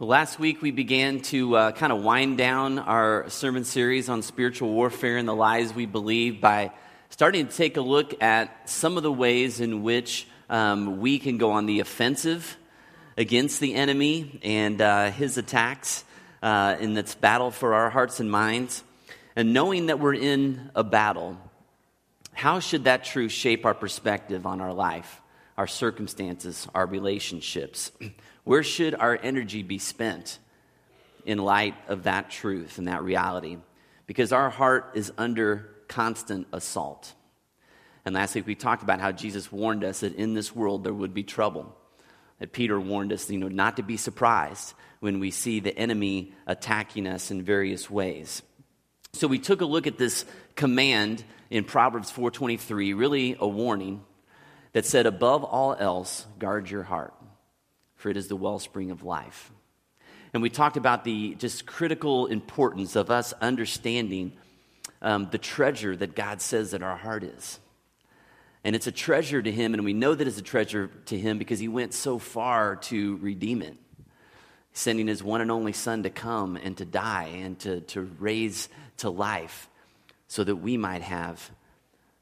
Last 0.00 0.40
week, 0.40 0.60
we 0.60 0.72
began 0.72 1.20
to 1.20 1.54
uh, 1.54 1.70
kind 1.70 1.92
of 1.92 2.02
wind 2.02 2.36
down 2.36 2.80
our 2.80 3.30
sermon 3.30 3.62
series 3.62 4.08
on 4.08 4.22
spiritual 4.22 4.70
warfare 4.70 5.18
and 5.18 5.28
the 5.28 5.36
lies 5.36 5.72
we 5.72 5.86
believe 5.86 6.40
by 6.40 6.72
starting 7.10 7.46
to 7.46 7.56
take 7.56 7.76
a 7.76 7.80
look 7.80 8.20
at 8.20 8.68
some 8.68 8.96
of 8.96 9.04
the 9.04 9.12
ways 9.12 9.60
in 9.60 9.84
which 9.84 10.26
um, 10.50 10.98
we 10.98 11.20
can 11.20 11.38
go 11.38 11.52
on 11.52 11.66
the 11.66 11.78
offensive 11.78 12.56
against 13.16 13.60
the 13.60 13.76
enemy 13.76 14.40
and 14.42 14.80
uh, 14.80 15.12
his 15.12 15.38
attacks 15.38 16.02
uh, 16.42 16.74
in 16.80 16.94
this 16.94 17.14
battle 17.14 17.52
for 17.52 17.74
our 17.74 17.88
hearts 17.88 18.18
and 18.18 18.28
minds. 18.28 18.82
And 19.36 19.52
knowing 19.52 19.86
that 19.86 20.00
we're 20.00 20.14
in 20.14 20.72
a 20.74 20.82
battle, 20.82 21.36
how 22.32 22.58
should 22.58 22.82
that 22.82 23.04
truth 23.04 23.30
shape 23.30 23.64
our 23.64 23.74
perspective 23.74 24.44
on 24.44 24.60
our 24.60 24.72
life, 24.72 25.22
our 25.56 25.68
circumstances, 25.68 26.66
our 26.74 26.84
relationships? 26.84 27.92
Where 28.44 28.62
should 28.62 28.94
our 28.94 29.18
energy 29.22 29.62
be 29.62 29.78
spent 29.78 30.38
in 31.24 31.38
light 31.38 31.74
of 31.88 32.04
that 32.04 32.30
truth 32.30 32.78
and 32.78 32.88
that 32.88 33.02
reality? 33.02 33.56
Because 34.06 34.32
our 34.32 34.50
heart 34.50 34.92
is 34.94 35.12
under 35.16 35.70
constant 35.88 36.46
assault. 36.52 37.14
And 38.04 38.14
last 38.14 38.34
week 38.34 38.46
we 38.46 38.54
talked 38.54 38.82
about 38.82 39.00
how 39.00 39.12
Jesus 39.12 39.50
warned 39.50 39.82
us 39.82 40.00
that 40.00 40.14
in 40.14 40.34
this 40.34 40.54
world 40.54 40.84
there 40.84 40.92
would 40.92 41.14
be 41.14 41.22
trouble. 41.22 41.74
That 42.38 42.52
Peter 42.52 42.78
warned 42.78 43.14
us, 43.14 43.30
you 43.30 43.38
know, 43.38 43.48
not 43.48 43.78
to 43.78 43.82
be 43.82 43.96
surprised 43.96 44.74
when 45.00 45.20
we 45.20 45.30
see 45.30 45.60
the 45.60 45.76
enemy 45.76 46.34
attacking 46.46 47.06
us 47.06 47.30
in 47.30 47.42
various 47.42 47.88
ways. 47.88 48.42
So 49.14 49.26
we 49.26 49.38
took 49.38 49.62
a 49.62 49.66
look 49.66 49.86
at 49.86 49.96
this 49.96 50.26
command 50.54 51.24
in 51.48 51.64
Proverbs 51.64 52.10
4:23, 52.10 52.92
really 52.92 53.36
a 53.38 53.46
warning 53.48 54.04
that 54.72 54.84
said 54.84 55.06
above 55.06 55.44
all 55.44 55.74
else 55.78 56.26
guard 56.38 56.68
your 56.68 56.82
heart 56.82 57.14
for 58.04 58.10
it 58.10 58.18
is 58.18 58.28
the 58.28 58.36
wellspring 58.36 58.90
of 58.90 59.02
life. 59.02 59.50
And 60.34 60.42
we 60.42 60.50
talked 60.50 60.76
about 60.76 61.04
the 61.04 61.36
just 61.36 61.64
critical 61.64 62.26
importance 62.26 62.96
of 62.96 63.10
us 63.10 63.32
understanding 63.40 64.34
um, 65.00 65.28
the 65.30 65.38
treasure 65.38 65.96
that 65.96 66.14
God 66.14 66.42
says 66.42 66.72
that 66.72 66.82
our 66.82 66.98
heart 66.98 67.24
is. 67.24 67.58
And 68.62 68.76
it's 68.76 68.86
a 68.86 68.92
treasure 68.92 69.40
to 69.40 69.50
Him, 69.50 69.72
and 69.72 69.86
we 69.86 69.94
know 69.94 70.14
that 70.14 70.28
it's 70.28 70.36
a 70.36 70.42
treasure 70.42 70.90
to 71.06 71.18
Him 71.18 71.38
because 71.38 71.58
He 71.58 71.68
went 71.68 71.94
so 71.94 72.18
far 72.18 72.76
to 72.76 73.16
redeem 73.22 73.62
it, 73.62 73.78
sending 74.74 75.06
His 75.06 75.22
one 75.22 75.40
and 75.40 75.50
only 75.50 75.72
Son 75.72 76.02
to 76.02 76.10
come 76.10 76.56
and 76.56 76.76
to 76.76 76.84
die 76.84 77.30
and 77.36 77.58
to, 77.60 77.80
to 77.80 78.02
raise 78.18 78.68
to 78.98 79.08
life 79.08 79.70
so 80.28 80.44
that 80.44 80.56
we 80.56 80.76
might 80.76 81.00
have 81.00 81.50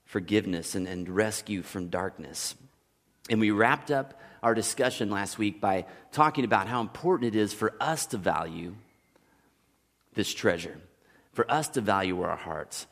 forgiveness 0.04 0.76
and, 0.76 0.86
and 0.86 1.08
rescue 1.08 1.60
from 1.60 1.88
darkness. 1.88 2.54
And 3.28 3.40
we 3.40 3.50
wrapped 3.50 3.90
up 3.90 4.21
our 4.42 4.54
discussion 4.54 5.10
last 5.10 5.38
week 5.38 5.60
by 5.60 5.86
talking 6.10 6.44
about 6.44 6.66
how 6.66 6.80
important 6.80 7.34
it 7.34 7.38
is 7.38 7.52
for 7.52 7.72
us 7.80 8.06
to 8.06 8.16
value 8.16 8.74
this 10.14 10.32
treasure, 10.32 10.78
for 11.32 11.50
us 11.50 11.68
to 11.68 11.80
value 11.80 12.20
our 12.22 12.36
hearts. 12.36 12.86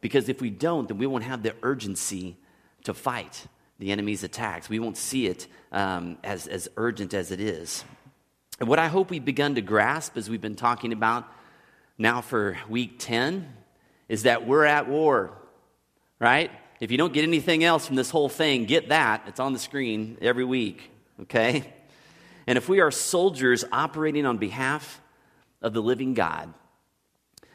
Because 0.00 0.28
if 0.28 0.40
we 0.40 0.50
don't, 0.50 0.88
then 0.88 0.98
we 0.98 1.06
won't 1.06 1.24
have 1.24 1.42
the 1.42 1.54
urgency 1.62 2.36
to 2.84 2.94
fight 2.94 3.46
the 3.78 3.92
enemy's 3.92 4.24
attacks. 4.24 4.68
We 4.68 4.78
won't 4.78 4.96
see 4.96 5.26
it 5.26 5.46
um, 5.70 6.18
as, 6.24 6.46
as 6.46 6.68
urgent 6.76 7.12
as 7.14 7.30
it 7.30 7.40
is. 7.40 7.84
And 8.58 8.68
what 8.68 8.78
I 8.78 8.88
hope 8.88 9.10
we've 9.10 9.24
begun 9.24 9.54
to 9.56 9.60
grasp 9.60 10.16
as 10.16 10.30
we've 10.30 10.40
been 10.40 10.56
talking 10.56 10.92
about 10.92 11.30
now 11.98 12.22
for 12.22 12.56
week 12.68 12.96
10 12.98 13.52
is 14.08 14.22
that 14.22 14.46
we're 14.46 14.64
at 14.64 14.88
war, 14.88 15.30
right? 16.18 16.50
If 16.80 16.90
you 16.90 16.98
don't 16.98 17.12
get 17.12 17.22
anything 17.22 17.64
else 17.64 17.86
from 17.86 17.96
this 17.96 18.10
whole 18.10 18.28
thing, 18.28 18.64
get 18.66 18.90
that. 18.90 19.24
It's 19.26 19.40
on 19.40 19.52
the 19.52 19.58
screen 19.58 20.18
every 20.20 20.44
week, 20.44 20.90
okay? 21.22 21.72
And 22.46 22.58
if 22.58 22.68
we 22.68 22.80
are 22.80 22.90
soldiers 22.90 23.64
operating 23.72 24.26
on 24.26 24.38
behalf 24.38 25.00
of 25.62 25.72
the 25.72 25.82
living 25.82 26.14
God, 26.14 26.52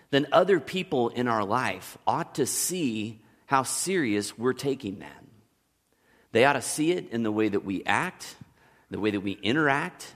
then 0.10 0.28
other 0.32 0.60
people 0.60 1.10
in 1.10 1.28
our 1.28 1.46
life 1.46 1.98
ought 2.06 2.36
to 2.36 2.46
see 2.46 3.22
how 3.46 3.64
serious 3.64 4.38
we're 4.38 4.54
taking 4.54 5.00
that. 5.00 5.24
They 6.32 6.46
ought 6.46 6.54
to 6.54 6.62
see 6.62 6.92
it 6.92 7.10
in 7.12 7.24
the 7.24 7.32
way 7.32 7.50
that 7.50 7.64
we 7.64 7.84
act, 7.86 8.36
the 8.90 9.00
way 9.00 9.12
that 9.12 9.20
we 9.20 9.34
interact. 9.34 10.14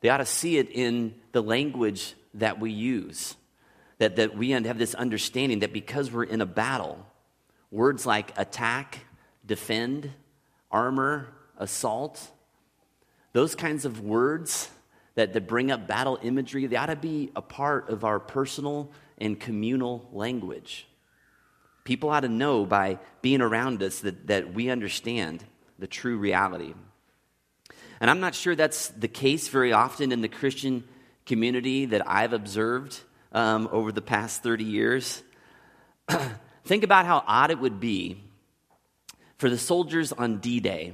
They 0.00 0.10
ought 0.10 0.18
to 0.18 0.26
see 0.26 0.58
it 0.58 0.70
in 0.70 1.14
the 1.32 1.42
language 1.42 2.14
that 2.34 2.60
we 2.60 2.70
use. 2.70 3.34
That, 3.98 4.16
that 4.16 4.36
we 4.36 4.50
have 4.50 4.78
this 4.78 4.94
understanding 4.94 5.60
that 5.60 5.72
because 5.72 6.12
we're 6.12 6.22
in 6.24 6.40
a 6.40 6.46
battle, 6.46 7.04
Words 7.70 8.06
like 8.06 8.32
attack, 8.38 9.00
defend, 9.44 10.10
armor, 10.70 11.28
assault, 11.58 12.30
those 13.32 13.54
kinds 13.54 13.84
of 13.84 14.00
words 14.00 14.70
that, 15.14 15.32
that 15.32 15.46
bring 15.46 15.70
up 15.70 15.86
battle 15.86 16.18
imagery, 16.22 16.66
they 16.66 16.76
ought 16.76 16.86
to 16.86 16.96
be 16.96 17.30
a 17.36 17.42
part 17.42 17.90
of 17.90 18.04
our 18.04 18.18
personal 18.18 18.90
and 19.18 19.38
communal 19.38 20.08
language. 20.12 20.86
People 21.84 22.10
ought 22.10 22.20
to 22.20 22.28
know 22.28 22.64
by 22.64 22.98
being 23.22 23.40
around 23.40 23.82
us 23.82 24.00
that, 24.00 24.26
that 24.28 24.54
we 24.54 24.70
understand 24.70 25.44
the 25.78 25.86
true 25.86 26.18
reality. 26.18 26.74
And 28.00 28.10
I'm 28.10 28.20
not 28.20 28.34
sure 28.34 28.54
that's 28.54 28.88
the 28.88 29.08
case 29.08 29.48
very 29.48 29.72
often 29.72 30.12
in 30.12 30.20
the 30.20 30.28
Christian 30.28 30.84
community 31.26 31.86
that 31.86 32.08
I've 32.08 32.32
observed 32.32 33.00
um, 33.32 33.68
over 33.72 33.92
the 33.92 34.02
past 34.02 34.42
30 34.42 34.64
years. 34.64 35.22
Think 36.68 36.84
about 36.84 37.06
how 37.06 37.24
odd 37.26 37.50
it 37.50 37.58
would 37.58 37.80
be 37.80 38.22
for 39.38 39.48
the 39.48 39.56
soldiers 39.56 40.12
on 40.12 40.36
D 40.36 40.60
Day 40.60 40.92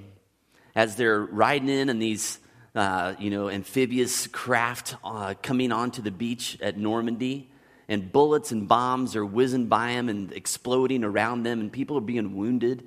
as 0.76 0.94
they're 0.94 1.20
riding 1.20 1.68
in 1.68 1.88
in 1.88 1.98
these 1.98 2.38
uh, 2.76 3.14
you 3.18 3.28
know, 3.28 3.50
amphibious 3.50 4.28
craft 4.28 4.94
uh, 5.02 5.34
coming 5.42 5.72
onto 5.72 6.00
the 6.00 6.12
beach 6.12 6.56
at 6.60 6.78
Normandy, 6.78 7.50
and 7.88 8.12
bullets 8.12 8.52
and 8.52 8.68
bombs 8.68 9.16
are 9.16 9.26
whizzing 9.26 9.66
by 9.66 9.94
them 9.94 10.08
and 10.08 10.32
exploding 10.32 11.02
around 11.02 11.42
them, 11.42 11.58
and 11.58 11.72
people 11.72 11.98
are 11.98 12.00
being 12.00 12.36
wounded 12.36 12.86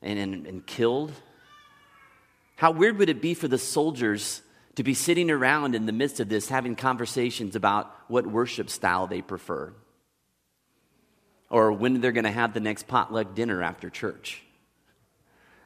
and, 0.00 0.18
and, 0.18 0.46
and 0.46 0.66
killed. 0.66 1.12
How 2.56 2.70
weird 2.70 2.96
would 2.96 3.10
it 3.10 3.20
be 3.20 3.34
for 3.34 3.46
the 3.46 3.58
soldiers 3.58 4.40
to 4.76 4.82
be 4.82 4.94
sitting 4.94 5.30
around 5.30 5.74
in 5.74 5.84
the 5.84 5.92
midst 5.92 6.18
of 6.18 6.30
this 6.30 6.48
having 6.48 6.76
conversations 6.76 7.56
about 7.56 7.94
what 8.08 8.26
worship 8.26 8.70
style 8.70 9.06
they 9.06 9.20
prefer? 9.20 9.74
Or 11.52 11.70
when 11.70 12.00
they're 12.00 12.12
going 12.12 12.24
to 12.24 12.30
have 12.30 12.54
the 12.54 12.60
next 12.60 12.88
potluck 12.88 13.34
dinner 13.34 13.62
after 13.62 13.90
church. 13.90 14.42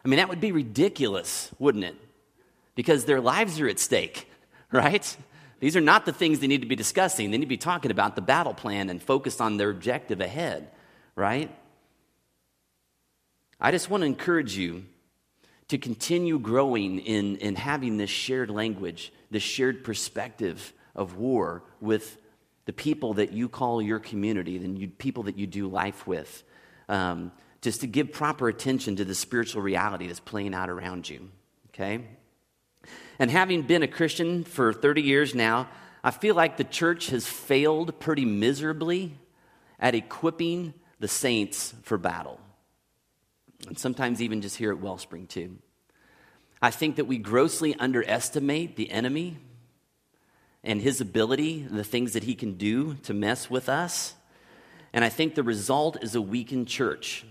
I 0.04 0.08
mean, 0.08 0.18
that 0.18 0.28
would 0.28 0.40
be 0.40 0.50
ridiculous, 0.50 1.52
wouldn't 1.60 1.84
it? 1.84 1.94
Because 2.74 3.04
their 3.04 3.20
lives 3.20 3.60
are 3.60 3.68
at 3.68 3.78
stake, 3.78 4.28
right? 4.72 5.16
These 5.60 5.76
are 5.76 5.80
not 5.80 6.04
the 6.04 6.12
things 6.12 6.40
they 6.40 6.48
need 6.48 6.62
to 6.62 6.66
be 6.66 6.74
discussing. 6.74 7.30
They 7.30 7.38
need 7.38 7.44
to 7.44 7.48
be 7.48 7.56
talking 7.56 7.92
about 7.92 8.16
the 8.16 8.20
battle 8.20 8.52
plan 8.52 8.90
and 8.90 9.00
focused 9.00 9.40
on 9.40 9.56
their 9.56 9.70
objective 9.70 10.20
ahead, 10.20 10.70
right? 11.14 11.54
I 13.60 13.70
just 13.70 13.88
want 13.88 14.02
to 14.02 14.06
encourage 14.06 14.56
you 14.56 14.84
to 15.68 15.78
continue 15.78 16.40
growing 16.40 16.98
in, 16.98 17.36
in 17.36 17.54
having 17.54 17.96
this 17.96 18.10
shared 18.10 18.50
language, 18.50 19.12
this 19.30 19.44
shared 19.44 19.84
perspective 19.84 20.72
of 20.96 21.16
war 21.16 21.62
with 21.80 22.18
the 22.66 22.72
people 22.72 23.14
that 23.14 23.32
you 23.32 23.48
call 23.48 23.80
your 23.80 23.98
community, 23.98 24.58
the 24.58 24.86
people 24.86 25.24
that 25.24 25.38
you 25.38 25.46
do 25.46 25.68
life 25.68 26.06
with, 26.06 26.44
um, 26.88 27.32
just 27.62 27.80
to 27.80 27.86
give 27.86 28.12
proper 28.12 28.48
attention 28.48 28.96
to 28.96 29.04
the 29.04 29.14
spiritual 29.14 29.62
reality 29.62 30.06
that's 30.06 30.20
playing 30.20 30.54
out 30.54 30.68
around 30.68 31.08
you. 31.08 31.30
Okay? 31.68 32.04
And 33.18 33.30
having 33.30 33.62
been 33.62 33.82
a 33.82 33.88
Christian 33.88 34.44
for 34.44 34.72
30 34.72 35.02
years 35.02 35.34
now, 35.34 35.68
I 36.04 36.10
feel 36.10 36.34
like 36.34 36.56
the 36.56 36.64
church 36.64 37.08
has 37.08 37.26
failed 37.26 37.98
pretty 37.98 38.24
miserably 38.24 39.16
at 39.78 39.94
equipping 39.94 40.74
the 41.00 41.08
saints 41.08 41.74
for 41.82 41.98
battle. 41.98 42.40
And 43.66 43.78
sometimes 43.78 44.20
even 44.20 44.42
just 44.42 44.56
here 44.56 44.70
at 44.70 44.78
Wellspring, 44.78 45.26
too. 45.26 45.56
I 46.60 46.70
think 46.70 46.96
that 46.96 47.06
we 47.06 47.18
grossly 47.18 47.74
underestimate 47.74 48.76
the 48.76 48.90
enemy 48.90 49.38
and 50.66 50.82
his 50.82 51.00
ability, 51.00 51.62
the 51.70 51.84
things 51.84 52.12
that 52.14 52.24
he 52.24 52.34
can 52.34 52.54
do 52.54 52.94
to 53.04 53.14
mess 53.14 53.48
with 53.48 53.68
us. 53.68 54.14
And 54.92 55.04
I 55.04 55.08
think 55.08 55.34
the 55.34 55.44
result 55.44 56.02
is 56.02 56.14
a 56.16 56.20
weakened 56.20 56.66
church. 56.66 57.24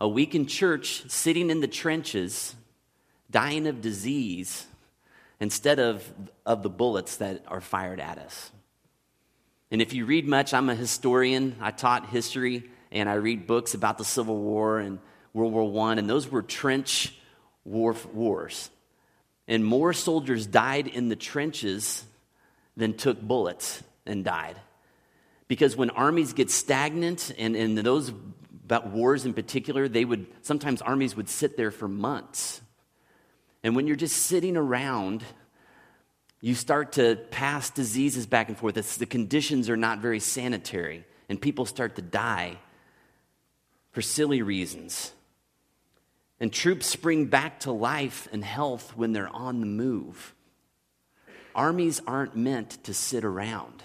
A 0.00 0.08
weakened 0.08 0.48
church 0.48 1.10
sitting 1.10 1.50
in 1.50 1.60
the 1.60 1.66
trenches, 1.66 2.54
dying 3.30 3.66
of 3.66 3.80
disease, 3.80 4.66
instead 5.40 5.80
of, 5.80 6.08
of 6.46 6.62
the 6.62 6.70
bullets 6.70 7.16
that 7.16 7.44
are 7.48 7.60
fired 7.60 7.98
at 7.98 8.18
us. 8.18 8.52
And 9.70 9.82
if 9.82 9.92
you 9.92 10.06
read 10.06 10.28
much, 10.28 10.54
I'm 10.54 10.68
a 10.68 10.74
historian. 10.76 11.56
I 11.60 11.72
taught 11.72 12.08
history 12.08 12.70
and 12.92 13.08
I 13.08 13.14
read 13.14 13.48
books 13.48 13.74
about 13.74 13.98
the 13.98 14.04
Civil 14.04 14.36
War 14.36 14.78
and 14.78 15.00
World 15.32 15.52
War 15.52 15.88
I, 15.88 15.94
and 15.94 16.08
those 16.08 16.30
were 16.30 16.42
trench 16.42 17.12
war, 17.64 17.96
wars. 18.12 18.70
And 19.46 19.64
more 19.64 19.92
soldiers 19.92 20.46
died 20.46 20.86
in 20.86 21.08
the 21.08 21.16
trenches 21.16 22.04
than 22.76 22.94
took 22.94 23.20
bullets 23.20 23.82
and 24.06 24.24
died. 24.24 24.56
Because 25.48 25.76
when 25.76 25.90
armies 25.90 26.32
get 26.32 26.50
stagnant, 26.50 27.32
and 27.38 27.54
in 27.54 27.74
those 27.74 28.10
about 28.64 28.88
wars 28.88 29.26
in 29.26 29.34
particular, 29.34 29.88
they 29.88 30.04
would 30.04 30.26
sometimes 30.42 30.80
armies 30.80 31.14
would 31.14 31.28
sit 31.28 31.56
there 31.56 31.70
for 31.70 31.86
months. 31.86 32.62
And 33.62 33.76
when 33.76 33.86
you're 33.86 33.96
just 33.96 34.16
sitting 34.16 34.56
around, 34.56 35.22
You 36.44 36.54
start 36.54 36.92
to 36.92 37.16
pass 37.30 37.70
diseases 37.70 38.26
back 38.26 38.50
and 38.50 38.58
forth. 38.58 38.76
It's, 38.76 38.98
the 38.98 39.06
conditions 39.06 39.70
are 39.70 39.78
not 39.78 40.00
very 40.00 40.20
sanitary, 40.20 41.06
and 41.30 41.40
people 41.40 41.64
start 41.64 41.96
to 41.96 42.02
die 42.02 42.58
for 43.92 44.02
silly 44.02 44.42
reasons. 44.42 45.14
And 46.40 46.52
troops 46.52 46.86
spring 46.86 47.26
back 47.26 47.60
to 47.60 47.72
life 47.72 48.28
and 48.32 48.44
health 48.44 48.96
when 48.96 49.12
they're 49.12 49.28
on 49.28 49.60
the 49.60 49.66
move. 49.66 50.34
Armies 51.54 52.00
aren't 52.06 52.36
meant 52.36 52.82
to 52.84 52.92
sit 52.92 53.24
around. 53.24 53.82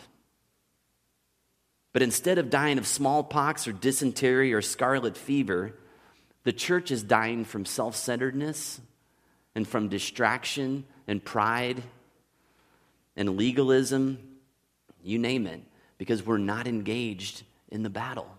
But 1.93 2.01
instead 2.01 2.37
of 2.37 2.49
dying 2.49 2.77
of 2.77 2.87
smallpox 2.87 3.67
or 3.67 3.71
dysentery 3.71 4.53
or 4.53 4.61
scarlet 4.61 5.17
fever, 5.17 5.75
the 6.43 6.53
church 6.53 6.91
is 6.91 7.03
dying 7.03 7.45
from 7.45 7.65
self 7.65 7.95
centeredness 7.95 8.79
and 9.55 9.67
from 9.67 9.89
distraction 9.89 10.85
and 11.07 11.23
pride 11.23 11.83
and 13.15 13.37
legalism, 13.37 14.17
you 15.03 15.19
name 15.19 15.45
it, 15.45 15.61
because 15.97 16.25
we're 16.25 16.37
not 16.37 16.67
engaged 16.67 17.43
in 17.69 17.83
the 17.83 17.89
battle. 17.89 18.29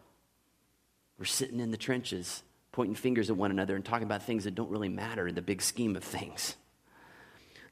We're 1.18 1.26
sitting 1.26 1.60
in 1.60 1.70
the 1.70 1.76
trenches, 1.76 2.42
pointing 2.80 2.94
fingers 2.94 3.28
at 3.28 3.36
one 3.36 3.50
another 3.50 3.76
and 3.76 3.84
talking 3.84 4.04
about 4.04 4.22
things 4.22 4.44
that 4.44 4.54
don't 4.54 4.70
really 4.70 4.88
matter 4.88 5.28
in 5.28 5.34
the 5.34 5.42
big 5.42 5.60
scheme 5.60 5.96
of 5.96 6.02
things. 6.02 6.56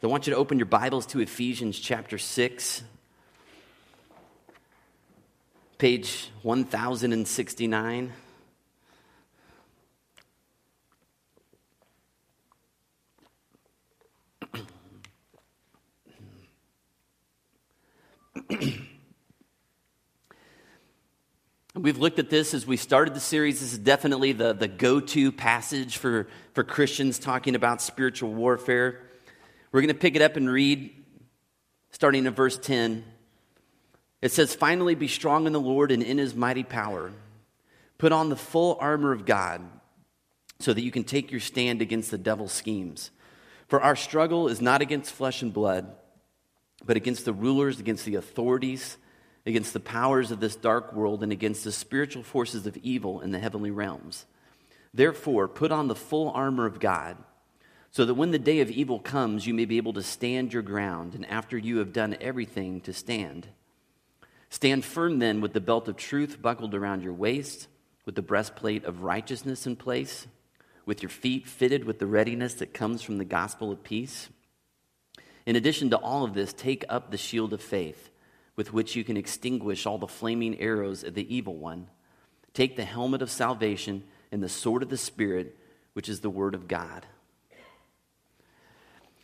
So 0.02 0.08
I 0.08 0.10
want 0.10 0.26
you 0.26 0.34
to 0.34 0.38
open 0.38 0.58
your 0.58 0.66
Bibles 0.66 1.06
to 1.06 1.20
Ephesians 1.20 1.78
chapter 1.78 2.18
6, 2.18 2.82
page 5.78 6.28
1069. 6.42 8.12
We've 21.78 21.98
looked 21.98 22.18
at 22.18 22.28
this 22.28 22.54
as 22.54 22.66
we 22.66 22.76
started 22.76 23.14
the 23.14 23.20
series. 23.20 23.60
This 23.60 23.72
is 23.72 23.78
definitely 23.78 24.32
the, 24.32 24.52
the 24.52 24.66
go 24.66 24.98
to 24.98 25.30
passage 25.30 25.98
for, 25.98 26.26
for 26.52 26.64
Christians 26.64 27.20
talking 27.20 27.54
about 27.54 27.80
spiritual 27.80 28.34
warfare. 28.34 29.00
We're 29.70 29.82
going 29.82 29.94
to 29.94 30.00
pick 30.00 30.16
it 30.16 30.22
up 30.22 30.34
and 30.34 30.50
read 30.50 30.92
starting 31.92 32.26
in 32.26 32.34
verse 32.34 32.58
10. 32.58 33.04
It 34.20 34.32
says, 34.32 34.56
Finally, 34.56 34.96
be 34.96 35.06
strong 35.06 35.46
in 35.46 35.52
the 35.52 35.60
Lord 35.60 35.92
and 35.92 36.02
in 36.02 36.18
his 36.18 36.34
mighty 36.34 36.64
power. 36.64 37.12
Put 37.96 38.10
on 38.10 38.28
the 38.28 38.36
full 38.36 38.76
armor 38.80 39.12
of 39.12 39.24
God 39.24 39.62
so 40.58 40.72
that 40.72 40.82
you 40.82 40.90
can 40.90 41.04
take 41.04 41.30
your 41.30 41.40
stand 41.40 41.80
against 41.80 42.10
the 42.10 42.18
devil's 42.18 42.52
schemes. 42.52 43.12
For 43.68 43.80
our 43.80 43.94
struggle 43.94 44.48
is 44.48 44.60
not 44.60 44.82
against 44.82 45.12
flesh 45.12 45.42
and 45.42 45.52
blood, 45.52 45.94
but 46.84 46.96
against 46.96 47.24
the 47.24 47.32
rulers, 47.32 47.78
against 47.78 48.04
the 48.04 48.16
authorities, 48.16 48.96
against 49.46 49.72
the 49.72 49.80
powers 49.80 50.30
of 50.30 50.40
this 50.40 50.56
dark 50.56 50.92
world, 50.92 51.22
and 51.22 51.32
against 51.32 51.64
the 51.64 51.72
spiritual 51.72 52.22
forces 52.22 52.66
of 52.66 52.76
evil 52.78 53.20
in 53.20 53.30
the 53.30 53.38
heavenly 53.38 53.70
realms. 53.70 54.26
Therefore, 54.92 55.48
put 55.48 55.72
on 55.72 55.88
the 55.88 55.94
full 55.94 56.30
armor 56.30 56.66
of 56.66 56.80
God, 56.80 57.16
so 57.90 58.04
that 58.04 58.14
when 58.14 58.30
the 58.30 58.38
day 58.38 58.60
of 58.60 58.70
evil 58.70 58.98
comes, 58.98 59.46
you 59.46 59.54
may 59.54 59.64
be 59.64 59.78
able 59.78 59.94
to 59.94 60.02
stand 60.02 60.52
your 60.52 60.62
ground, 60.62 61.14
and 61.14 61.24
after 61.26 61.56
you 61.56 61.78
have 61.78 61.92
done 61.92 62.16
everything, 62.20 62.80
to 62.82 62.92
stand. 62.92 63.48
Stand 64.50 64.84
firm 64.84 65.18
then 65.18 65.40
with 65.40 65.52
the 65.52 65.60
belt 65.60 65.88
of 65.88 65.96
truth 65.96 66.40
buckled 66.40 66.74
around 66.74 67.02
your 67.02 67.12
waist, 67.12 67.68
with 68.04 68.14
the 68.14 68.22
breastplate 68.22 68.84
of 68.84 69.02
righteousness 69.02 69.66
in 69.66 69.76
place, 69.76 70.26
with 70.86 71.02
your 71.02 71.10
feet 71.10 71.46
fitted 71.46 71.84
with 71.84 71.98
the 71.98 72.06
readiness 72.06 72.54
that 72.54 72.72
comes 72.72 73.02
from 73.02 73.18
the 73.18 73.24
gospel 73.24 73.70
of 73.70 73.84
peace. 73.84 74.30
In 75.44 75.56
addition 75.56 75.90
to 75.90 75.98
all 75.98 76.24
of 76.24 76.34
this, 76.34 76.52
take 76.52 76.84
up 76.88 77.10
the 77.10 77.18
shield 77.18 77.52
of 77.52 77.62
faith, 77.62 78.07
with 78.58 78.74
which 78.74 78.94
you 78.94 79.04
can 79.04 79.16
extinguish 79.16 79.86
all 79.86 79.96
the 79.96 80.06
flaming 80.06 80.60
arrows 80.60 81.02
of 81.02 81.14
the 81.14 81.34
evil 81.34 81.56
one. 81.56 81.86
Take 82.52 82.76
the 82.76 82.84
helmet 82.84 83.22
of 83.22 83.30
salvation 83.30 84.04
and 84.30 84.42
the 84.42 84.50
sword 84.50 84.82
of 84.82 84.90
the 84.90 84.98
Spirit, 84.98 85.56
which 85.94 86.10
is 86.10 86.20
the 86.20 86.28
word 86.28 86.54
of 86.54 86.68
God. 86.68 87.06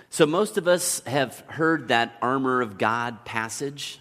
So, 0.09 0.25
most 0.25 0.57
of 0.57 0.67
us 0.67 1.01
have 1.07 1.41
heard 1.49 1.89
that 1.89 2.17
armor 2.23 2.63
of 2.63 2.79
God 2.79 3.27
passage 3.27 4.01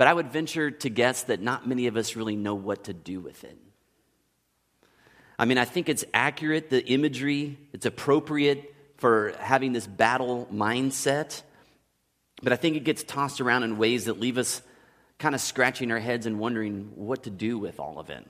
but 0.00 0.06
I 0.06 0.14
would 0.14 0.32
venture 0.32 0.70
to 0.70 0.88
guess 0.88 1.24
that 1.24 1.42
not 1.42 1.68
many 1.68 1.86
of 1.86 1.98
us 1.98 2.16
really 2.16 2.34
know 2.34 2.54
what 2.54 2.84
to 2.84 2.94
do 2.94 3.20
with 3.20 3.44
it. 3.44 3.58
I 5.38 5.44
mean, 5.44 5.58
I 5.58 5.66
think 5.66 5.90
it's 5.90 6.06
accurate, 6.14 6.70
the 6.70 6.82
imagery, 6.86 7.58
it's 7.74 7.84
appropriate 7.84 8.74
for 8.96 9.34
having 9.38 9.74
this 9.74 9.86
battle 9.86 10.48
mindset, 10.50 11.42
but 12.42 12.52
I 12.52 12.56
think 12.56 12.76
it 12.76 12.84
gets 12.84 13.02
tossed 13.02 13.40
around 13.40 13.62
in 13.62 13.78
ways 13.78 14.06
that 14.06 14.18
leave 14.18 14.38
us 14.38 14.62
kind 15.18 15.34
of 15.34 15.40
scratching 15.40 15.90
our 15.92 15.98
heads 15.98 16.26
and 16.26 16.38
wondering 16.38 16.92
what 16.94 17.24
to 17.24 17.30
do 17.30 17.58
with 17.58 17.78
all 17.78 17.98
of 17.98 18.10
it. 18.10 18.26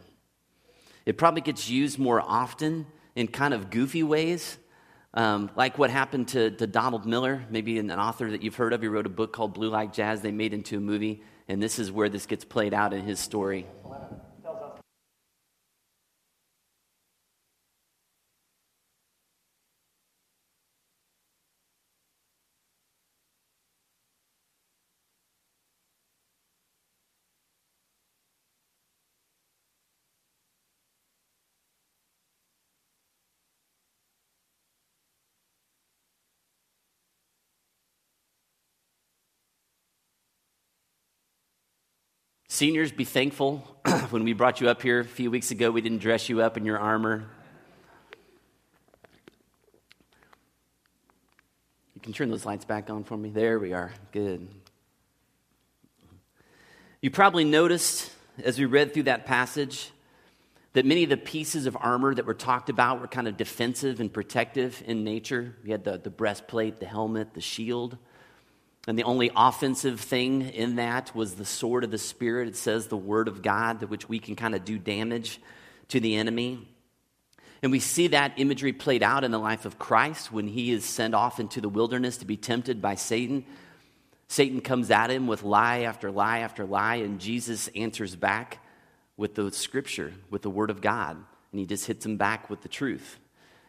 It 1.07 1.17
probably 1.17 1.41
gets 1.41 1.71
used 1.71 1.99
more 1.99 2.21
often 2.21 2.87
in 3.15 3.29
kind 3.29 3.55
of 3.55 3.71
goofy 3.71 4.03
ways, 4.03 4.59
um, 5.15 5.51
like 5.57 5.79
what 5.79 5.91
happened 5.91 6.29
to, 6.29 6.51
to 6.53 6.67
Donald 6.67 7.07
Miller, 7.07 7.45
maybe 7.51 7.79
an 7.79 7.91
author 7.91 8.31
that 8.31 8.43
you've 8.43 8.55
heard 8.55 8.73
of. 8.73 8.83
He 8.83 8.89
wrote 8.89 9.07
a 9.07 9.11
book 9.11 9.33
called 9.33 9.55
Blue 9.55 9.69
Like 9.69 9.93
Jazz. 9.93 10.21
They 10.21 10.31
made 10.31 10.53
into 10.53 10.77
a 10.77 10.81
movie. 10.81 11.23
And 11.49 11.61
this 11.61 11.81
is 11.81 11.91
where 11.91 12.09
this 12.09 12.27
gets 12.27 12.45
played 12.45 12.73
out 12.73 12.93
in 12.93 13.03
his 13.03 13.19
story. 13.19 13.67
Seniors, 42.61 42.93
be 42.93 43.05
thankful. 43.05 43.65
when 44.11 44.23
we 44.23 44.35
brought 44.35 44.61
you 44.61 44.69
up 44.69 44.83
here 44.83 45.01
a 45.01 45.05
few 45.07 45.31
weeks 45.31 45.51
ago, 45.51 45.71
we 45.71 45.81
didn't 45.81 46.01
dress 46.01 46.29
you 46.29 46.43
up 46.43 46.59
in 46.59 46.67
your 46.67 46.79
armor. 46.79 47.25
You 51.95 52.03
can 52.03 52.13
turn 52.13 52.29
those 52.29 52.45
lights 52.45 52.67
back 52.67 52.91
on 52.91 53.03
for 53.03 53.17
me. 53.17 53.31
There 53.31 53.59
we 53.59 53.73
are. 53.73 53.95
Good. 54.13 54.47
You 57.01 57.11
probably 57.11 57.47
noticed 57.47 58.13
as 58.45 58.59
we 58.59 58.67
read 58.67 58.93
through 58.93 59.05
that 59.05 59.25
passage 59.25 59.91
that 60.75 60.85
many 60.85 61.05
of 61.05 61.09
the 61.09 61.17
pieces 61.17 61.65
of 61.65 61.79
armor 61.81 62.15
that 62.15 62.27
were 62.27 62.35
talked 62.35 62.69
about 62.69 63.01
were 63.01 63.09
kind 63.09 63.27
of 63.27 63.39
defensive 63.39 64.01
and 64.01 64.13
protective 64.13 64.83
in 64.87 65.03
nature. 65.03 65.57
You 65.65 65.73
had 65.73 65.85
the, 65.85 65.97
the 65.97 66.11
breastplate, 66.11 66.79
the 66.79 66.85
helmet, 66.85 67.33
the 67.33 67.41
shield. 67.41 67.97
And 68.89 68.99
the 68.99 69.05
only 69.05 69.31
offensive 69.37 70.01
thing 70.01 70.43
in 70.43 70.77
that 70.77 71.15
was 71.15 71.35
the 71.35 71.45
sword 71.45 71.85
of 71.85 71.91
the 71.91 71.99
Spirit. 71.99 72.49
It 72.49 72.57
says 72.57 72.87
the 72.87 72.97
word 72.97 73.29
of 73.29 73.43
God, 73.43 73.83
which 73.85 74.09
we 74.09 74.19
can 74.19 74.37
kind 74.37 74.55
of 74.55 74.65
do 74.65 74.79
damage 74.79 75.41
to 75.89 76.01
the 76.01 76.17
enemy. 76.17 76.67
And 77.63 77.71
we 77.71 77.81
see 77.81 78.09
that 78.09 78.33
imagery 78.39 78.73
played 78.73 79.03
out 79.03 79.23
in 79.23 79.33
the 79.33 79.39
life 79.39 79.67
of 79.67 79.79
Christ 79.79 80.33
when 80.33 80.49
he 80.49 80.71
is 80.71 80.85
sent 80.85 81.15
off 81.15 81.39
into 81.39 81.61
the 81.61 81.69
wilderness 81.69 82.17
to 82.19 82.25
be 82.25 82.39
tempted 82.39 82.81
by 82.81 82.95
Satan. 82.95 83.45
Satan 84.29 84.63
comes 84.63 84.91
at 84.91 85.11
him 85.11 85.27
with 85.27 85.43
lie 85.43 85.81
after 85.81 86.11
lie 86.11 86.39
after 86.39 86.65
lie, 86.65 86.97
and 86.97 87.21
Jesus 87.21 87.69
answers 87.77 88.17
back 88.17 88.65
with 89.19 89.35
the 89.35 89.53
scripture, 89.53 90.15
with 90.31 90.41
the 90.41 90.49
word 90.49 90.71
of 90.71 90.81
God. 90.81 91.17
And 91.53 91.61
he 91.61 91.67
just 91.67 91.87
hits 91.87 92.07
him 92.07 92.17
back 92.17 92.49
with 92.49 92.63
the 92.63 92.69
truth. 92.69 93.19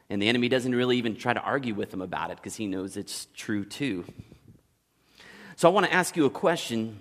And 0.09 0.21
the 0.21 0.29
enemy 0.29 0.47
doesn't 0.47 0.73
really 0.73 0.97
even 0.97 1.15
try 1.15 1.33
to 1.33 1.41
argue 1.41 1.73
with 1.73 1.93
him 1.93 2.01
about 2.01 2.31
it 2.31 2.37
because 2.37 2.55
he 2.55 2.67
knows 2.67 2.95
it's 2.95 3.27
true 3.33 3.65
too. 3.65 4.05
So 5.55 5.69
I 5.69 5.73
want 5.73 5.85
to 5.85 5.93
ask 5.93 6.15
you 6.15 6.25
a 6.25 6.29
question 6.29 6.97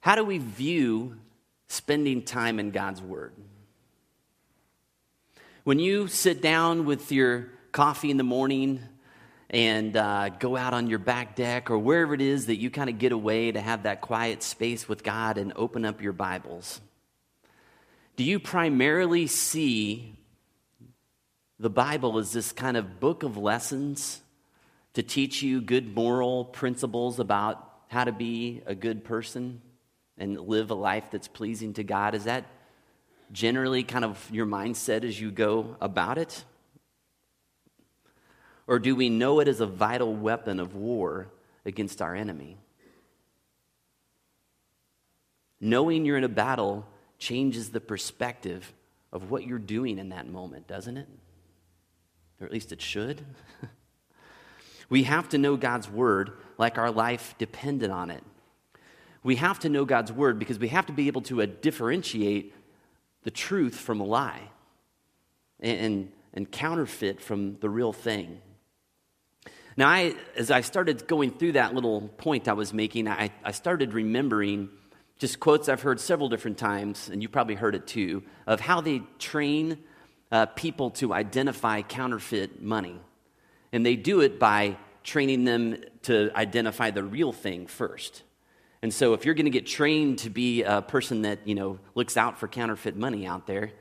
How 0.00 0.14
do 0.14 0.24
we 0.24 0.38
view 0.38 1.16
spending 1.68 2.22
time 2.22 2.58
in 2.58 2.70
God's 2.70 3.02
Word? 3.02 3.32
When 5.64 5.78
you 5.78 6.08
sit 6.08 6.42
down 6.42 6.84
with 6.84 7.10
your 7.10 7.48
coffee 7.72 8.10
in 8.10 8.16
the 8.16 8.24
morning 8.24 8.80
and 9.50 9.96
uh, 9.96 10.28
go 10.30 10.56
out 10.56 10.74
on 10.74 10.88
your 10.88 10.98
back 10.98 11.36
deck 11.36 11.70
or 11.70 11.78
wherever 11.78 12.14
it 12.14 12.20
is 12.20 12.46
that 12.46 12.56
you 12.56 12.70
kind 12.70 12.90
of 12.90 12.98
get 12.98 13.12
away 13.12 13.52
to 13.52 13.60
have 13.60 13.84
that 13.84 14.00
quiet 14.00 14.42
space 14.42 14.88
with 14.88 15.02
God 15.02 15.38
and 15.38 15.52
open 15.56 15.84
up 15.84 16.02
your 16.02 16.12
Bibles, 16.12 16.80
do 18.16 18.24
you 18.24 18.38
primarily 18.38 19.26
see 19.26 20.16
the 21.58 21.70
Bible 21.70 22.18
as 22.18 22.32
this 22.32 22.52
kind 22.52 22.76
of 22.76 22.98
book 23.00 23.22
of 23.22 23.36
lessons 23.36 24.20
to 24.94 25.02
teach 25.02 25.42
you 25.42 25.60
good 25.60 25.94
moral 25.94 26.44
principles 26.44 27.20
about 27.20 27.70
how 27.88 28.04
to 28.04 28.12
be 28.12 28.62
a 28.66 28.74
good 28.74 29.04
person 29.04 29.60
and 30.16 30.40
live 30.40 30.70
a 30.70 30.74
life 30.74 31.04
that's 31.10 31.28
pleasing 31.28 31.74
to 31.74 31.84
God? 31.84 32.14
Is 32.14 32.24
that 32.24 32.44
generally 33.32 33.82
kind 33.82 34.04
of 34.04 34.28
your 34.32 34.46
mindset 34.46 35.04
as 35.04 35.20
you 35.20 35.30
go 35.30 35.76
about 35.80 36.18
it? 36.18 36.44
Or 38.66 38.78
do 38.78 38.96
we 38.96 39.10
know 39.10 39.40
it 39.40 39.48
as 39.48 39.60
a 39.60 39.66
vital 39.66 40.14
weapon 40.14 40.58
of 40.58 40.74
war 40.74 41.28
against 41.64 42.02
our 42.02 42.14
enemy. 42.14 42.58
Knowing 45.60 46.04
you're 46.04 46.18
in 46.18 46.24
a 46.24 46.28
battle 46.28 46.86
changes 47.18 47.70
the 47.70 47.80
perspective 47.80 48.72
of 49.12 49.30
what 49.30 49.46
you're 49.46 49.58
doing 49.58 49.98
in 49.98 50.10
that 50.10 50.28
moment, 50.28 50.66
doesn't 50.66 50.96
it? 50.96 51.08
Or 52.40 52.46
at 52.46 52.52
least 52.52 52.72
it 52.72 52.82
should. 52.82 53.24
we 54.88 55.04
have 55.04 55.28
to 55.30 55.38
know 55.38 55.56
God's 55.56 55.88
word 55.88 56.32
like 56.58 56.78
our 56.78 56.90
life 56.90 57.34
depended 57.38 57.90
on 57.90 58.10
it. 58.10 58.22
We 59.22 59.36
have 59.36 59.58
to 59.60 59.68
know 59.68 59.84
God's 59.84 60.12
word 60.12 60.38
because 60.38 60.58
we 60.58 60.68
have 60.68 60.86
to 60.86 60.92
be 60.92 61.06
able 61.06 61.22
to 61.22 61.42
uh, 61.42 61.46
differentiate 61.62 62.54
the 63.22 63.30
truth 63.30 63.74
from 63.74 64.00
a 64.00 64.04
lie 64.04 64.50
and, 65.60 66.12
and, 66.34 66.50
counterfeit 66.50 67.22
from 67.22 67.56
the 67.60 67.70
real 67.70 67.92
thing. 67.92 68.38
Now, 69.78 69.88
I, 69.88 70.14
as 70.36 70.50
I 70.50 70.60
started 70.60 71.08
going 71.08 71.30
through 71.30 71.52
that 71.52 71.74
little 71.74 72.02
point 72.02 72.48
I 72.48 72.52
was 72.52 72.74
making, 72.74 73.08
I, 73.08 73.30
I 73.42 73.52
started 73.52 73.94
remembering 73.94 74.68
just 75.18 75.40
quotes 75.40 75.70
I've 75.70 75.80
heard 75.80 76.00
several 76.00 76.28
different 76.28 76.58
times, 76.58 77.08
and 77.08 77.22
you 77.22 77.28
probably 77.28 77.54
heard 77.54 77.74
it 77.74 77.86
too, 77.86 78.24
of 78.46 78.60
how 78.60 78.82
they 78.82 79.02
train 79.18 79.78
uh, 80.30 80.46
people 80.46 80.90
to 80.90 81.14
identify 81.14 81.80
counterfeit 81.80 82.60
money. 82.60 83.00
And 83.74 83.84
they 83.84 83.96
do 83.96 84.20
it 84.20 84.38
by 84.38 84.76
training 85.02 85.44
them 85.44 85.76
to 86.02 86.30
identify 86.36 86.92
the 86.92 87.02
real 87.02 87.32
thing 87.32 87.66
first. 87.66 88.22
And 88.82 88.94
so 88.94 89.14
if 89.14 89.24
you're 89.24 89.34
going 89.34 89.46
to 89.46 89.50
get 89.50 89.66
trained 89.66 90.20
to 90.20 90.30
be 90.30 90.62
a 90.62 90.80
person 90.80 91.22
that, 91.22 91.40
you 91.44 91.56
know, 91.56 91.80
looks 91.96 92.16
out 92.16 92.38
for 92.38 92.46
counterfeit 92.46 92.96
money 92.96 93.26
out 93.26 93.48
there, 93.48 93.72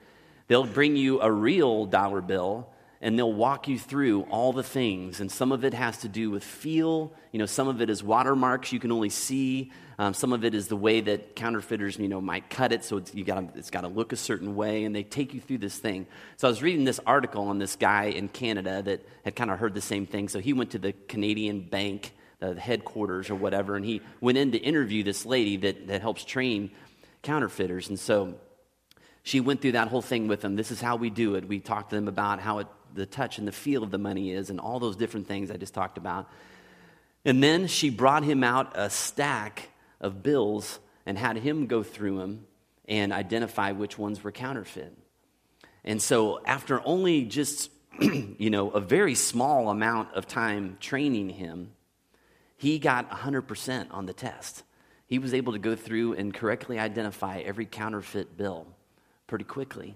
they'll 0.48 0.66
bring 0.66 0.96
you 0.96 1.22
a 1.22 1.32
real 1.32 1.86
dollar 1.86 2.22
bill 2.22 2.73
and 3.04 3.20
they'll 3.20 3.34
walk 3.34 3.68
you 3.68 3.78
through 3.78 4.22
all 4.24 4.54
the 4.54 4.64
things. 4.64 5.20
And 5.20 5.30
some 5.30 5.52
of 5.52 5.66
it 5.66 5.74
has 5.74 5.98
to 6.00 6.08
do 6.08 6.32
with 6.32 6.42
feel. 6.42 7.14
You 7.34 7.40
know, 7.40 7.46
some 7.46 7.68
of 7.68 7.82
it 7.82 7.90
is 7.90 8.02
watermarks 8.02 8.72
you 8.72 8.80
can 8.80 8.94
only 8.94 9.10
see. 9.10 9.74
Um, 10.00 10.14
some 10.14 10.32
of 10.32 10.46
it 10.46 10.56
is 10.56 10.70
the 10.70 10.78
way 10.78 11.02
that 11.02 11.36
counterfeiters, 11.36 12.00
you 12.00 12.08
know, 12.08 12.22
might 12.22 12.50
cut 12.50 12.72
it, 12.72 12.86
so 12.86 12.98
it's, 12.98 13.14
you 13.14 13.26
gotta, 13.26 13.50
it's 13.56 13.70
got 13.70 13.82
to 13.82 13.90
look 13.90 14.14
a 14.14 14.16
certain 14.16 14.56
way. 14.56 14.86
And 14.86 14.96
they 14.96 15.04
take 15.04 15.34
you 15.34 15.42
through 15.42 15.58
this 15.58 15.78
thing. 15.78 16.08
So 16.38 16.48
I 16.48 16.50
was 16.50 16.64
reading 16.64 16.86
this 16.86 17.02
article 17.06 17.44
on 17.50 17.60
this 17.60 17.76
guy 17.76 18.06
in 18.06 18.30
Canada 18.30 18.82
that 18.82 19.06
had 19.26 19.36
kind 19.36 19.52
of 19.52 19.60
heard 19.60 19.74
the 19.74 19.82
same 19.82 20.06
thing. 20.06 20.30
So 20.30 20.40
he 20.40 20.54
went 20.54 20.72
to 20.72 20.80
the 20.80 20.94
Canadian 20.94 21.60
bank, 21.60 22.14
the 22.40 22.56
headquarters 22.56 23.30
or 23.30 23.36
whatever, 23.36 23.76
and 23.76 23.84
he 23.84 24.00
went 24.22 24.38
in 24.38 24.54
to 24.54 24.58
interview 24.58 25.04
this 25.04 25.26
lady 25.26 25.58
that, 25.58 25.88
that 25.88 26.02
helps 26.02 26.24
train 26.24 26.72
counterfeiters. 27.22 27.90
And 27.90 28.00
so 28.00 28.36
she 29.24 29.42
went 29.42 29.62
through 29.62 29.74
that 29.74 29.90
whole 29.90 30.02
thing 30.02 30.30
with 30.30 30.40
them. 30.40 30.56
This 30.56 30.72
is 30.72 30.80
how 30.80 30.96
we 30.96 31.10
do 31.10 31.36
it. 31.36 31.48
We 31.48 31.60
talked 31.60 31.90
to 31.90 31.98
them 31.98 32.08
about 32.08 32.40
how 32.40 32.60
it 32.60 32.68
the 32.94 33.06
touch 33.06 33.38
and 33.38 33.48
the 33.48 33.52
feel 33.52 33.84
of 33.84 33.92
the 33.92 33.98
money 33.98 34.32
is, 34.32 34.50
and 34.50 34.60
all 34.60 34.80
those 34.80 34.96
different 34.96 35.28
things 35.28 35.52
I 35.52 35.58
just 35.58 35.74
talked 35.74 35.98
about. 35.98 36.30
And 37.26 37.42
then 37.42 37.68
she 37.68 37.90
brought 37.90 38.24
him 38.24 38.44
out 38.44 38.74
a 38.76 38.90
stack 38.90 39.70
of 40.02 40.24
bills 40.24 40.80
and 41.06 41.18
had 41.18 41.38
him 41.38 41.68
go 41.68 41.84
through 41.84 42.20
them 42.20 42.46
and 42.88 43.14
identify 43.14 43.72
which 43.72 43.98
ones 43.98 44.24
were 44.24 44.32
counterfeit. 44.32 44.98
And 45.86 46.02
so, 46.02 46.42
after 46.46 46.82
only 46.86 47.26
just, 47.26 47.70
you 48.02 48.50
know, 48.50 48.70
a 48.70 48.80
very 48.80 49.16
small 49.16 49.70
amount 49.70 50.14
of 50.14 50.28
time 50.28 50.78
training 50.80 51.30
him, 51.30 51.72
he 52.58 52.80
got 52.80 53.10
100% 53.10 53.88
on 53.92 54.06
the 54.06 54.14
test. 54.14 54.64
He 55.08 55.20
was 55.20 55.34
able 55.34 55.54
to 55.54 55.60
go 55.60 55.76
through 55.76 56.14
and 56.14 56.34
correctly 56.34 56.80
identify 56.80 57.40
every 57.40 57.66
counterfeit 57.66 58.38
bill 58.38 58.68
pretty 59.28 59.46
quickly. 59.46 59.96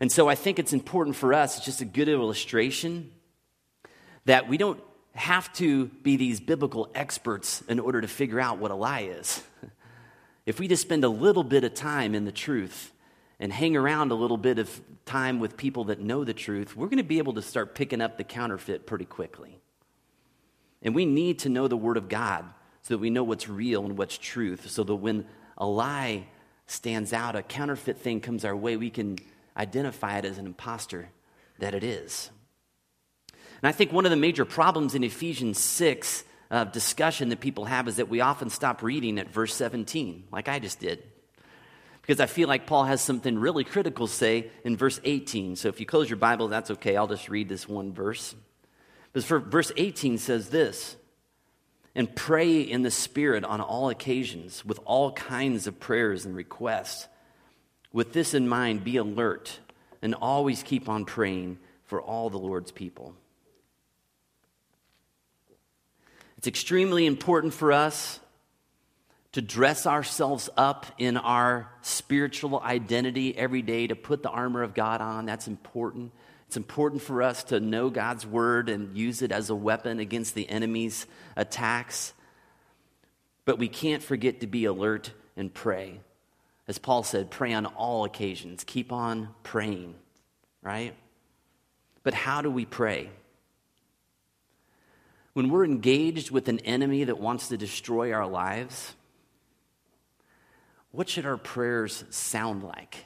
And 0.00 0.10
so 0.10 0.28
I 0.28 0.34
think 0.34 0.58
it's 0.58 0.72
important 0.72 1.14
for 1.14 1.34
us, 1.34 1.58
it's 1.58 1.66
just 1.66 1.80
a 1.82 1.84
good 1.84 2.08
illustration 2.08 3.10
that 4.24 4.48
we 4.48 4.56
don't 4.56 4.80
have 5.14 5.52
to 5.54 5.86
be 5.86 6.16
these 6.16 6.40
biblical 6.40 6.90
experts 6.94 7.62
in 7.68 7.78
order 7.78 8.00
to 8.00 8.08
figure 8.08 8.40
out 8.40 8.58
what 8.58 8.70
a 8.70 8.74
lie 8.74 9.02
is. 9.02 9.42
If 10.46 10.58
we 10.58 10.66
just 10.66 10.82
spend 10.82 11.04
a 11.04 11.08
little 11.08 11.44
bit 11.44 11.62
of 11.62 11.74
time 11.74 12.12
in 12.12 12.24
the 12.24 12.32
truth 12.32 12.92
and 13.38 13.52
hang 13.52 13.76
around 13.76 14.10
a 14.10 14.16
little 14.16 14.36
bit 14.36 14.58
of 14.58 14.80
time 15.04 15.38
with 15.38 15.56
people 15.56 15.84
that 15.84 16.00
know 16.00 16.24
the 16.24 16.34
truth, 16.34 16.74
we're 16.74 16.88
going 16.88 16.96
to 16.96 17.04
be 17.04 17.18
able 17.18 17.34
to 17.34 17.42
start 17.42 17.74
picking 17.74 18.00
up 18.00 18.16
the 18.16 18.24
counterfeit 18.24 18.86
pretty 18.86 19.04
quickly. 19.04 19.60
And 20.82 20.94
we 20.94 21.04
need 21.04 21.40
to 21.40 21.48
know 21.48 21.68
the 21.68 21.76
Word 21.76 21.96
of 21.96 22.08
God 22.08 22.46
so 22.82 22.94
that 22.94 22.98
we 22.98 23.10
know 23.10 23.22
what's 23.22 23.48
real 23.48 23.84
and 23.84 23.96
what's 23.96 24.18
truth, 24.18 24.68
so 24.70 24.82
that 24.82 24.94
when 24.96 25.26
a 25.56 25.66
lie 25.66 26.26
stands 26.66 27.12
out, 27.12 27.36
a 27.36 27.42
counterfeit 27.42 27.98
thing 27.98 28.20
comes 28.20 28.44
our 28.44 28.56
way, 28.56 28.76
we 28.76 28.90
can 28.90 29.18
identify 29.56 30.18
it 30.18 30.24
as 30.24 30.38
an 30.38 30.46
impostor 30.46 31.08
that 31.58 31.74
it 31.74 31.84
is. 31.84 32.30
And 33.62 33.68
I 33.68 33.72
think 33.72 33.92
one 33.92 34.06
of 34.06 34.10
the 34.10 34.16
major 34.16 34.44
problems 34.44 34.94
in 34.94 35.04
Ephesians 35.04 35.58
6 35.58 36.24
uh, 36.50 36.64
discussion 36.64 37.28
that 37.28 37.40
people 37.40 37.66
have 37.66 37.88
is 37.88 37.96
that 37.96 38.08
we 38.08 38.20
often 38.20 38.50
stop 38.50 38.82
reading 38.82 39.18
at 39.18 39.30
verse 39.30 39.54
17, 39.54 40.24
like 40.32 40.48
I 40.48 40.58
just 40.58 40.80
did. 40.80 41.02
Because 42.00 42.20
I 42.20 42.26
feel 42.26 42.48
like 42.48 42.66
Paul 42.66 42.84
has 42.84 43.00
something 43.00 43.38
really 43.38 43.62
critical 43.62 44.06
to 44.06 44.12
say 44.12 44.50
in 44.64 44.76
verse 44.76 45.00
18. 45.04 45.56
So 45.56 45.68
if 45.68 45.78
you 45.78 45.86
close 45.86 46.08
your 46.08 46.16
Bible, 46.16 46.48
that's 46.48 46.70
okay. 46.72 46.96
I'll 46.96 47.06
just 47.06 47.28
read 47.28 47.48
this 47.48 47.68
one 47.68 47.92
verse. 47.92 48.34
But 49.12 49.24
for 49.24 49.38
verse 49.38 49.70
18 49.76 50.18
says 50.18 50.48
this 50.48 50.96
and 51.94 52.14
pray 52.14 52.60
in 52.60 52.82
the 52.82 52.90
Spirit 52.90 53.44
on 53.44 53.60
all 53.60 53.90
occasions 53.90 54.64
with 54.64 54.80
all 54.84 55.12
kinds 55.12 55.66
of 55.66 55.80
prayers 55.80 56.24
and 56.24 56.34
requests. 56.34 57.08
With 57.92 58.12
this 58.12 58.34
in 58.34 58.48
mind, 58.48 58.84
be 58.84 58.96
alert 58.96 59.58
and 60.02 60.14
always 60.14 60.62
keep 60.62 60.88
on 60.88 61.04
praying 61.04 61.58
for 61.84 62.00
all 62.00 62.30
the 62.30 62.38
Lord's 62.38 62.70
people. 62.70 63.14
It's 66.38 66.46
extremely 66.46 67.04
important 67.06 67.52
for 67.52 67.72
us 67.72 68.20
to 69.32 69.42
dress 69.42 69.86
ourselves 69.86 70.48
up 70.56 70.86
in 70.98 71.16
our 71.16 71.70
spiritual 71.82 72.60
identity 72.60 73.36
every 73.36 73.62
day, 73.62 73.86
to 73.86 73.94
put 73.94 74.22
the 74.22 74.30
armor 74.30 74.62
of 74.62 74.74
God 74.74 75.00
on. 75.00 75.26
That's 75.26 75.46
important. 75.46 76.12
It's 76.46 76.56
important 76.56 77.02
for 77.02 77.22
us 77.22 77.44
to 77.44 77.60
know 77.60 77.90
God's 77.90 78.26
word 78.26 78.68
and 78.68 78.96
use 78.96 79.22
it 79.22 79.30
as 79.30 79.50
a 79.50 79.54
weapon 79.54 80.00
against 80.00 80.34
the 80.34 80.48
enemy's 80.48 81.06
attacks. 81.36 82.12
But 83.44 83.58
we 83.58 83.68
can't 83.68 84.02
forget 84.02 84.40
to 84.40 84.46
be 84.46 84.64
alert 84.64 85.12
and 85.36 85.52
pray. 85.52 86.00
As 86.70 86.78
Paul 86.78 87.02
said, 87.02 87.32
pray 87.32 87.52
on 87.52 87.66
all 87.66 88.04
occasions. 88.04 88.62
Keep 88.62 88.92
on 88.92 89.30
praying, 89.42 89.96
right? 90.62 90.94
But 92.04 92.14
how 92.14 92.42
do 92.42 92.48
we 92.48 92.64
pray? 92.64 93.10
When 95.32 95.50
we're 95.50 95.64
engaged 95.64 96.30
with 96.30 96.48
an 96.48 96.60
enemy 96.60 97.02
that 97.02 97.18
wants 97.18 97.48
to 97.48 97.56
destroy 97.56 98.12
our 98.12 98.28
lives, 98.28 98.94
what 100.92 101.08
should 101.08 101.26
our 101.26 101.36
prayers 101.36 102.04
sound 102.10 102.62
like? 102.62 103.04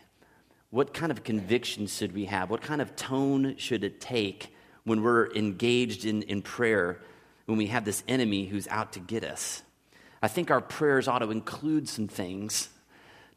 What 0.68 0.92
kind 0.92 1.10
of 1.10 1.24
conviction 1.24 1.86
should 1.86 2.12
we 2.12 2.26
have? 2.26 2.50
What 2.50 2.60
kind 2.60 2.82
of 2.82 2.94
tone 2.96 3.56
should 3.56 3.82
it 3.82 3.98
take 3.98 4.54
when 4.84 5.02
we're 5.02 5.32
engaged 5.32 6.04
in, 6.04 6.20
in 6.24 6.42
prayer 6.42 7.00
when 7.46 7.56
we 7.56 7.68
have 7.68 7.86
this 7.86 8.04
enemy 8.08 8.44
who's 8.44 8.68
out 8.68 8.92
to 8.92 9.00
get 9.00 9.24
us? 9.24 9.62
I 10.20 10.28
think 10.28 10.50
our 10.50 10.60
prayers 10.60 11.08
ought 11.08 11.20
to 11.20 11.30
include 11.30 11.88
some 11.88 12.08
things 12.08 12.68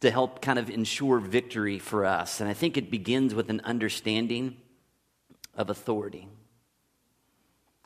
to 0.02 0.12
help 0.12 0.42
kind 0.42 0.60
of 0.60 0.70
ensure 0.70 1.20
victory 1.20 1.80
for 1.80 2.06
us. 2.06 2.40
And 2.40 2.50
I 2.50 2.54
think 2.54 2.78
it 2.78 2.92
begins 2.92 3.34
with 3.34 3.50
an 3.50 3.62
understanding 3.64 4.58
of 5.56 5.70
authority. 5.70 6.28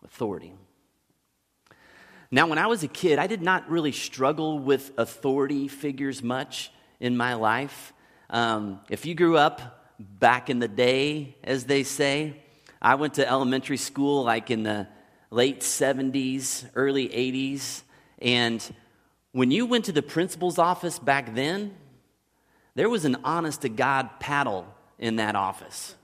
Authority. 0.04 0.54
Now, 2.30 2.48
when 2.48 2.58
I 2.58 2.68
was 2.68 2.84
a 2.84 2.88
kid, 2.88 3.20
I 3.20 3.28
did 3.28 3.42
not 3.42 3.70
really 3.70 3.92
struggle 3.92 4.60
with 4.60 4.92
authority 4.98 5.68
figures 5.68 6.24
much 6.24 6.72
in 7.00 7.18
my 7.18 7.34
life. 7.34 7.94
Um, 8.30 8.80
if 8.90 9.06
you 9.06 9.16
grew 9.16 9.38
up 9.38 9.86
back 10.00 10.50
in 10.50 10.60
the 10.60 10.68
day, 10.68 11.36
as 11.44 11.66
they 11.66 11.84
say, 11.84 12.42
I 12.82 12.96
went 12.96 13.16
to 13.16 13.28
elementary 13.28 13.78
school 13.78 14.24
like 14.24 14.50
in 14.50 14.64
the 14.64 14.88
late 15.30 15.62
70s, 15.62 16.66
early 16.76 17.10
80s. 17.10 17.84
And 18.22 18.76
when 19.34 19.52
you 19.52 19.66
went 19.66 19.86
to 19.86 19.92
the 19.92 20.02
principal's 20.02 20.58
office 20.58 21.00
back 21.00 21.36
then, 21.36 21.76
there 22.76 22.90
was 22.90 23.06
an 23.06 23.18
honest 23.24 23.62
to 23.62 23.70
God 23.70 24.20
paddle 24.20 24.66
in 24.98 25.18
that 25.18 25.36
office. 25.36 25.96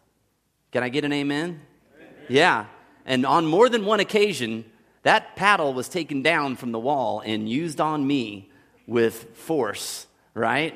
Can 0.72 0.84
I 0.84 0.90
get 0.90 1.06
an 1.06 1.14
amen? 1.14 1.62
amen? 1.96 2.14
Yeah. 2.28 2.66
And 3.06 3.26
on 3.26 3.46
more 3.46 3.70
than 3.70 3.86
one 3.86 4.00
occasion, 4.00 4.66
that 5.04 5.36
paddle 5.36 5.74
was 5.74 5.88
taken 5.88 6.22
down 6.22 6.58
from 6.58 6.72
the 6.72 6.80
wall 6.80 7.22
and 7.26 7.48
used 7.48 7.80
on 7.80 8.06
me 8.06 8.52
with 8.86 9.38
force, 9.38 10.08
right? 10.34 10.74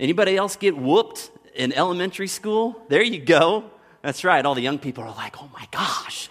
Anybody 0.00 0.36
else 0.36 0.56
get 0.56 0.76
whooped 0.76 1.30
in 1.54 1.72
elementary 1.72 2.28
school? 2.28 2.82
There 2.88 3.02
you 3.02 3.20
go. 3.20 3.70
That's 4.00 4.24
right. 4.24 4.44
All 4.44 4.54
the 4.54 4.62
young 4.62 4.78
people 4.78 5.04
are 5.04 5.14
like, 5.14 5.40
oh 5.42 5.50
my 5.52 5.66
gosh, 5.70 6.28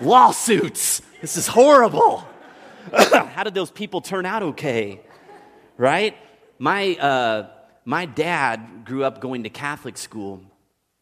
lawsuits. 0.00 1.02
This 1.20 1.36
is 1.36 1.46
horrible. 1.46 2.24
How 2.94 3.42
did 3.42 3.54
those 3.54 3.70
people 3.70 4.00
turn 4.00 4.24
out 4.24 4.42
okay? 4.42 5.00
Right? 5.76 6.16
My, 6.58 6.94
uh, 6.94 7.48
my 7.90 8.06
dad 8.06 8.84
grew 8.84 9.02
up 9.02 9.20
going 9.20 9.42
to 9.42 9.50
Catholic 9.50 9.98
school 9.98 10.40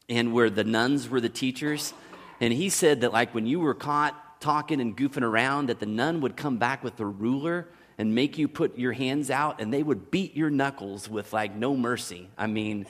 and 0.09 0.33
where 0.33 0.49
the 0.49 0.65
nuns 0.65 1.07
were 1.07 1.21
the 1.21 1.29
teachers. 1.29 1.93
And 2.41 2.51
he 2.51 2.71
said 2.71 3.03
that, 3.03 3.13
like, 3.13 3.35
when 3.35 3.45
you 3.45 3.61
were 3.61 3.75
caught 3.75 4.41
talking 4.41 4.81
and 4.81 4.97
goofing 4.97 5.23
around 5.23 5.69
that 5.69 5.81
the 5.81 5.87
nun 5.87 6.23
would 6.23 6.35
come 6.35 6.57
back 6.57 6.83
with 6.83 6.99
a 6.99 7.05
ruler 7.05 7.69
and 7.99 8.15
make 8.15 8.39
you 8.39 8.49
put 8.49 8.79
your 8.79 8.93
hands 8.93 9.31
out 9.31 9.61
and 9.61 9.71
they 9.71 9.83
would 9.83 10.11
beat 10.11 10.35
your 10.35 10.49
knuckles 10.49 11.11
with 11.11 11.31
like 11.35 11.55
no 11.55 11.77
mercy. 11.77 12.31
I 12.39 12.47
mean, 12.47 12.87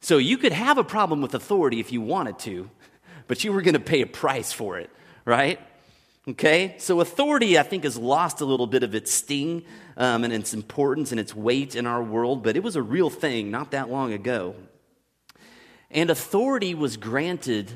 so 0.00 0.16
you 0.16 0.38
could 0.38 0.52
have 0.52 0.78
a 0.78 0.84
problem 0.84 1.20
with 1.20 1.34
authority 1.34 1.80
if 1.80 1.92
you 1.92 2.00
wanted 2.00 2.38
to, 2.40 2.70
but 3.26 3.44
you 3.44 3.52
were 3.52 3.60
going 3.60 3.74
to 3.74 3.80
pay 3.80 4.00
a 4.00 4.06
price 4.06 4.52
for 4.52 4.78
it, 4.78 4.88
right? 5.26 5.60
Okay, 6.28 6.74
so 6.76 7.00
authority, 7.00 7.58
I 7.58 7.62
think, 7.62 7.84
has 7.84 7.96
lost 7.96 8.42
a 8.42 8.44
little 8.44 8.66
bit 8.66 8.82
of 8.82 8.94
its 8.94 9.10
sting 9.10 9.64
um, 9.96 10.22
and 10.22 10.34
its 10.34 10.52
importance 10.52 11.12
and 11.12 11.20
its 11.20 11.34
weight 11.34 11.74
in 11.74 11.86
our 11.86 12.02
world, 12.02 12.42
but 12.42 12.56
it 12.56 12.62
was 12.62 12.76
a 12.76 12.82
real 12.82 13.08
thing 13.08 13.50
not 13.50 13.70
that 13.70 13.90
long 13.90 14.12
ago. 14.12 14.54
And 15.90 16.10
authority 16.10 16.74
was 16.74 16.98
granted 16.98 17.72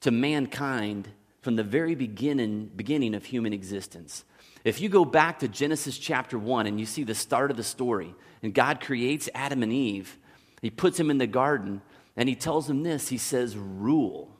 to 0.00 0.10
mankind 0.10 1.08
from 1.42 1.56
the 1.56 1.62
very 1.62 1.94
beginning, 1.94 2.70
beginning 2.74 3.14
of 3.14 3.26
human 3.26 3.52
existence. 3.52 4.24
If 4.64 4.80
you 4.80 4.88
go 4.88 5.04
back 5.04 5.40
to 5.40 5.48
Genesis 5.48 5.98
chapter 5.98 6.38
1 6.38 6.66
and 6.66 6.80
you 6.80 6.86
see 6.86 7.04
the 7.04 7.14
start 7.14 7.50
of 7.50 7.58
the 7.58 7.62
story, 7.62 8.14
and 8.42 8.54
God 8.54 8.80
creates 8.80 9.28
Adam 9.34 9.62
and 9.62 9.72
Eve, 9.72 10.18
He 10.62 10.70
puts 10.70 10.96
them 10.96 11.10
in 11.10 11.18
the 11.18 11.26
garden, 11.26 11.82
and 12.16 12.26
He 12.26 12.34
tells 12.34 12.66
them 12.66 12.82
this 12.82 13.08
He 13.08 13.18
says, 13.18 13.54
Rule. 13.54 14.34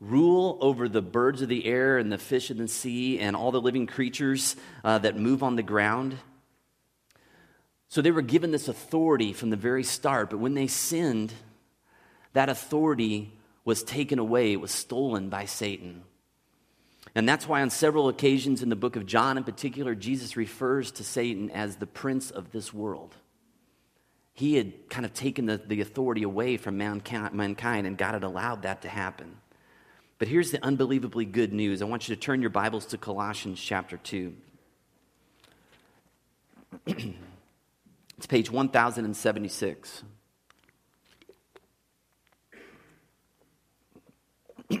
Rule 0.00 0.56
over 0.62 0.88
the 0.88 1.02
birds 1.02 1.42
of 1.42 1.48
the 1.48 1.66
air 1.66 1.98
and 1.98 2.10
the 2.10 2.18
fish 2.18 2.50
of 2.50 2.56
the 2.56 2.68
sea 2.68 3.18
and 3.18 3.36
all 3.36 3.52
the 3.52 3.60
living 3.60 3.86
creatures 3.86 4.56
uh, 4.82 4.98
that 4.98 5.18
move 5.18 5.42
on 5.42 5.56
the 5.56 5.62
ground. 5.62 6.16
So 7.88 8.00
they 8.00 8.10
were 8.10 8.22
given 8.22 8.50
this 8.50 8.68
authority 8.68 9.32
from 9.32 9.50
the 9.50 9.56
very 9.56 9.84
start, 9.84 10.30
but 10.30 10.38
when 10.38 10.54
they 10.54 10.68
sinned, 10.68 11.34
that 12.32 12.48
authority 12.48 13.32
was 13.64 13.82
taken 13.82 14.18
away, 14.18 14.52
it 14.52 14.60
was 14.60 14.70
stolen 14.70 15.28
by 15.28 15.44
Satan. 15.44 16.04
And 17.14 17.28
that's 17.28 17.46
why, 17.48 17.60
on 17.60 17.70
several 17.70 18.08
occasions 18.08 18.62
in 18.62 18.68
the 18.68 18.76
book 18.76 18.96
of 18.96 19.04
John 19.04 19.36
in 19.36 19.44
particular, 19.44 19.94
Jesus 19.94 20.36
refers 20.36 20.92
to 20.92 21.04
Satan 21.04 21.50
as 21.50 21.76
the 21.76 21.86
prince 21.86 22.30
of 22.30 22.52
this 22.52 22.72
world. 22.72 23.16
He 24.32 24.54
had 24.54 24.88
kind 24.88 25.04
of 25.04 25.12
taken 25.12 25.46
the, 25.46 25.58
the 25.58 25.80
authority 25.80 26.22
away 26.22 26.56
from 26.56 26.78
mankind, 26.78 27.34
mankind, 27.34 27.86
and 27.86 27.98
God 27.98 28.14
had 28.14 28.22
allowed 28.22 28.62
that 28.62 28.82
to 28.82 28.88
happen. 28.88 29.36
But 30.20 30.28
here's 30.28 30.52
the 30.52 30.62
unbelievably 30.62 31.24
good 31.24 31.52
news. 31.54 31.80
I 31.80 31.86
want 31.86 32.06
you 32.06 32.14
to 32.14 32.20
turn 32.20 32.42
your 32.42 32.50
Bibles 32.50 32.84
to 32.86 32.98
Colossians 32.98 33.58
chapter 33.58 33.96
2. 33.96 34.34
it's 36.86 38.26
page 38.28 38.50
1076. 38.50 40.02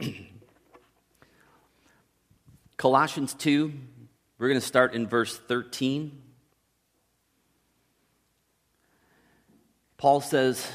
Colossians 2.76 3.32
2, 3.32 3.72
we're 4.38 4.48
going 4.48 4.60
to 4.60 4.66
start 4.66 4.92
in 4.92 5.06
verse 5.06 5.38
13. 5.38 6.20
Paul 9.96 10.20
says, 10.20 10.70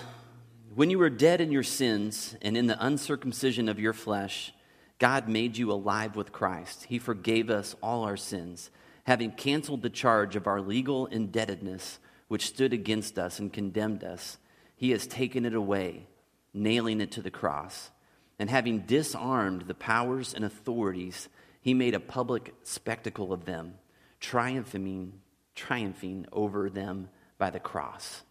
When 0.73 0.89
you 0.89 0.97
were 0.97 1.11
dead 1.11 1.39
in 1.39 1.51
your 1.51 1.61
sins 1.61 2.35
and 2.41 2.57
in 2.57 2.65
the 2.65 2.83
uncircumcision 2.83 3.69
of 3.69 3.79
your 3.79 3.93
flesh, 3.93 4.53
God 4.99 5.27
made 5.27 5.57
you 5.57 5.71
alive 5.71 6.15
with 6.15 6.31
Christ. 6.31 6.85
He 6.85 6.99
forgave 6.99 7.49
us 7.49 7.75
all 7.81 8.03
our 8.03 8.17
sins, 8.17 8.71
having 9.03 9.31
canceled 9.31 9.81
the 9.81 9.89
charge 9.89 10.35
of 10.35 10.47
our 10.47 10.61
legal 10.61 11.05
indebtedness, 11.07 11.99
which 12.27 12.47
stood 12.47 12.73
against 12.73 13.19
us 13.19 13.39
and 13.39 13.51
condemned 13.51 14.03
us. 14.03 14.37
He 14.75 14.91
has 14.91 15.05
taken 15.05 15.45
it 15.45 15.53
away, 15.53 16.07
nailing 16.53 17.01
it 17.01 17.11
to 17.11 17.21
the 17.21 17.31
cross. 17.31 17.91
And 18.39 18.49
having 18.49 18.81
disarmed 18.81 19.63
the 19.63 19.73
powers 19.73 20.33
and 20.33 20.43
authorities, 20.43 21.29
he 21.61 21.73
made 21.73 21.93
a 21.93 21.99
public 21.99 22.53
spectacle 22.63 23.31
of 23.31 23.45
them, 23.45 23.75
triumphing, 24.19 25.13
triumphing 25.55 26.25
over 26.31 26.69
them 26.69 27.09
by 27.37 27.49
the 27.49 27.59
cross. 27.59 28.23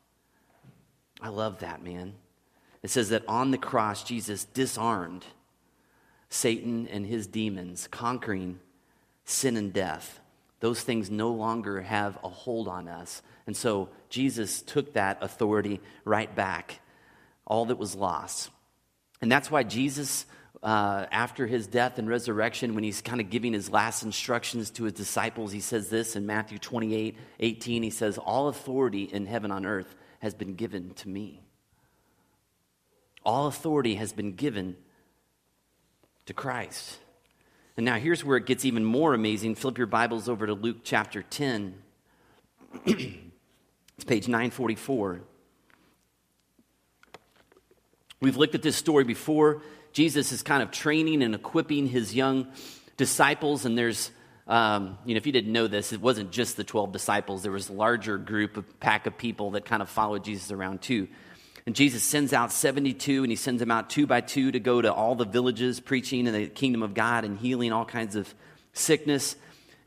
I 1.20 1.28
love 1.28 1.60
that, 1.60 1.82
man. 1.82 2.14
It 2.82 2.90
says 2.90 3.08
that 3.10 3.24
on 3.28 3.50
the 3.50 3.58
cross, 3.58 4.04
Jesus 4.04 4.44
disarmed 4.44 5.24
Satan 6.34 6.88
and 6.88 7.06
his 7.06 7.28
demons, 7.28 7.86
conquering 7.92 8.58
sin 9.24 9.56
and 9.56 9.72
death. 9.72 10.18
Those 10.58 10.80
things 10.80 11.08
no 11.08 11.30
longer 11.30 11.80
have 11.80 12.18
a 12.24 12.28
hold 12.28 12.66
on 12.66 12.88
us. 12.88 13.22
And 13.46 13.56
so 13.56 13.88
Jesus 14.08 14.60
took 14.60 14.94
that 14.94 15.18
authority 15.20 15.80
right 16.04 16.34
back, 16.34 16.80
all 17.46 17.66
that 17.66 17.78
was 17.78 17.94
lost. 17.94 18.50
And 19.22 19.30
that's 19.30 19.48
why 19.48 19.62
Jesus 19.62 20.26
uh, 20.60 21.06
after 21.12 21.46
his 21.46 21.66
death 21.66 21.98
and 21.98 22.08
resurrection, 22.08 22.74
when 22.74 22.82
he's 22.82 23.00
kind 23.02 23.20
of 23.20 23.30
giving 23.30 23.52
his 23.52 23.70
last 23.70 24.02
instructions 24.02 24.70
to 24.70 24.84
his 24.84 24.94
disciples, 24.94 25.52
he 25.52 25.60
says 25.60 25.88
this 25.88 26.16
in 26.16 26.26
Matthew 26.26 26.58
28 26.58 27.16
18. 27.38 27.82
He 27.82 27.90
says, 27.90 28.18
All 28.18 28.48
authority 28.48 29.04
in 29.04 29.26
heaven 29.26 29.52
on 29.52 29.66
earth 29.66 29.94
has 30.20 30.34
been 30.34 30.54
given 30.54 30.94
to 30.94 31.08
me. 31.08 31.42
All 33.24 33.46
authority 33.46 33.96
has 33.96 34.12
been 34.12 34.32
given 34.32 34.76
to 36.26 36.34
Christ. 36.34 36.98
And 37.76 37.84
now 37.84 37.96
here's 37.96 38.24
where 38.24 38.37
it 38.37 38.46
gets 38.46 38.64
even 38.64 38.84
more 38.84 39.14
amazing. 39.14 39.56
Flip 39.56 39.78
your 39.78 39.87
Bibles 39.87 40.28
over 40.28 40.46
to 40.46 40.54
Luke 40.54 40.78
chapter 40.84 41.22
10. 41.22 41.74
it's 42.87 44.04
page 44.06 44.28
944. 44.28 45.20
We've 48.20 48.37
looked 48.37 48.54
at 48.54 48.62
this 48.62 48.76
story 48.76 49.04
before. 49.04 49.62
Jesus 49.92 50.32
is 50.32 50.42
kind 50.42 50.62
of 50.62 50.70
training 50.70 51.22
and 51.22 51.34
equipping 51.34 51.87
his 51.87 52.14
young 52.14 52.48
disciples, 52.96 53.64
and 53.64 53.76
there's 53.76 54.10
um, 54.46 54.98
you 55.06 55.14
know, 55.14 55.18
if 55.18 55.26
you 55.26 55.32
didn't 55.32 55.52
know 55.52 55.66
this, 55.68 55.92
it 55.92 56.00
wasn't 56.00 56.30
just 56.30 56.56
the 56.56 56.64
12 56.64 56.92
disciples. 56.92 57.42
There 57.42 57.52
was 57.52 57.70
a 57.70 57.72
larger 57.72 58.18
group, 58.18 58.56
a 58.56 58.62
pack 58.62 59.06
of 59.06 59.16
people 59.16 59.52
that 59.52 59.64
kind 59.64 59.80
of 59.80 59.88
followed 59.88 60.24
Jesus 60.24 60.50
around 60.50 60.82
too. 60.82 61.08
And 61.66 61.74
Jesus 61.74 62.03
sends 62.03 62.33
out 62.35 62.53
72, 62.53 63.22
and 63.22 63.33
he 63.33 63.37
sends 63.37 63.61
them 63.61 63.70
out 63.70 63.88
two 63.88 64.07
by 64.07 64.20
two 64.20 64.53
to 64.53 64.61
go 64.61 64.83
to 64.83 64.92
all 64.92 65.14
the 65.14 65.24
villages 65.24 65.81
preaching 65.81 66.27
in 66.27 66.35
the 66.35 66.46
kingdom 66.46 66.83
of 66.83 66.92
God 66.92 67.24
and 67.24 67.38
healing 67.38 67.72
all 67.72 67.87
kinds 67.87 68.16
of 68.16 68.35
sickness. 68.74 69.35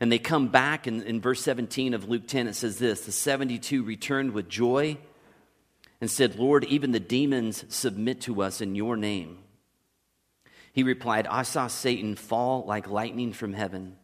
And 0.00 0.10
they 0.10 0.18
come 0.18 0.48
back, 0.48 0.88
and 0.88 1.02
in 1.04 1.20
verse 1.20 1.40
17 1.42 1.94
of 1.94 2.08
Luke 2.08 2.26
10, 2.26 2.48
it 2.48 2.54
says 2.54 2.78
this 2.78 3.02
The 3.02 3.12
72 3.12 3.84
returned 3.84 4.32
with 4.32 4.48
joy 4.48 4.98
and 6.00 6.10
said, 6.10 6.36
Lord, 6.36 6.64
even 6.64 6.90
the 6.90 7.00
demons 7.00 7.64
submit 7.68 8.22
to 8.22 8.42
us 8.42 8.60
in 8.60 8.74
your 8.74 8.96
name. 8.96 9.38
He 10.72 10.82
replied, 10.82 11.26
I 11.26 11.42
saw 11.42 11.66
Satan 11.66 12.14
fall 12.14 12.64
like 12.66 12.88
lightning 12.88 13.32
from 13.32 13.52
heaven. 13.52 13.96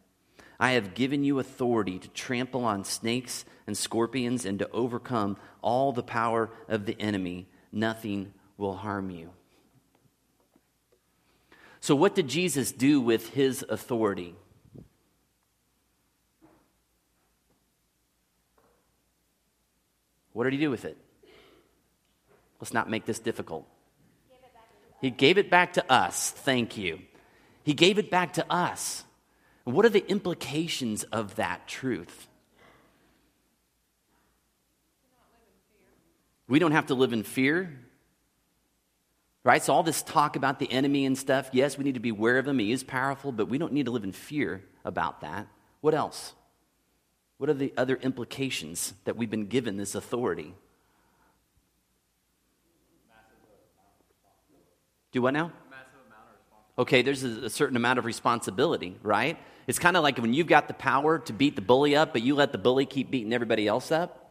I 0.59 0.71
have 0.71 0.93
given 0.93 1.23
you 1.23 1.39
authority 1.39 1.99
to 1.99 2.07
trample 2.09 2.63
on 2.63 2.85
snakes 2.85 3.45
and 3.67 3.77
scorpions 3.77 4.45
and 4.45 4.59
to 4.59 4.69
overcome 4.71 5.37
all 5.61 5.91
the 5.91 6.03
power 6.03 6.49
of 6.67 6.85
the 6.85 6.99
enemy. 6.99 7.47
Nothing 7.75 8.33
will 8.57 8.75
harm 8.75 9.11
you. 9.11 9.31
So, 11.81 11.93
what 11.93 12.15
did 12.15 12.29
Jesus 12.29 12.71
do 12.71 13.01
with 13.01 13.29
his 13.29 13.63
authority? 13.67 14.33
What 20.31 20.45
did 20.45 20.53
he 20.53 20.59
do 20.59 20.71
with 20.71 20.85
it? 20.85 20.97
Let's 22.59 22.73
not 22.73 22.89
make 22.89 23.05
this 23.05 23.19
difficult. 23.19 23.67
He 25.01 25.11
gave 25.11 25.37
it 25.37 25.49
back 25.51 25.73
to 25.73 25.91
us. 25.91 26.31
Thank 26.31 26.77
you. 26.77 26.99
He 27.63 27.73
gave 27.73 27.99
it 27.99 28.09
back 28.09 28.33
to 28.33 28.51
us. 28.51 29.03
what 29.65 29.85
are 29.85 29.89
the 29.89 30.09
implications 30.09 31.03
of 31.03 31.35
that 31.35 31.67
truth? 31.67 32.27
We 36.47 36.59
don't 36.59 36.71
have 36.71 36.87
to 36.87 36.95
live 36.95 37.13
in 37.13 37.23
fear. 37.23 37.79
Right? 39.43 39.61
So, 39.61 39.73
all 39.73 39.83
this 39.83 40.01
talk 40.01 40.35
about 40.35 40.57
the 40.57 40.71
enemy 40.71 41.05
and 41.05 41.17
stuff, 41.17 41.49
yes, 41.53 41.77
we 41.77 41.83
need 41.83 41.93
to 41.93 41.99
be 41.99 42.09
aware 42.09 42.39
of 42.39 42.47
him. 42.47 42.57
He 42.57 42.71
is 42.71 42.83
powerful, 42.83 43.31
but 43.31 43.47
we 43.47 43.57
don't 43.57 43.73
need 43.73 43.85
to 43.85 43.91
live 43.91 44.03
in 44.03 44.11
fear 44.11 44.63
about 44.83 45.21
that. 45.21 45.47
What 45.81 45.93
else? 45.93 46.33
What 47.37 47.49
are 47.49 47.53
the 47.53 47.73
other 47.77 47.95
implications 47.95 48.93
that 49.03 49.15
we've 49.15 49.29
been 49.29 49.45
given 49.47 49.77
this 49.77 49.93
authority? 49.93 50.55
Do 55.11 55.21
what 55.21 55.33
now? 55.33 55.51
Okay, 56.77 57.03
there's 57.03 57.23
a, 57.23 57.49
certain 57.49 57.77
amount 57.77 57.99
of 57.99 58.05
responsibility, 58.05 58.97
right? 59.01 59.37
It's 59.65 59.79
kind 59.79 59.95
of 59.95 60.03
like 60.03 60.17
when 60.17 60.33
you've 60.33 60.47
got 60.47 60.67
the 60.67 60.73
power 60.73 61.19
to 61.19 61.33
beat 61.33 61.55
the 61.55 61.61
bully 61.61 61.95
up, 61.95 62.11
but 62.11 62.21
you 62.21 62.35
let 62.35 62.51
the 62.51 62.57
bully 62.57 62.85
keep 62.85 63.11
beating 63.11 63.31
everybody 63.31 63.65
else 63.65 63.91
up. 63.91 64.24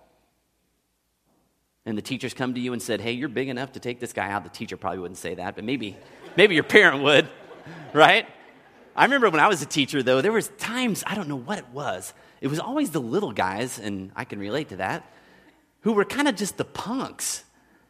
And 1.87 1.99
the 1.99 2.03
teachers 2.03 2.33
come 2.33 2.55
to 2.55 2.61
you 2.61 2.73
and 2.73 2.81
said, 2.81 3.01
"Hey, 3.01 3.13
you're 3.13 3.29
big 3.29 3.49
enough 3.49 3.73
to 3.73 3.81
take 3.81 4.01
this 4.01 4.13
guy 4.13 4.31
out." 4.31 4.45
The 4.45 4.51
teacher 4.51 4.77
probably 4.77 5.01
wouldn't 5.01 5.19
say 5.19 5.35
that, 5.35 5.55
but 5.55 5.65
maybe, 5.65 5.97
maybe 6.37 6.55
your 6.55 6.65
parent 6.65 7.03
would, 7.03 7.29
right? 7.93 8.27
I 8.97 9.05
remember 9.05 9.29
when 9.29 9.41
I 9.41 9.49
was 9.49 9.61
a 9.61 9.67
teacher, 9.67 10.03
though, 10.03 10.21
there 10.21 10.33
was 10.33 10.49
times 10.59 11.03
I 11.07 11.15
don't 11.15 11.29
know 11.29 11.37
what 11.37 11.59
it 11.59 11.69
was. 11.73 12.15
It 12.41 12.47
was 12.47 12.61
always 12.61 12.91
the 12.91 13.01
little 13.01 13.33
guys, 13.33 13.79
and 13.79 14.13
I 14.15 14.25
can 14.25 14.39
relate 14.39 14.69
to 14.69 14.77
that, 14.77 15.11
who 15.81 15.93
were 15.93 16.05
kind 16.05 16.29
of 16.29 16.37
just 16.37 16.57
the 16.57 16.65
punks. 16.65 17.45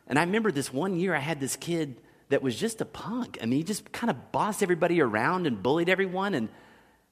And 0.07 0.18
I 0.18 0.22
remember 0.22 0.50
this 0.50 0.72
one 0.72 0.98
year 0.98 1.14
I 1.14 1.18
had 1.18 1.40
this 1.40 1.57
kid 1.57 1.96
that 2.30 2.42
was 2.42 2.59
just 2.59 2.80
a 2.80 2.85
punk. 2.85 3.38
I 3.42 3.46
mean, 3.46 3.59
he 3.59 3.64
just 3.64 3.92
kind 3.92 4.11
of 4.11 4.33
bossed 4.33 4.62
everybody 4.62 5.00
around 5.00 5.46
and 5.46 5.62
bullied 5.62 5.88
everyone. 5.88 6.35
And 6.35 6.48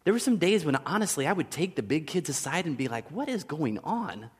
there 0.04 0.12
were 0.12 0.18
some 0.18 0.38
days 0.38 0.64
when, 0.64 0.76
honestly, 0.76 1.26
I 1.26 1.32
would 1.32 1.50
take 1.50 1.76
the 1.76 1.82
big 1.82 2.06
kids 2.06 2.28
aside 2.28 2.66
and 2.66 2.76
be 2.76 2.88
like, 2.88 3.10
What 3.10 3.28
is 3.28 3.44
going 3.44 3.78
on? 3.80 4.30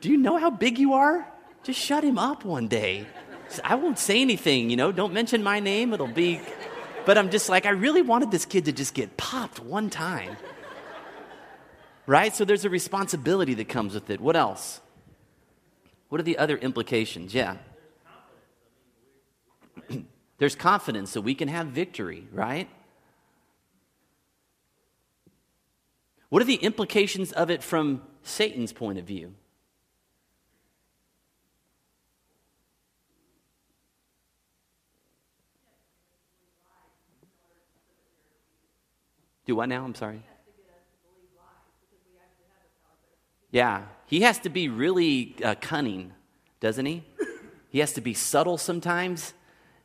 Do 0.00 0.08
you 0.08 0.16
know 0.16 0.38
how 0.38 0.50
big 0.50 0.78
you 0.78 0.94
are? 0.94 1.26
Just 1.62 1.78
shut 1.78 2.02
him 2.02 2.18
up 2.18 2.44
one 2.44 2.68
day. 2.68 3.06
I 3.62 3.74
won't 3.74 3.98
say 3.98 4.20
anything, 4.20 4.70
you 4.70 4.76
know, 4.76 4.92
don't 4.92 5.12
mention 5.12 5.42
my 5.42 5.60
name, 5.60 5.92
it'll 5.92 6.06
be. 6.06 6.40
But 7.04 7.18
I'm 7.18 7.30
just 7.30 7.48
like, 7.48 7.66
I 7.66 7.70
really 7.70 8.02
wanted 8.02 8.30
this 8.30 8.44
kid 8.44 8.64
to 8.66 8.72
just 8.72 8.94
get 8.94 9.16
popped 9.16 9.60
one 9.60 9.90
time. 9.90 10.36
Right? 12.06 12.34
So 12.34 12.44
there's 12.44 12.64
a 12.64 12.70
responsibility 12.70 13.54
that 13.54 13.68
comes 13.68 13.94
with 13.94 14.10
it. 14.10 14.20
What 14.20 14.36
else? 14.36 14.80
What 16.08 16.20
are 16.20 16.24
the 16.24 16.38
other 16.38 16.56
implications? 16.56 17.32
Yeah. 17.34 17.56
There's 20.38 20.54
confidence 20.54 21.10
so 21.10 21.20
we 21.20 21.34
can 21.34 21.48
have 21.48 21.68
victory, 21.68 22.26
right? 22.32 22.68
What 26.28 26.42
are 26.42 26.44
the 26.44 26.56
implications 26.56 27.32
of 27.32 27.50
it 27.50 27.62
from 27.62 28.02
Satan's 28.24 28.72
point 28.72 28.98
of 28.98 29.04
view? 29.04 29.34
Do 39.52 39.56
what 39.56 39.68
now? 39.68 39.84
I'm 39.84 39.94
sorry. 39.94 40.22
Yeah, 43.50 43.82
he 44.06 44.22
has 44.22 44.38
to 44.38 44.48
be 44.48 44.70
really 44.70 45.36
uh, 45.44 45.56
cunning, 45.60 46.14
doesn't 46.60 46.86
he? 46.86 47.04
He 47.68 47.80
has 47.80 47.92
to 47.92 48.00
be 48.00 48.14
subtle 48.14 48.56
sometimes. 48.56 49.34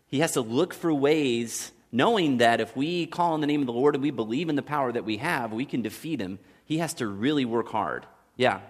He 0.06 0.20
has 0.20 0.32
to 0.32 0.42
look 0.42 0.74
for 0.74 0.94
ways, 0.94 1.74
knowing 1.92 2.38
that 2.38 2.62
if 2.62 2.78
we 2.78 3.08
call 3.08 3.34
on 3.34 3.42
the 3.42 3.48
name 3.48 3.60
of 3.60 3.68
the 3.68 3.74
Lord 3.74 3.94
and 3.94 4.02
we 4.02 4.10
believe 4.10 4.48
in 4.48 4.56
the 4.56 4.62
power 4.62 4.94
that 4.94 5.04
we 5.04 5.18
have, 5.18 5.52
we 5.52 5.66
can 5.66 5.82
defeat 5.82 6.22
him. 6.22 6.40
He 6.64 6.78
has 6.78 6.94
to 6.94 7.06
really 7.06 7.44
work 7.44 7.68
hard. 7.68 8.06
Yeah. 8.38 8.62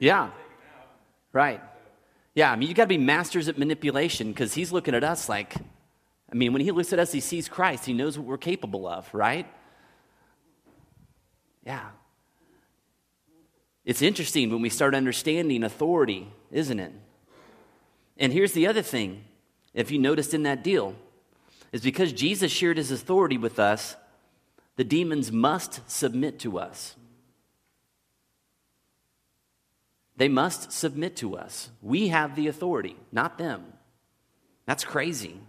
Yeah. 0.00 0.30
Right. 1.32 1.60
Yeah, 2.34 2.52
I 2.52 2.56
mean, 2.56 2.68
you 2.68 2.74
got 2.74 2.84
to 2.84 2.88
be 2.88 2.98
masters 2.98 3.48
at 3.48 3.58
manipulation 3.58 4.28
because 4.28 4.54
he's 4.54 4.72
looking 4.72 4.94
at 4.94 5.04
us 5.04 5.28
like, 5.28 5.54
I 6.32 6.34
mean, 6.34 6.52
when 6.52 6.62
he 6.62 6.70
looks 6.70 6.92
at 6.92 6.98
us, 6.98 7.12
he 7.12 7.20
sees 7.20 7.48
Christ. 7.48 7.84
He 7.84 7.92
knows 7.92 8.16
what 8.16 8.26
we're 8.26 8.38
capable 8.38 8.86
of, 8.86 9.12
right? 9.12 9.46
Yeah. 11.64 11.88
It's 13.84 14.02
interesting 14.02 14.50
when 14.50 14.62
we 14.62 14.68
start 14.68 14.94
understanding 14.94 15.64
authority, 15.64 16.28
isn't 16.52 16.78
it? 16.78 16.92
And 18.16 18.32
here's 18.32 18.52
the 18.52 18.66
other 18.66 18.82
thing, 18.82 19.24
if 19.74 19.90
you 19.90 19.98
noticed 19.98 20.34
in 20.34 20.44
that 20.44 20.62
deal, 20.62 20.94
is 21.72 21.80
because 21.80 22.12
Jesus 22.12 22.52
shared 22.52 22.76
his 22.76 22.90
authority 22.90 23.38
with 23.38 23.58
us, 23.58 23.96
the 24.76 24.84
demons 24.84 25.32
must 25.32 25.88
submit 25.90 26.38
to 26.40 26.58
us. 26.58 26.96
They 30.20 30.28
must 30.28 30.70
submit 30.70 31.16
to 31.16 31.34
us. 31.34 31.70
We 31.80 32.08
have 32.08 32.36
the 32.36 32.46
authority, 32.48 32.94
not 33.10 33.38
them. 33.38 33.64
That's 34.66 34.84
crazy. 34.84 35.40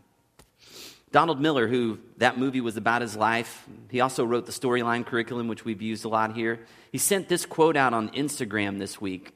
Donald 1.12 1.42
Miller, 1.42 1.68
who 1.68 2.00
that 2.20 2.38
movie 2.38 2.62
was 2.62 2.78
about 2.78 3.02
his 3.02 3.18
life, 3.18 3.66
he 3.90 4.00
also 4.00 4.24
wrote 4.24 4.46
the 4.46 4.54
storyline 4.54 5.06
curriculum, 5.06 5.50
which 5.50 5.66
we've 5.66 5.82
used 5.82 6.06
a 6.06 6.08
lot 6.08 6.36
here. 6.36 6.62
He 6.90 6.98
sent 7.00 7.28
this 7.28 7.46
quote 7.46 7.76
out 7.76 7.94
on 7.94 8.12
Instagram 8.12 8.80
this 8.80 9.02
week. 9.02 9.34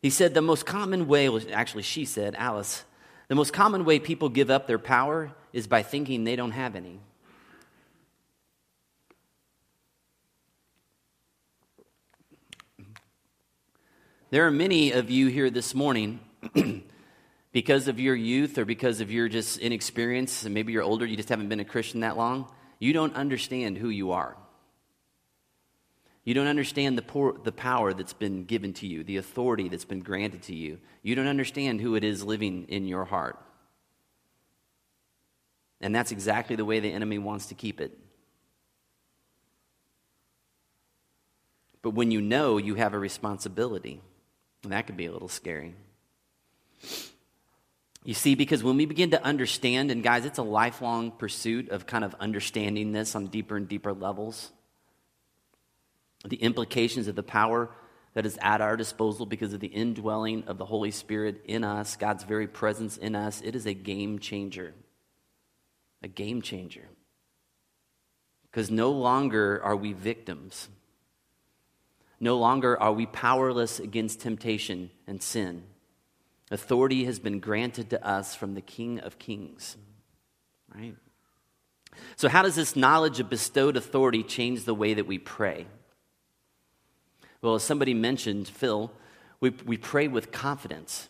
He 0.00 0.08
said, 0.08 0.32
The 0.32 0.40
most 0.40 0.64
common 0.64 1.06
way, 1.06 1.28
actually, 1.52 1.82
she 1.82 2.06
said, 2.06 2.34
Alice, 2.36 2.86
the 3.28 3.34
most 3.34 3.52
common 3.52 3.84
way 3.84 3.98
people 3.98 4.30
give 4.30 4.48
up 4.48 4.66
their 4.66 4.78
power 4.78 5.32
is 5.52 5.66
by 5.66 5.82
thinking 5.82 6.24
they 6.24 6.34
don't 6.34 6.52
have 6.52 6.76
any. 6.76 7.00
There 14.28 14.44
are 14.44 14.50
many 14.50 14.90
of 14.90 15.08
you 15.08 15.28
here 15.28 15.50
this 15.50 15.72
morning 15.72 16.18
because 17.52 17.86
of 17.86 18.00
your 18.00 18.16
youth 18.16 18.58
or 18.58 18.64
because 18.64 19.00
of 19.00 19.12
your 19.12 19.28
just 19.28 19.58
inexperience, 19.58 20.42
and 20.42 20.52
maybe 20.52 20.72
you're 20.72 20.82
older, 20.82 21.06
you 21.06 21.16
just 21.16 21.28
haven't 21.28 21.48
been 21.48 21.60
a 21.60 21.64
Christian 21.64 22.00
that 22.00 22.16
long, 22.16 22.50
you 22.80 22.92
don't 22.92 23.14
understand 23.14 23.78
who 23.78 23.88
you 23.88 24.10
are. 24.10 24.36
You 26.24 26.34
don't 26.34 26.48
understand 26.48 26.98
the, 26.98 27.02
poor, 27.02 27.38
the 27.44 27.52
power 27.52 27.92
that's 27.94 28.14
been 28.14 28.46
given 28.46 28.72
to 28.74 28.86
you, 28.88 29.04
the 29.04 29.18
authority 29.18 29.68
that's 29.68 29.84
been 29.84 30.00
granted 30.00 30.42
to 30.42 30.56
you. 30.56 30.80
You 31.04 31.14
don't 31.14 31.28
understand 31.28 31.80
who 31.80 31.94
it 31.94 32.02
is 32.02 32.24
living 32.24 32.64
in 32.68 32.88
your 32.88 33.04
heart. 33.04 33.38
And 35.80 35.94
that's 35.94 36.10
exactly 36.10 36.56
the 36.56 36.64
way 36.64 36.80
the 36.80 36.92
enemy 36.92 37.18
wants 37.18 37.46
to 37.46 37.54
keep 37.54 37.80
it. 37.80 37.96
But 41.80 41.90
when 41.90 42.10
you 42.10 42.20
know, 42.20 42.58
you 42.58 42.74
have 42.74 42.92
a 42.92 42.98
responsibility. 42.98 44.02
And 44.62 44.72
that 44.72 44.86
could 44.86 44.96
be 44.96 45.06
a 45.06 45.12
little 45.12 45.28
scary. 45.28 45.74
You 48.04 48.14
see, 48.14 48.36
because 48.36 48.62
when 48.62 48.76
we 48.76 48.86
begin 48.86 49.10
to 49.10 49.24
understand, 49.24 49.90
and 49.90 50.02
guys, 50.02 50.24
it's 50.24 50.38
a 50.38 50.42
lifelong 50.44 51.10
pursuit 51.10 51.70
of 51.70 51.86
kind 51.86 52.04
of 52.04 52.14
understanding 52.20 52.92
this 52.92 53.16
on 53.16 53.26
deeper 53.26 53.56
and 53.56 53.68
deeper 53.68 53.92
levels, 53.92 54.52
the 56.24 56.36
implications 56.36 57.08
of 57.08 57.16
the 57.16 57.22
power 57.22 57.68
that 58.14 58.24
is 58.24 58.38
at 58.40 58.60
our 58.60 58.76
disposal 58.76 59.26
because 59.26 59.52
of 59.52 59.60
the 59.60 59.66
indwelling 59.66 60.44
of 60.44 60.56
the 60.56 60.64
Holy 60.64 60.90
Spirit 60.90 61.42
in 61.46 61.64
us, 61.64 61.96
God's 61.96 62.24
very 62.24 62.46
presence 62.46 62.96
in 62.96 63.14
us, 63.14 63.42
it 63.44 63.54
is 63.54 63.66
a 63.66 63.74
game 63.74 64.20
changer. 64.20 64.72
A 66.02 66.08
game 66.08 66.40
changer. 66.42 66.88
Because 68.50 68.70
no 68.70 68.92
longer 68.92 69.60
are 69.62 69.76
we 69.76 69.92
victims. 69.92 70.68
No 72.18 72.38
longer 72.38 72.80
are 72.80 72.92
we 72.92 73.06
powerless 73.06 73.78
against 73.78 74.20
temptation 74.20 74.90
and 75.06 75.22
sin. 75.22 75.64
Authority 76.50 77.04
has 77.04 77.18
been 77.18 77.40
granted 77.40 77.90
to 77.90 78.06
us 78.06 78.34
from 78.34 78.54
the 78.54 78.60
King 78.60 79.00
of 79.00 79.18
Kings. 79.18 79.76
Right? 80.74 80.94
So, 82.16 82.28
how 82.28 82.42
does 82.42 82.54
this 82.54 82.76
knowledge 82.76 83.20
of 83.20 83.28
bestowed 83.28 83.76
authority 83.76 84.22
change 84.22 84.64
the 84.64 84.74
way 84.74 84.94
that 84.94 85.06
we 85.06 85.18
pray? 85.18 85.66
Well, 87.42 87.54
as 87.54 87.62
somebody 87.62 87.94
mentioned, 87.94 88.48
Phil, 88.48 88.92
we, 89.40 89.50
we 89.50 89.76
pray 89.76 90.08
with 90.08 90.32
confidence. 90.32 91.08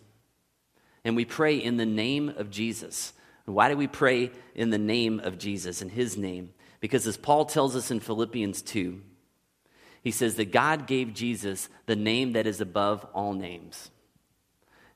And 1.05 1.15
we 1.15 1.25
pray 1.25 1.57
in 1.57 1.77
the 1.77 1.87
name 1.87 2.31
of 2.31 2.51
Jesus. 2.51 3.13
Why 3.45 3.69
do 3.69 3.77
we 3.77 3.87
pray 3.87 4.33
in 4.55 4.71
the 4.71 4.79
name 4.79 5.21
of 5.21 5.39
Jesus, 5.39 5.81
in 5.81 5.89
his 5.89 6.17
name? 6.17 6.51
Because 6.81 7.07
as 7.07 7.17
Paul 7.17 7.45
tells 7.45 7.77
us 7.77 7.91
in 7.91 8.01
Philippians 8.01 8.61
2, 8.63 9.01
he 10.07 10.13
says 10.13 10.37
that 10.37 10.53
God 10.53 10.87
gave 10.87 11.15
Jesus 11.15 11.69
the 11.87 11.97
name 11.97 12.35
that 12.35 12.47
is 12.47 12.61
above 12.61 13.05
all 13.13 13.33
names 13.33 13.91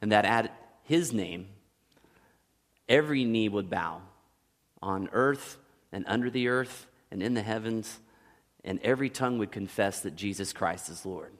and 0.00 0.12
that 0.12 0.24
at 0.24 0.54
his 0.84 1.12
name, 1.12 1.48
every 2.88 3.24
knee 3.24 3.48
would 3.48 3.68
bow 3.68 4.02
on 4.80 5.08
earth 5.10 5.58
and 5.90 6.04
under 6.06 6.30
the 6.30 6.46
earth 6.46 6.86
and 7.10 7.24
in 7.24 7.34
the 7.34 7.42
heavens, 7.42 7.98
and 8.62 8.78
every 8.84 9.10
tongue 9.10 9.38
would 9.38 9.50
confess 9.50 9.98
that 10.02 10.14
Jesus 10.14 10.52
Christ 10.52 10.88
is 10.88 11.04
Lord. 11.04 11.32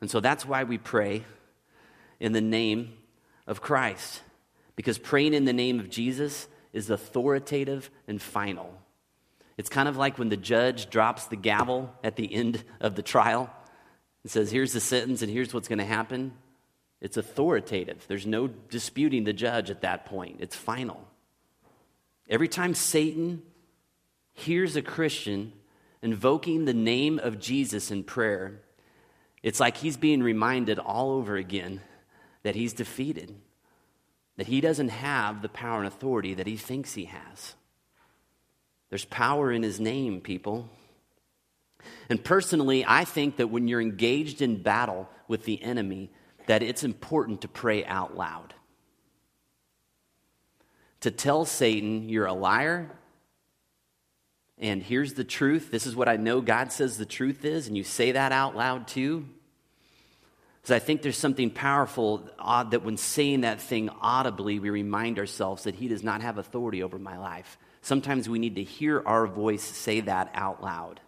And 0.00 0.10
so 0.10 0.18
that's 0.18 0.44
why 0.44 0.64
we 0.64 0.78
pray 0.78 1.22
in 2.18 2.32
the 2.32 2.40
name 2.40 2.94
of 3.46 3.60
Christ, 3.60 4.20
because 4.74 4.98
praying 4.98 5.32
in 5.32 5.44
the 5.44 5.52
name 5.52 5.78
of 5.78 5.90
Jesus 5.90 6.48
is 6.72 6.90
authoritative 6.90 7.88
and 8.08 8.20
final. 8.20 8.77
It's 9.58 9.68
kind 9.68 9.88
of 9.88 9.96
like 9.96 10.18
when 10.18 10.28
the 10.28 10.36
judge 10.36 10.88
drops 10.88 11.26
the 11.26 11.36
gavel 11.36 11.92
at 12.04 12.14
the 12.16 12.32
end 12.32 12.62
of 12.80 12.94
the 12.94 13.02
trial 13.02 13.50
and 14.22 14.30
says, 14.30 14.52
Here's 14.52 14.72
the 14.72 14.80
sentence, 14.80 15.20
and 15.20 15.30
here's 15.30 15.52
what's 15.52 15.68
going 15.68 15.80
to 15.80 15.84
happen. 15.84 16.32
It's 17.00 17.16
authoritative. 17.16 18.06
There's 18.08 18.26
no 18.26 18.46
disputing 18.46 19.24
the 19.24 19.32
judge 19.32 19.68
at 19.68 19.82
that 19.82 20.06
point, 20.06 20.36
it's 20.38 20.56
final. 20.56 21.06
Every 22.28 22.48
time 22.48 22.74
Satan 22.74 23.42
hears 24.32 24.76
a 24.76 24.82
Christian 24.82 25.52
invoking 26.02 26.64
the 26.64 26.74
name 26.74 27.18
of 27.18 27.40
Jesus 27.40 27.90
in 27.90 28.04
prayer, 28.04 28.60
it's 29.42 29.60
like 29.60 29.78
he's 29.78 29.96
being 29.96 30.22
reminded 30.22 30.78
all 30.78 31.10
over 31.12 31.36
again 31.36 31.80
that 32.42 32.54
he's 32.54 32.72
defeated, 32.72 33.34
that 34.36 34.46
he 34.46 34.60
doesn't 34.60 34.90
have 34.90 35.42
the 35.42 35.48
power 35.48 35.78
and 35.78 35.88
authority 35.88 36.34
that 36.34 36.46
he 36.46 36.56
thinks 36.56 36.94
he 36.94 37.06
has. 37.06 37.54
There's 38.90 39.04
power 39.04 39.52
in 39.52 39.62
his 39.62 39.78
name, 39.78 40.20
people. 40.20 40.68
And 42.08 42.22
personally, 42.22 42.84
I 42.86 43.04
think 43.04 43.36
that 43.36 43.48
when 43.48 43.68
you're 43.68 43.80
engaged 43.80 44.42
in 44.42 44.62
battle 44.62 45.08
with 45.26 45.44
the 45.44 45.62
enemy, 45.62 46.10
that 46.46 46.62
it's 46.62 46.84
important 46.84 47.42
to 47.42 47.48
pray 47.48 47.84
out 47.84 48.16
loud. 48.16 48.54
To 51.02 51.10
tell 51.10 51.44
Satan 51.44 52.08
you're 52.08 52.26
a 52.26 52.32
liar, 52.32 52.90
and 54.58 54.82
here's 54.82 55.14
the 55.14 55.24
truth. 55.24 55.70
This 55.70 55.86
is 55.86 55.94
what 55.94 56.08
I 56.08 56.16
know 56.16 56.40
God 56.40 56.72
says 56.72 56.98
the 56.98 57.06
truth 57.06 57.44
is, 57.44 57.68
and 57.68 57.76
you 57.76 57.84
say 57.84 58.12
that 58.12 58.32
out 58.32 58.56
loud 58.56 58.88
too. 58.88 59.26
Because 60.60 60.74
I 60.74 60.80
think 60.80 61.02
there's 61.02 61.16
something 61.16 61.50
powerful 61.50 62.28
odd 62.38 62.72
that 62.72 62.84
when 62.84 62.96
saying 62.96 63.42
that 63.42 63.60
thing 63.60 63.88
audibly, 64.00 64.58
we 64.58 64.70
remind 64.70 65.18
ourselves 65.18 65.64
that 65.64 65.76
He 65.76 65.86
does 65.86 66.02
not 66.02 66.22
have 66.22 66.38
authority 66.38 66.82
over 66.82 66.98
my 66.98 67.18
life. 67.18 67.58
Sometimes 67.82 68.28
we 68.28 68.38
need 68.38 68.56
to 68.56 68.62
hear 68.62 69.02
our 69.06 69.26
voice 69.26 69.62
say 69.62 70.00
that 70.00 70.30
out 70.34 70.62
loud. 70.62 71.00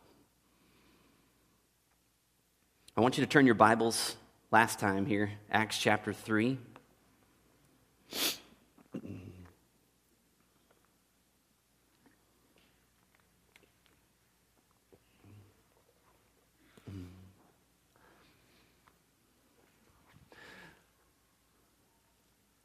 I 2.97 3.01
want 3.01 3.19
you 3.19 3.25
to 3.25 3.31
turn 3.31 3.47
your 3.47 3.55
Bibles 3.55 4.17
last 4.51 4.79
time 4.79 5.07
here, 5.07 5.33
Acts 5.51 5.79
chapter 5.79 6.13
3. 6.13 6.59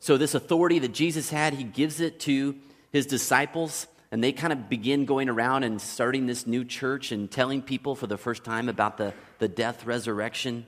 So, 0.06 0.18
this 0.18 0.36
authority 0.36 0.78
that 0.78 0.94
Jesus 0.94 1.32
had, 1.32 1.56
he 1.56 1.64
gives 1.64 2.00
it 2.00 2.20
to 2.22 2.56
his 2.92 3.08
disciples, 3.08 3.88
and 4.12 4.24
they 4.24 4.32
kind 4.32 4.54
of 4.54 4.70
begin 4.70 5.06
going 5.06 5.30
around 5.30 5.64
and 5.64 5.82
starting 5.82 6.26
this 6.26 6.46
new 6.46 6.64
church 6.64 7.12
and 7.12 7.30
telling 7.30 7.62
people 7.62 7.96
for 7.96 8.08
the 8.08 8.18
first 8.18 8.44
time 8.44 8.70
about 8.70 8.98
the, 8.98 9.14
the 9.40 9.48
death, 9.48 9.86
resurrection 9.86 10.66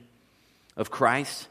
of 0.76 0.90
Christ. 0.90 1.48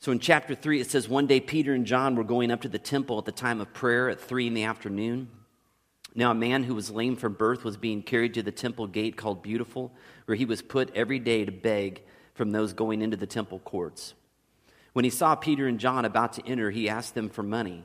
So, 0.00 0.12
in 0.12 0.20
chapter 0.20 0.54
3, 0.54 0.80
it 0.80 0.90
says, 0.90 1.08
One 1.08 1.26
day 1.26 1.40
Peter 1.40 1.74
and 1.74 1.84
John 1.84 2.14
were 2.14 2.24
going 2.24 2.50
up 2.50 2.62
to 2.62 2.68
the 2.68 2.78
temple 2.78 3.18
at 3.18 3.24
the 3.24 3.32
time 3.32 3.60
of 3.60 3.72
prayer 3.72 4.08
at 4.08 4.20
3 4.20 4.46
in 4.46 4.54
the 4.54 4.64
afternoon. 4.64 5.28
Now, 6.14 6.30
a 6.30 6.34
man 6.34 6.64
who 6.64 6.74
was 6.74 6.90
lame 6.90 7.16
from 7.16 7.34
birth 7.34 7.64
was 7.64 7.76
being 7.76 8.02
carried 8.02 8.34
to 8.34 8.42
the 8.42 8.52
temple 8.52 8.86
gate 8.86 9.16
called 9.16 9.42
Beautiful, 9.42 9.92
where 10.26 10.36
he 10.36 10.44
was 10.44 10.62
put 10.62 10.94
every 10.94 11.18
day 11.18 11.44
to 11.44 11.52
beg 11.52 12.02
from 12.34 12.52
those 12.52 12.72
going 12.72 13.02
into 13.02 13.16
the 13.16 13.26
temple 13.26 13.58
courts. 13.58 14.14
When 14.92 15.04
he 15.04 15.10
saw 15.10 15.34
Peter 15.34 15.66
and 15.66 15.78
John 15.78 16.04
about 16.04 16.32
to 16.34 16.46
enter, 16.46 16.70
he 16.70 16.88
asked 16.88 17.14
them 17.14 17.28
for 17.28 17.42
money. 17.42 17.84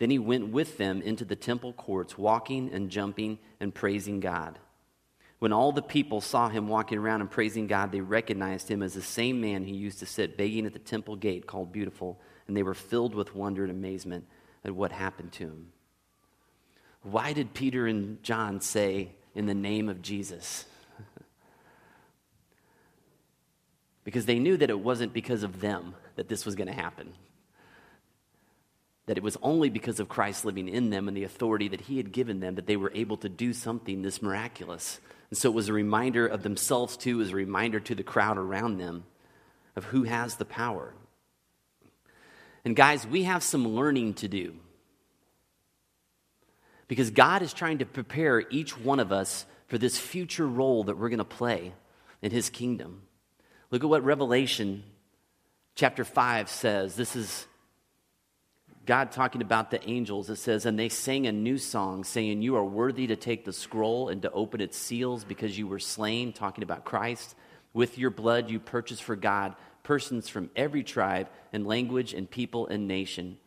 Then 0.00 0.08
he 0.08 0.18
went 0.18 0.48
with 0.48 0.78
them 0.78 1.02
into 1.02 1.26
the 1.26 1.36
temple 1.36 1.74
courts, 1.74 2.16
walking 2.16 2.72
and 2.72 2.90
jumping 2.90 3.38
and 3.60 3.74
praising 3.74 4.18
God. 4.18 4.58
When 5.40 5.52
all 5.52 5.72
the 5.72 5.82
people 5.82 6.22
saw 6.22 6.48
him 6.48 6.68
walking 6.68 6.96
around 6.96 7.20
and 7.20 7.30
praising 7.30 7.66
God, 7.66 7.92
they 7.92 8.00
recognized 8.00 8.66
him 8.66 8.82
as 8.82 8.94
the 8.94 9.02
same 9.02 9.42
man 9.42 9.62
who 9.62 9.74
used 9.74 9.98
to 9.98 10.06
sit 10.06 10.38
begging 10.38 10.64
at 10.64 10.72
the 10.72 10.78
temple 10.78 11.16
gate 11.16 11.46
called 11.46 11.70
Beautiful, 11.70 12.18
and 12.48 12.56
they 12.56 12.62
were 12.62 12.72
filled 12.72 13.14
with 13.14 13.34
wonder 13.34 13.62
and 13.62 13.70
amazement 13.70 14.24
at 14.64 14.74
what 14.74 14.90
happened 14.90 15.32
to 15.32 15.44
him. 15.44 15.66
Why 17.02 17.34
did 17.34 17.52
Peter 17.52 17.86
and 17.86 18.22
John 18.22 18.62
say, 18.62 19.10
in 19.34 19.44
the 19.44 19.54
name 19.54 19.90
of 19.90 20.00
Jesus? 20.00 20.64
because 24.04 24.24
they 24.24 24.38
knew 24.38 24.56
that 24.56 24.70
it 24.70 24.80
wasn't 24.80 25.12
because 25.12 25.42
of 25.42 25.60
them 25.60 25.94
that 26.16 26.28
this 26.28 26.46
was 26.46 26.54
going 26.54 26.68
to 26.68 26.74
happen. 26.74 27.12
That 29.06 29.16
it 29.16 29.22
was 29.22 29.36
only 29.42 29.70
because 29.70 29.98
of 29.98 30.08
Christ 30.08 30.44
living 30.44 30.68
in 30.68 30.90
them 30.90 31.08
and 31.08 31.16
the 31.16 31.24
authority 31.24 31.68
that 31.68 31.82
He 31.82 31.96
had 31.96 32.12
given 32.12 32.40
them 32.40 32.54
that 32.56 32.66
they 32.66 32.76
were 32.76 32.92
able 32.94 33.16
to 33.18 33.28
do 33.28 33.52
something 33.52 34.02
this 34.02 34.22
miraculous. 34.22 35.00
And 35.30 35.38
so 35.38 35.50
it 35.50 35.54
was 35.54 35.68
a 35.68 35.72
reminder 35.72 36.26
of 36.26 36.42
themselves, 36.42 36.96
too, 36.96 37.20
as 37.20 37.30
a 37.30 37.36
reminder 37.36 37.80
to 37.80 37.94
the 37.94 38.02
crowd 38.02 38.38
around 38.38 38.78
them 38.78 39.04
of 39.76 39.84
who 39.84 40.04
has 40.04 40.36
the 40.36 40.44
power. 40.44 40.92
And 42.64 42.76
guys, 42.76 43.06
we 43.06 43.22
have 43.24 43.42
some 43.42 43.66
learning 43.66 44.14
to 44.14 44.28
do. 44.28 44.54
Because 46.88 47.10
God 47.10 47.42
is 47.42 47.52
trying 47.52 47.78
to 47.78 47.86
prepare 47.86 48.42
each 48.50 48.78
one 48.78 49.00
of 49.00 49.12
us 49.12 49.46
for 49.68 49.78
this 49.78 49.96
future 49.96 50.46
role 50.46 50.84
that 50.84 50.98
we're 50.98 51.08
going 51.08 51.18
to 51.18 51.24
play 51.24 51.72
in 52.20 52.32
His 52.32 52.50
kingdom. 52.50 53.02
Look 53.70 53.84
at 53.84 53.88
what 53.88 54.04
Revelation 54.04 54.82
chapter 55.76 56.04
5 56.04 56.50
says 56.50 56.96
this 56.96 57.14
is 57.14 57.46
God 58.86 59.12
talking 59.12 59.42
about 59.42 59.70
the 59.70 59.86
angels. 59.88 60.30
It 60.30 60.36
says, 60.36 60.66
And 60.66 60.78
they 60.78 60.88
sang 60.88 61.26
a 61.26 61.32
new 61.32 61.58
song, 61.58 62.04
saying, 62.04 62.42
You 62.42 62.56
are 62.56 62.64
worthy 62.64 63.06
to 63.08 63.16
take 63.16 63.44
the 63.44 63.52
scroll 63.52 64.08
and 64.08 64.22
to 64.22 64.30
open 64.32 64.60
its 64.60 64.76
seals 64.76 65.24
because 65.24 65.58
you 65.58 65.66
were 65.66 65.78
slain, 65.78 66.32
talking 66.32 66.64
about 66.64 66.84
Christ. 66.84 67.34
With 67.72 67.98
your 67.98 68.10
blood 68.10 68.50
you 68.50 68.58
purchased 68.58 69.02
for 69.02 69.14
God 69.16 69.54
persons 69.82 70.28
from 70.28 70.50
every 70.54 70.82
tribe 70.82 71.28
and 71.52 71.66
language 71.66 72.14
and 72.14 72.30
people 72.30 72.66
and 72.66 72.86
nation. 72.86 73.38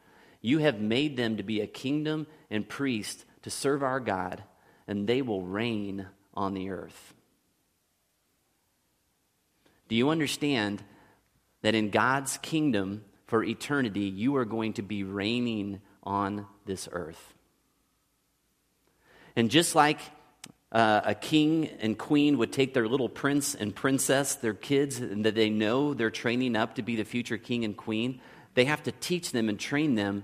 You 0.42 0.60
have 0.60 0.80
made 0.80 1.16
them 1.16 1.38
to 1.38 1.44
be 1.44 1.62
a 1.62 1.68
kingdom 1.68 2.28
and 2.50 2.68
priest 2.68 3.26
to 3.44 3.50
serve 3.50 3.84
our 3.84 4.00
God, 4.00 4.44
and 4.88 5.08
they 5.08 5.22
will 5.22 5.44
reign 5.44 6.08
on 6.34 6.54
the 6.54 6.70
earth. 6.70 7.14
Do 9.88 9.96
you 9.96 10.10
understand 10.10 10.84
that 11.62 11.76
in 11.76 11.92
God's 11.92 12.38
kingdom 12.40 13.06
for 13.26 13.44
eternity, 13.44 14.02
you 14.02 14.36
are 14.36 14.46
going 14.46 14.74
to 14.74 14.82
be 14.82 15.04
reigning 15.04 15.82
on 16.04 16.46
this 16.66 16.90
earth. 16.92 17.34
And 19.36 19.50
just 19.50 19.76
like 19.76 20.00
uh, 20.72 21.02
a 21.06 21.16
king 21.16 21.68
and 21.80 21.98
queen 21.98 22.38
would 22.38 22.52
take 22.52 22.74
their 22.74 22.88
little 22.88 23.10
prince 23.10 23.56
and 23.56 23.74
princess, 23.76 24.36
their 24.36 24.54
kids, 24.54 25.00
and 25.00 25.26
that 25.26 25.36
they 25.36 25.50
know 25.50 25.94
they're 25.94 26.12
training 26.12 26.56
up 26.56 26.76
to 26.76 26.82
be 26.82 26.96
the 26.96 27.06
future 27.06 27.38
king 27.38 27.64
and 27.64 27.78
queen, 27.78 28.20
they 28.56 28.66
have 28.66 28.84
to 28.84 28.92
teach 28.92 29.32
them 29.32 29.50
and 29.50 29.60
train 29.60 29.96
them 29.96 30.24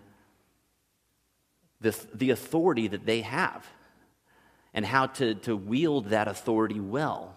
the, 1.81 1.95
the 2.13 2.31
authority 2.31 2.87
that 2.87 3.05
they 3.05 3.21
have 3.21 3.67
and 4.73 4.85
how 4.85 5.07
to, 5.07 5.35
to 5.35 5.55
wield 5.55 6.07
that 6.07 6.27
authority 6.27 6.79
well 6.79 7.35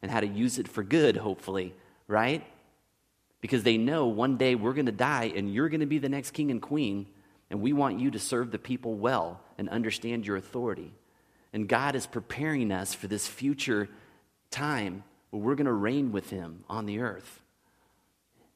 and 0.00 0.10
how 0.10 0.20
to 0.20 0.26
use 0.26 0.58
it 0.58 0.66
for 0.66 0.82
good, 0.82 1.16
hopefully, 1.16 1.74
right? 2.08 2.44
Because 3.42 3.64
they 3.64 3.76
know 3.76 4.06
one 4.06 4.38
day 4.38 4.54
we're 4.54 4.72
going 4.72 4.86
to 4.86 4.92
die 4.92 5.32
and 5.36 5.52
you're 5.52 5.68
going 5.68 5.80
to 5.80 5.86
be 5.86 5.98
the 5.98 6.08
next 6.08 6.30
king 6.30 6.50
and 6.50 6.62
queen, 6.62 7.06
and 7.50 7.60
we 7.60 7.74
want 7.74 8.00
you 8.00 8.12
to 8.12 8.18
serve 8.18 8.50
the 8.50 8.58
people 8.58 8.94
well 8.94 9.40
and 9.58 9.68
understand 9.68 10.26
your 10.26 10.36
authority. 10.36 10.94
And 11.52 11.68
God 11.68 11.94
is 11.94 12.06
preparing 12.06 12.72
us 12.72 12.94
for 12.94 13.08
this 13.08 13.26
future 13.26 13.90
time 14.50 15.02
where 15.30 15.42
we're 15.42 15.56
going 15.56 15.66
to 15.66 15.72
reign 15.72 16.12
with 16.12 16.30
Him 16.30 16.64
on 16.70 16.86
the 16.86 17.00
earth. 17.00 17.42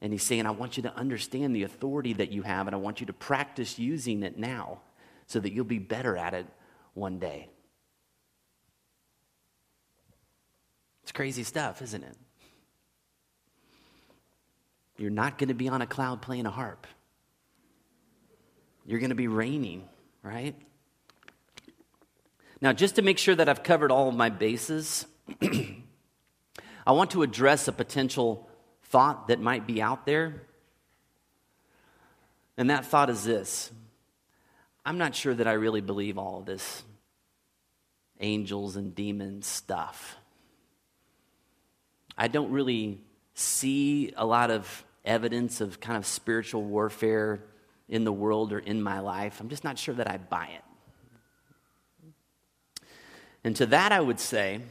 And 0.01 0.13
He's 0.13 0.23
saying, 0.23 0.45
I 0.45 0.51
want 0.51 0.77
you 0.77 0.83
to 0.83 0.95
understand 0.95 1.55
the 1.55 1.63
authority 1.63 2.13
that 2.13 2.31
you 2.31 2.41
have, 2.43 2.67
and 2.67 2.75
I 2.75 2.79
want 2.79 3.01
you 3.01 3.07
to 3.07 3.13
practice 3.13 3.77
using 3.77 4.23
it 4.23 4.39
now 4.39 4.79
so 5.27 5.39
that 5.41 5.51
you'll 5.51 5.65
be 5.65 5.79
better 5.79 6.15
at 6.15 6.33
it 6.33 6.47
one 6.93 7.19
day. 7.19 7.49
It's 11.03 11.11
crazy 11.11 11.43
stuff, 11.43 11.81
isn't 11.81 12.03
it? 12.03 12.15
You're 14.97 15.11
not 15.11 15.37
going 15.37 15.49
to 15.49 15.53
be 15.53 15.69
on 15.69 15.81
a 15.81 15.87
cloud 15.87 16.21
playing 16.21 16.45
a 16.45 16.51
harp. 16.51 16.87
You're 18.85 18.99
going 18.99 19.09
to 19.09 19.15
be 19.15 19.27
reigning, 19.27 19.87
right? 20.23 20.55
Now, 22.61 22.73
just 22.73 22.95
to 22.95 23.01
make 23.01 23.17
sure 23.17 23.35
that 23.35 23.47
I've 23.47 23.61
covered 23.61 23.91
all 23.91 24.09
of 24.09 24.15
my 24.15 24.29
bases, 24.29 25.05
I 25.41 26.91
want 26.91 27.11
to 27.11 27.21
address 27.21 27.67
a 27.67 27.71
potential 27.71 28.49
thought 28.83 29.27
that 29.27 29.39
might 29.39 29.67
be 29.67 29.81
out 29.81 30.05
there. 30.05 30.41
And 32.57 32.69
that 32.69 32.85
thought 32.85 33.09
is 33.09 33.23
this 33.23 33.71
I'm 34.85 34.97
not 34.97 35.13
sure 35.13 35.35
that 35.35 35.47
I 35.47 35.53
really 35.53 35.81
believe 35.81 36.17
all 36.17 36.39
of 36.39 36.45
this 36.45 36.83
angels 38.19 38.77
and 38.77 38.95
demons 38.95 39.45
stuff. 39.45 40.15
I 42.17 42.29
don't 42.29 42.51
really 42.51 43.01
see 43.35 44.11
a 44.17 44.25
lot 44.25 44.49
of 44.49 44.83
evidence 45.07 45.61
of 45.61 45.79
kind 45.79 45.97
of 45.97 46.05
spiritual 46.05 46.63
warfare 46.63 47.43
in 47.87 48.03
the 48.03 48.11
world 48.11 48.51
or 48.53 48.59
in 48.59 48.81
my 48.81 48.99
life. 48.99 49.39
I'm 49.39 49.49
just 49.49 49.63
not 49.63 49.79
sure 49.79 49.95
that 49.95 50.09
I 50.09 50.17
buy 50.17 50.49
it. 50.55 50.63
And 53.43 53.55
to 53.55 53.65
that, 53.67 53.91
I 53.91 53.99
would 53.99 54.19
say, 54.19 54.61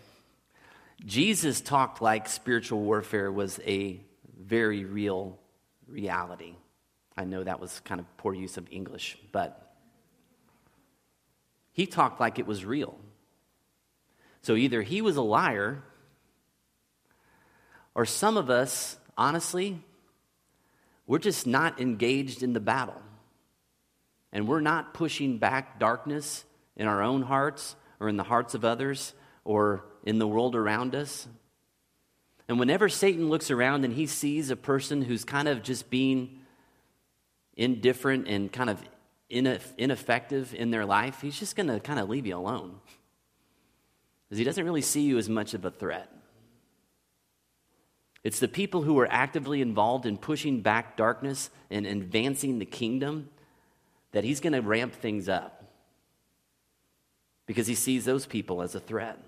Jesus 1.05 1.61
talked 1.61 2.03
like 2.03 2.29
spiritual 2.29 2.81
warfare 2.81 3.33
was 3.33 3.59
a 3.67 4.01
very 4.39 4.85
real 4.85 5.39
reality. 5.89 6.55
I 7.17 7.25
know 7.25 7.43
that 7.43 7.61
was 7.61 7.81
kind 7.81 8.01
of 8.01 8.17
poor 8.17 8.35
use 8.35 8.59
of 8.59 8.67
English, 8.71 9.17
but 9.33 9.75
he 11.73 11.87
talked 11.87 12.21
like 12.21 12.39
it 12.39 12.47
was 12.47 12.65
real. 12.65 12.99
So 14.43 14.55
either 14.55 14.83
he 14.83 15.01
was 15.01 15.17
a 15.17 15.23
liar 15.23 15.83
Or 17.97 18.05
some 18.05 18.37
of 18.37 18.51
us, 18.51 18.99
honestly, 19.17 19.81
we're 21.07 21.19
just 21.19 21.47
not 21.47 21.81
engaged 21.81 22.43
in 22.43 22.53
the 22.53 22.61
battle. 22.61 23.01
And 24.33 24.49
we're 24.49 24.61
not 24.61 24.93
pushing 24.93 25.39
back 25.39 25.79
darkness 25.79 26.45
in 26.77 26.87
our 26.87 27.03
own 27.03 27.23
hearts 27.23 27.77
or 28.01 28.09
in 28.09 28.17
the 28.17 28.25
hearts 28.25 28.55
of 28.55 28.65
others 28.65 29.15
or 29.45 29.85
in 30.05 30.19
the 30.19 30.27
world 30.27 30.55
around 30.55 30.95
us. 30.95 31.27
And 32.49 32.59
whenever 32.59 32.89
Satan 32.89 33.29
looks 33.29 33.51
around 33.51 33.85
and 33.85 33.95
he 33.95 34.07
sees 34.07 34.51
a 34.51 34.57
person 34.57 35.03
who's 35.03 35.25
kind 35.25 35.49
of 35.49 35.63
just 35.63 35.91
being 35.91 36.41
indifferent 37.57 38.29
and 38.29 38.53
kind 38.53 38.71
of 38.71 38.83
ineffective 39.31 40.55
in 40.55 40.71
their 40.71 40.85
life, 40.85 41.21
he's 41.23 41.39
just 41.39 41.57
going 41.57 41.69
to 41.69 41.81
kind 41.81 41.99
of 41.99 42.09
leave 42.09 42.27
you 42.27 42.37
alone. 42.37 42.79
Because 44.29 44.39
he 44.39 44.45
doesn't 44.45 44.65
really 44.65 44.83
see 44.83 45.03
you 45.03 45.19
as 45.19 45.29
much 45.29 45.55
of 45.55 45.65
a 45.65 45.71
threat. 45.71 46.13
It's 48.27 48.41
the 48.41 48.49
people 48.49 48.83
who 48.83 48.99
are 48.99 49.07
actively 49.09 49.63
involved 49.63 50.05
in 50.05 50.19
pushing 50.19 50.61
back 50.61 50.97
darkness 50.97 51.49
and 51.71 51.87
advancing 51.87 52.59
the 52.59 52.65
kingdom 52.65 53.31
that 54.11 54.25
he's 54.25 54.41
going 54.41 54.53
to 54.53 54.63
ramp 54.63 54.95
things 54.95 55.29
up 55.29 55.63
because 57.47 57.69
he 57.69 57.77
sees 57.77 58.05
those 58.05 58.27
people 58.27 58.63
as 58.63 58.75
a 58.75 58.81
threat. 58.81 59.23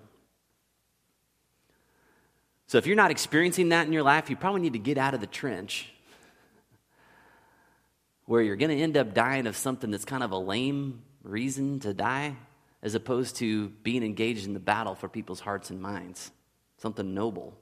So 2.66 2.76
if 2.76 2.88
you're 2.88 2.96
not 2.96 3.12
experiencing 3.12 3.68
that 3.68 3.86
in 3.86 3.92
your 3.92 4.02
life, 4.02 4.28
you 4.30 4.34
probably 4.34 4.62
need 4.62 4.72
to 4.72 4.80
get 4.80 4.98
out 4.98 5.14
of 5.14 5.20
the 5.20 5.28
trench 5.28 5.92
where 8.26 8.42
you're 8.42 8.56
going 8.56 8.76
to 8.76 8.82
end 8.82 8.96
up 8.96 9.14
dying 9.14 9.46
of 9.46 9.56
something 9.56 9.92
that's 9.92 10.04
kind 10.04 10.24
of 10.24 10.32
a 10.32 10.38
lame 10.38 11.02
reason 11.22 11.78
to 11.78 11.94
die 11.94 12.34
as 12.82 12.96
opposed 12.96 13.36
to 13.36 13.68
being 13.84 14.02
engaged 14.02 14.44
in 14.44 14.54
the 14.54 14.58
battle 14.58 14.96
for 14.96 15.08
people's 15.08 15.38
hearts 15.38 15.70
and 15.70 15.80
minds, 15.80 16.32
something 16.78 17.14
noble. 17.14 17.56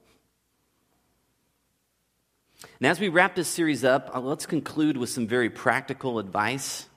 And 2.79 2.87
as 2.87 2.99
we 2.99 3.09
wrap 3.09 3.35
this 3.35 3.47
series 3.47 3.83
up, 3.83 4.11
uh, 4.13 4.19
let's 4.19 4.45
conclude 4.45 4.97
with 4.97 5.09
some 5.09 5.27
very 5.27 5.49
practical 5.49 6.19
advice. 6.19 6.87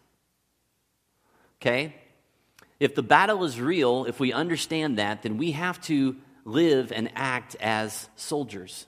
Okay? 1.61 1.95
If 2.79 2.95
the 2.95 3.03
battle 3.03 3.45
is 3.45 3.61
real, 3.61 4.07
if 4.07 4.19
we 4.19 4.33
understand 4.33 4.99
that, 4.99 5.23
then 5.23 5.37
we 5.37 5.53
have 5.53 5.81
to 5.83 6.17
live 6.45 6.93
and 6.93 7.11
act 7.15 7.57
as 7.61 8.09
soldiers. 8.17 8.87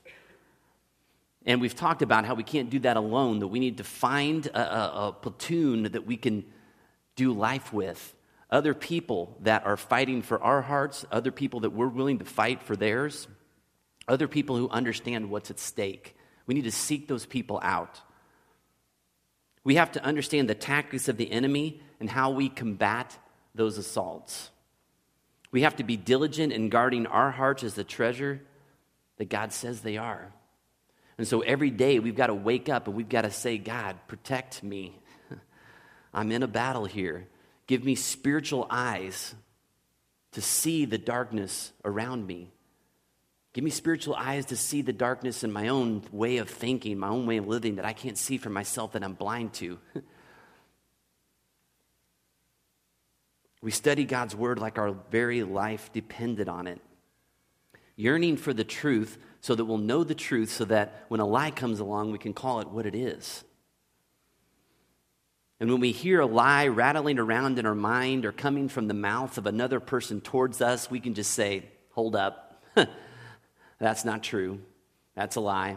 And 1.44 1.60
we've 1.60 1.74
talked 1.74 2.00
about 2.00 2.24
how 2.24 2.34
we 2.34 2.44
can't 2.44 2.70
do 2.70 2.78
that 2.80 2.96
alone, 2.96 3.40
that 3.40 3.48
we 3.48 3.60
need 3.60 3.78
to 3.78 3.84
find 3.84 4.46
a, 4.46 4.60
a, 4.60 5.08
a, 5.08 5.12
platoon 5.12 5.84
that 5.84 6.06
we 6.06 6.16
can 6.16 6.44
do 7.16 7.32
life 7.32 7.72
with. 7.72 8.14
Other 8.48 8.74
people 8.74 9.36
that 9.40 9.66
are 9.66 9.76
fighting 9.76 10.22
for 10.22 10.42
our 10.42 10.62
hearts, 10.62 11.04
other 11.10 11.32
people 11.32 11.60
that 11.60 11.70
we're 11.70 11.88
willing 11.88 12.18
to 12.18 12.24
fight 12.24 12.62
for 12.62 12.76
theirs, 12.76 13.26
other 14.06 14.28
people 14.28 14.56
who 14.56 14.68
understand 14.68 15.30
what's 15.30 15.50
at 15.50 15.58
stake. 15.58 16.16
We 16.46 16.54
need 16.54 16.64
to 16.64 16.72
seek 16.72 17.08
those 17.08 17.26
people 17.26 17.60
out. 17.62 18.00
We 19.64 19.76
have 19.76 19.92
to 19.92 20.04
understand 20.04 20.48
the 20.48 20.54
tactics 20.54 21.08
of 21.08 21.16
the 21.16 21.30
enemy 21.30 21.80
and 22.00 22.10
how 22.10 22.30
we 22.30 22.48
combat 22.48 23.16
those 23.54 23.78
assaults. 23.78 24.50
We 25.52 25.62
have 25.62 25.76
to 25.76 25.84
be 25.84 25.96
diligent 25.96 26.52
in 26.52 26.68
guarding 26.68 27.06
our 27.06 27.30
hearts 27.30 27.62
as 27.62 27.74
the 27.74 27.84
treasure 27.84 28.40
that 29.18 29.28
God 29.28 29.52
says 29.52 29.80
they 29.80 29.98
are. 29.98 30.32
And 31.18 31.28
so 31.28 31.40
every 31.40 31.70
day 31.70 31.98
we've 31.98 32.16
got 32.16 32.28
to 32.28 32.34
wake 32.34 32.68
up 32.68 32.88
and 32.88 32.96
we've 32.96 33.08
got 33.08 33.22
to 33.22 33.30
say, 33.30 33.58
God, 33.58 33.96
protect 34.08 34.62
me. 34.62 34.98
I'm 36.14 36.32
in 36.32 36.42
a 36.42 36.48
battle 36.48 36.86
here. 36.86 37.28
Give 37.66 37.84
me 37.84 37.94
spiritual 37.94 38.66
eyes 38.70 39.34
to 40.32 40.40
see 40.40 40.86
the 40.86 40.98
darkness 40.98 41.72
around 41.84 42.26
me. 42.26 42.50
Give 43.52 43.64
me 43.64 43.70
spiritual 43.70 44.14
eyes 44.14 44.46
to 44.46 44.56
see 44.56 44.82
the 44.82 44.92
darkness 44.92 45.44
in 45.44 45.52
my 45.52 45.68
own 45.68 46.02
way 46.10 46.38
of 46.38 46.48
thinking, 46.48 46.98
my 46.98 47.08
own 47.08 47.26
way 47.26 47.36
of 47.36 47.46
living 47.46 47.76
that 47.76 47.84
I 47.84 47.92
can't 47.92 48.16
see 48.16 48.38
for 48.38 48.50
myself 48.50 48.92
that 48.92 49.04
I'm 49.04 49.14
blind 49.14 49.52
to. 49.54 49.78
We 53.62 53.70
study 53.70 54.04
God's 54.04 54.34
word 54.34 54.58
like 54.58 54.76
our 54.76 54.90
very 55.10 55.44
life 55.44 55.92
depended 55.92 56.48
on 56.48 56.66
it. 56.66 56.80
Yearning 57.94 58.36
for 58.36 58.52
the 58.52 58.64
truth 58.64 59.16
so 59.40 59.54
that 59.54 59.64
we'll 59.64 59.78
know 59.78 60.02
the 60.02 60.16
truth 60.16 60.50
so 60.50 60.64
that 60.66 61.04
when 61.08 61.20
a 61.20 61.26
lie 61.26 61.52
comes 61.52 61.78
along, 61.78 62.10
we 62.10 62.18
can 62.18 62.34
call 62.34 62.60
it 62.60 62.68
what 62.68 62.86
it 62.86 62.96
is. 62.96 63.44
And 65.60 65.70
when 65.70 65.80
we 65.80 65.92
hear 65.92 66.18
a 66.20 66.26
lie 66.26 66.66
rattling 66.66 67.20
around 67.20 67.60
in 67.60 67.66
our 67.66 67.74
mind 67.74 68.26
or 68.26 68.32
coming 68.32 68.68
from 68.68 68.88
the 68.88 68.94
mouth 68.94 69.38
of 69.38 69.46
another 69.46 69.78
person 69.78 70.20
towards 70.20 70.60
us, 70.60 70.90
we 70.90 70.98
can 70.98 71.14
just 71.14 71.30
say, 71.30 71.68
Hold 71.90 72.16
up. 72.16 72.64
That's 73.82 74.04
not 74.04 74.22
true. 74.22 74.60
That's 75.16 75.34
a 75.34 75.40
lie. 75.40 75.76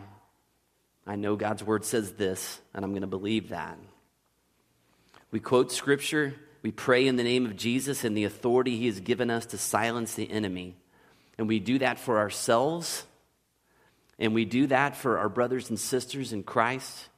I 1.07 1.15
know 1.15 1.35
God's 1.35 1.63
word 1.63 1.83
says 1.83 2.11
this, 2.11 2.61
and 2.71 2.85
I'm 2.85 2.91
going 2.91 3.01
to 3.01 3.07
believe 3.07 3.49
that. 3.49 3.79
We 5.31 5.39
quote 5.39 5.71
scripture 5.71 6.35
we 6.61 6.71
pray 6.71 7.07
in 7.07 7.15
the 7.15 7.23
name 7.23 7.47
of 7.47 7.55
Jesus 7.55 8.03
and 8.03 8.15
the 8.15 8.23
authority 8.25 8.77
he 8.77 8.85
has 8.85 8.99
given 8.99 9.31
us 9.31 9.47
to 9.47 9.57
silence 9.57 10.13
the 10.13 10.31
enemy. 10.31 10.75
And 11.39 11.47
we 11.47 11.59
do 11.59 11.79
that 11.79 11.99
for 11.99 12.19
ourselves, 12.19 13.05
and 14.19 14.35
we 14.35 14.45
do 14.45 14.67
that 14.67 14.95
for 14.95 15.17
our 15.17 15.29
brothers 15.29 15.69
and 15.69 15.79
sisters 15.79 16.31
in 16.31 16.43
Christ. 16.43 17.09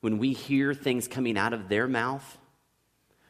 When 0.00 0.18
we 0.18 0.32
hear 0.32 0.72
things 0.72 1.06
coming 1.06 1.36
out 1.36 1.52
of 1.52 1.68
their 1.68 1.86
mouth, 1.86 2.38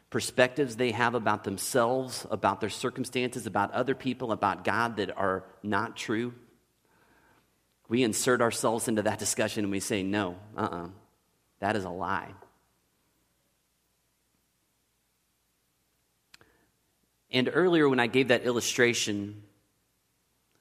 perspectives 0.09 0.77
they 0.77 0.91
have 0.91 1.13
about 1.13 1.43
themselves, 1.43 2.25
about 2.31 2.61
their 2.61 2.69
circumstances, 2.69 3.45
about 3.45 3.71
other 3.71 3.95
people, 3.95 4.31
about 4.31 4.63
God 4.63 4.95
that 4.95 5.17
are 5.17 5.43
not 5.61 5.97
true, 5.97 6.33
we 7.89 8.03
insert 8.03 8.41
ourselves 8.41 8.87
into 8.87 9.01
that 9.01 9.19
discussion 9.19 9.65
and 9.65 9.71
we 9.71 9.79
say, 9.79 10.03
no, 10.03 10.37
uh 10.55 10.61
uh-uh, 10.61 10.83
uh, 10.85 10.87
that 11.59 11.75
is 11.75 11.83
a 11.83 11.89
lie. 11.89 12.29
And 17.31 17.49
earlier, 17.51 17.89
when 17.89 17.99
I 17.99 18.07
gave 18.07 18.29
that 18.29 18.43
illustration 18.43 19.43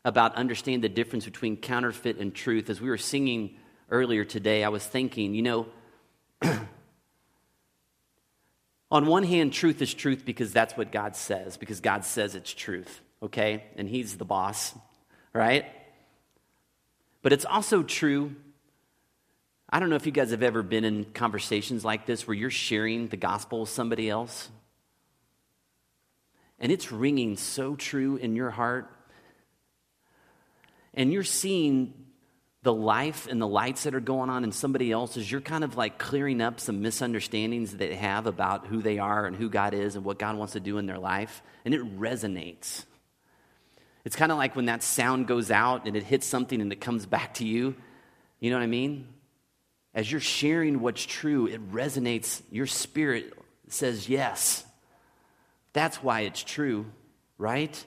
about 0.05 0.35
understanding 0.37 0.81
the 0.81 0.89
difference 0.89 1.25
between 1.25 1.57
counterfeit 1.57 2.19
and 2.19 2.35
truth, 2.35 2.69
as 2.71 2.81
we 2.81 2.89
were 2.89 2.99
singing 2.99 3.57
earlier 3.91 4.25
today, 4.25 4.65
I 4.65 4.69
was 4.71 4.85
thinking, 4.85 5.35
you 5.35 5.43
know, 5.43 5.67
on 8.91 9.07
one 9.07 9.23
hand, 9.23 9.53
truth 9.53 9.81
is 9.83 9.93
truth 9.95 10.25
because 10.25 10.53
that's 10.53 10.77
what 10.77 10.93
God 10.93 11.15
says, 11.15 11.57
because 11.57 11.81
God 11.81 12.05
says 12.05 12.35
it's 12.35 12.53
truth, 12.53 13.01
okay? 13.23 13.65
And 13.77 13.89
He's 13.89 14.17
the 14.17 14.25
boss, 14.25 14.75
right? 15.33 15.67
But 17.23 17.33
it's 17.33 17.45
also 17.45 17.83
true. 17.83 18.35
I 19.69 19.81
don't 19.81 19.91
know 19.91 19.97
if 19.97 20.07
you 20.07 20.13
guys 20.13 20.31
have 20.31 20.43
ever 20.43 20.63
been 20.63 20.85
in 20.85 21.05
conversations 21.07 21.85
like 21.85 22.07
this 22.07 22.27
where 22.27 22.35
you're 22.35 22.51
sharing 22.51 23.09
the 23.09 23.17
gospel 23.17 23.61
with 23.61 23.71
somebody 23.71 24.09
else 24.09 24.49
and 26.59 26.73
it's 26.73 26.91
ringing 26.91 27.37
so 27.37 27.77
true 27.77 28.17
in 28.17 28.35
your 28.35 28.51
heart. 28.51 28.91
And 30.95 31.13
you're 31.13 31.23
seeing 31.23 31.95
the 32.63 32.73
life 32.73 33.29
and 33.29 33.41
the 33.41 33.47
lights 33.47 33.85
that 33.85 33.95
are 33.95 34.01
going 34.01 34.31
on 34.31 34.43
in 34.43 34.51
somebody 34.51 34.91
else's, 34.91 35.31
you're 35.31 35.41
kind 35.41 35.63
of 35.63 35.77
like 35.77 35.99
clearing 35.99 36.41
up 36.41 36.59
some 36.59 36.83
misunderstandings 36.83 37.71
that 37.71 37.79
they 37.79 37.95
have 37.95 38.27
about 38.27 38.67
who 38.67 38.83
they 38.83 38.99
are 38.99 39.27
and 39.27 39.37
who 39.37 39.49
God 39.49 39.75
is 39.75 39.95
and 39.95 40.05
what 40.05 40.19
God 40.19 40.37
wants 40.37 40.55
to 40.55 40.61
do 40.61 40.79
in 40.79 40.87
their 40.87 40.99
life. 40.99 41.43
And 41.65 41.73
it 41.73 41.99
resonates. 41.99 42.85
It's 44.09 44.17
kind 44.17 44.33
of 44.33 44.39
like 44.39 44.57
when 44.57 44.65
that 44.65 44.83
sound 44.83 45.27
goes 45.27 45.51
out 45.51 45.87
and 45.87 45.95
it 45.95 46.03
hits 46.03 46.27
something 46.27 46.63
and 46.63 46.73
it 46.73 46.81
comes 46.81 47.05
back 47.05 47.35
to 47.35 47.47
you. 47.47 47.75
You 48.41 48.49
know 48.49 48.57
what 48.57 48.63
I 48.63 48.67
mean? 48.67 49.07
As 49.93 50.11
you're 50.11 50.19
sharing 50.19 50.81
what's 50.81 51.05
true, 51.05 51.47
it 51.47 51.71
resonates. 51.71 52.41
Your 52.51 52.67
spirit 52.67 53.35
says 53.69 54.09
yes. 54.09 54.65
That's 55.75 56.03
why 56.03 56.23
it's 56.23 56.43
true, 56.43 56.87
right? 57.37 57.85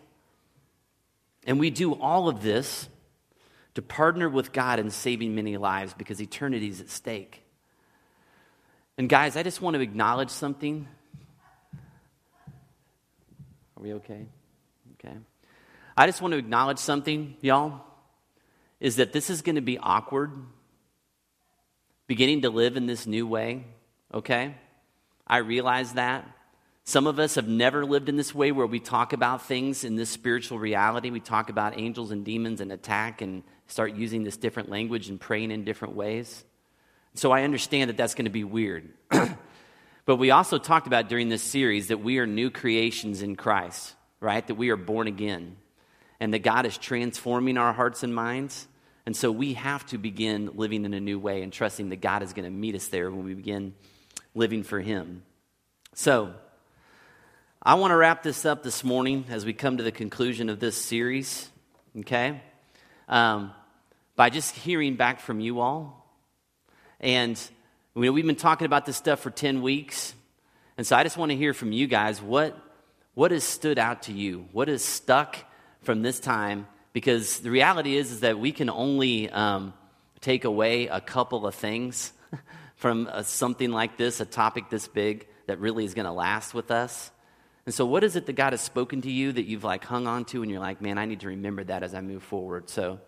And 1.47 1.59
we 1.59 1.71
do 1.71 1.95
all 1.95 2.29
of 2.29 2.43
this 2.43 2.87
to 3.73 3.81
partner 3.81 4.29
with 4.29 4.53
God 4.53 4.77
in 4.77 4.91
saving 4.91 5.33
many 5.33 5.57
lives 5.57 5.95
because 5.95 6.21
eternity 6.21 6.67
is 6.67 6.81
at 6.81 6.91
stake. 6.91 7.43
And 8.95 9.09
guys, 9.09 9.35
I 9.35 9.41
just 9.41 9.59
want 9.59 9.73
to 9.73 9.81
acknowledge 9.81 10.29
something. 10.29 10.87
Are 13.75 13.81
we 13.81 13.93
okay? 13.93 14.27
Okay. 15.03 15.17
I 15.95 16.05
just 16.05 16.21
want 16.21 16.33
to 16.33 16.37
acknowledge 16.37 16.79
something, 16.79 17.35
y'all, 17.41 17.81
is 18.79 18.95
that 18.97 19.13
this 19.13 19.29
is 19.29 19.41
going 19.41 19.55
to 19.55 19.61
be 19.61 19.77
awkward 19.77 20.31
beginning 22.07 22.41
to 22.41 22.49
live 22.49 22.75
in 22.75 22.87
this 22.87 23.07
new 23.07 23.25
way, 23.25 23.65
okay? 24.13 24.55
I 25.25 25.37
realize 25.37 25.93
that. 25.93 26.27
Some 26.83 27.07
of 27.07 27.19
us 27.19 27.35
have 27.35 27.47
never 27.47 27.85
lived 27.85 28.09
in 28.09 28.17
this 28.17 28.35
way 28.35 28.51
where 28.51 28.65
we 28.65 28.79
talk 28.79 29.13
about 29.13 29.45
things 29.45 29.83
in 29.83 29.95
this 29.95 30.09
spiritual 30.09 30.59
reality. 30.59 31.09
We 31.09 31.19
talk 31.19 31.49
about 31.49 31.79
angels 31.79 32.11
and 32.11 32.25
demons 32.25 32.59
and 32.59 32.71
attack 32.71 33.21
and 33.21 33.43
start 33.67 33.93
using 33.93 34.23
this 34.23 34.35
different 34.35 34.69
language 34.69 35.07
and 35.07 35.21
praying 35.21 35.51
in 35.51 35.63
different 35.63 35.95
ways. 35.95 36.43
So 37.13 37.31
I 37.31 37.43
understand 37.43 37.89
that 37.89 37.97
that's 37.97 38.15
going 38.15 38.25
to 38.25 38.31
be 38.31 38.43
weird. 38.43 38.89
but 40.05 40.15
we 40.17 40.31
also 40.31 40.57
talked 40.57 40.87
about 40.87 41.07
during 41.07 41.29
this 41.29 41.43
series 41.43 41.87
that 41.89 42.01
we 42.01 42.17
are 42.17 42.27
new 42.27 42.49
creations 42.49 43.21
in 43.21 43.35
Christ, 43.35 43.93
right? 44.19 44.45
That 44.45 44.55
we 44.55 44.69
are 44.69 44.75
born 44.75 45.07
again 45.07 45.55
and 46.21 46.35
that 46.35 46.43
God 46.43 46.67
is 46.67 46.77
transforming 46.77 47.57
our 47.57 47.73
hearts 47.73 48.03
and 48.03 48.13
minds 48.13 48.67
And 49.07 49.17
so 49.17 49.31
we 49.31 49.55
have 49.55 49.83
to 49.87 49.97
begin 49.97 50.51
living 50.53 50.85
in 50.85 50.93
a 50.93 50.99
new 50.99 51.17
way 51.17 51.41
and 51.41 51.51
trusting 51.51 51.89
that 51.89 52.01
God 52.01 52.21
is 52.21 52.33
going 52.33 52.45
to 52.45 52.51
meet 52.51 52.75
us 52.75 52.87
there 52.87 53.09
when 53.09 53.25
we 53.25 53.33
begin 53.33 53.73
living 54.35 54.61
for 54.61 54.79
Him. 54.79 55.23
So, 55.95 56.33
I 57.63 57.73
want 57.73 57.91
to 57.91 57.95
wrap 57.95 58.21
this 58.21 58.45
up 58.45 58.61
this 58.61 58.83
morning 58.83 59.25
as 59.29 59.43
we 59.43 59.53
come 59.53 59.77
to 59.77 59.83
the 59.83 59.91
conclusion 59.91 60.49
of 60.49 60.59
this 60.59 60.77
series, 60.77 61.49
okay? 61.99 62.41
Um, 63.09 63.51
by 64.15 64.29
just 64.29 64.55
hearing 64.55 64.95
back 64.95 65.19
from 65.19 65.39
you 65.39 65.59
all. 65.59 66.07
And 66.99 67.41
you 67.95 68.03
know, 68.03 68.11
we've 68.11 68.25
been 68.25 68.35
talking 68.35 68.67
about 68.67 68.85
this 68.85 68.97
stuff 68.97 69.19
for 69.19 69.31
10 69.31 69.63
weeks. 69.63 70.13
And 70.77 70.85
so 70.85 70.95
I 70.95 71.01
just 71.01 71.17
want 71.17 71.31
to 71.31 71.37
hear 71.37 71.55
from 71.55 71.71
you 71.71 71.87
guys 71.87 72.21
what, 72.21 72.55
what 73.15 73.31
has 73.31 73.43
stood 73.43 73.79
out 73.79 74.03
to 74.03 74.13
you? 74.13 74.45
What 74.51 74.67
has 74.67 74.83
stuck 74.83 75.37
from 75.81 76.01
this 76.01 76.19
time? 76.19 76.67
Because 76.93 77.39
the 77.39 77.51
reality 77.51 77.95
is, 77.95 78.11
is 78.11 78.19
that 78.21 78.39
we 78.39 78.51
can 78.51 78.69
only 78.69 79.29
um, 79.29 79.73
take 80.19 80.45
away 80.45 80.87
a 80.87 81.01
couple 81.01 81.47
of 81.47 81.55
things 81.55 82.13
from 82.75 83.07
a, 83.07 83.23
something 83.23 83.71
like 83.71 83.97
this, 83.97 84.19
a 84.19 84.25
topic 84.25 84.69
this 84.69 84.87
big 84.87 85.27
that 85.47 85.59
really 85.59 85.85
is 85.85 85.93
going 85.93 86.05
to 86.05 86.11
last 86.11 86.53
with 86.53 86.71
us. 86.71 87.11
And 87.65 87.73
so, 87.73 87.85
what 87.85 88.03
is 88.03 88.15
it 88.15 88.25
that 88.25 88.33
God 88.33 88.53
has 88.53 88.61
spoken 88.61 89.01
to 89.01 89.11
you 89.11 89.31
that 89.31 89.43
you've 89.43 89.63
like 89.63 89.83
hung 89.83 90.07
on 90.07 90.25
to, 90.25 90.41
and 90.41 90.49
you're 90.49 90.59
like, 90.59 90.81
man, 90.81 90.97
I 90.97 91.05
need 91.05 91.19
to 91.21 91.27
remember 91.27 91.63
that 91.63 91.83
as 91.83 91.93
I 91.93 92.01
move 92.01 92.23
forward. 92.23 92.69
So, 92.69 92.99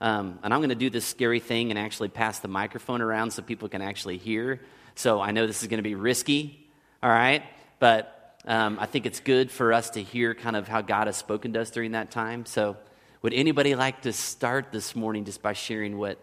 um, 0.00 0.38
and 0.42 0.52
I'm 0.52 0.60
going 0.60 0.68
to 0.68 0.74
do 0.74 0.90
this 0.90 1.06
scary 1.06 1.40
thing 1.40 1.70
and 1.70 1.78
actually 1.78 2.08
pass 2.08 2.40
the 2.40 2.48
microphone 2.48 3.00
around 3.00 3.30
so 3.30 3.42
people 3.42 3.68
can 3.68 3.80
actually 3.80 4.18
hear. 4.18 4.60
So 4.94 5.20
I 5.20 5.30
know 5.30 5.46
this 5.46 5.62
is 5.62 5.68
going 5.68 5.78
to 5.78 5.82
be 5.82 5.94
risky, 5.94 6.68
all 7.02 7.08
right? 7.10 7.42
But 7.78 8.21
um, 8.46 8.78
I 8.80 8.86
think 8.86 9.06
it's 9.06 9.20
good 9.20 9.50
for 9.50 9.72
us 9.72 9.90
to 9.90 10.02
hear 10.02 10.34
kind 10.34 10.56
of 10.56 10.66
how 10.66 10.80
God 10.80 11.06
has 11.06 11.16
spoken 11.16 11.52
to 11.52 11.60
us 11.60 11.70
during 11.70 11.92
that 11.92 12.10
time. 12.10 12.44
So, 12.44 12.76
would 13.22 13.32
anybody 13.32 13.76
like 13.76 14.02
to 14.02 14.12
start 14.12 14.72
this 14.72 14.96
morning 14.96 15.24
just 15.24 15.42
by 15.42 15.52
sharing 15.52 15.96
what 15.96 16.18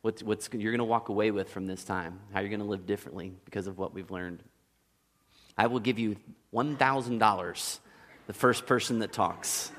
what's, 0.00 0.22
what's 0.22 0.48
you're 0.52 0.72
going 0.72 0.78
to 0.78 0.84
walk 0.84 1.10
away 1.10 1.30
with 1.30 1.50
from 1.50 1.66
this 1.66 1.84
time, 1.84 2.20
how 2.32 2.40
you're 2.40 2.48
going 2.48 2.60
to 2.60 2.66
live 2.66 2.86
differently 2.86 3.34
because 3.44 3.66
of 3.66 3.78
what 3.78 3.92
we've 3.92 4.10
learned. 4.10 4.42
I 5.56 5.66
will 5.66 5.80
give 5.80 5.98
you 5.98 6.16
$1,000, 6.54 7.78
the 8.26 8.32
first 8.32 8.66
person 8.66 9.00
that 9.00 9.12
talks. 9.12 9.70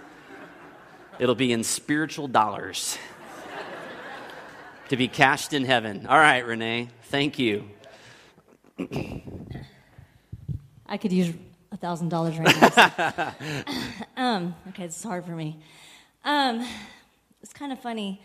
It'll 1.18 1.36
be 1.36 1.52
in 1.52 1.64
spiritual 1.64 2.28
dollars 2.28 2.98
to 4.90 4.98
be 4.98 5.08
cashed 5.08 5.54
in 5.54 5.66
heaven. 5.66 6.06
All 6.06 6.18
right, 6.18 6.46
Renee, 6.46 6.90
thank 7.04 7.40
you. 7.40 7.66
I 10.86 10.98
could 10.98 11.12
use 11.12 11.34
thousand 11.78 12.10
dollars 12.10 12.38
right 12.38 12.78
now. 12.78 13.36
um, 14.18 14.56
okay, 14.70 14.86
it's 14.86 15.02
hard 15.04 15.26
for 15.26 15.32
me. 15.32 15.60
Um, 16.24 16.66
it's 17.42 17.54
kind 17.54 17.72
of 17.72 17.80
funny. 17.80 18.22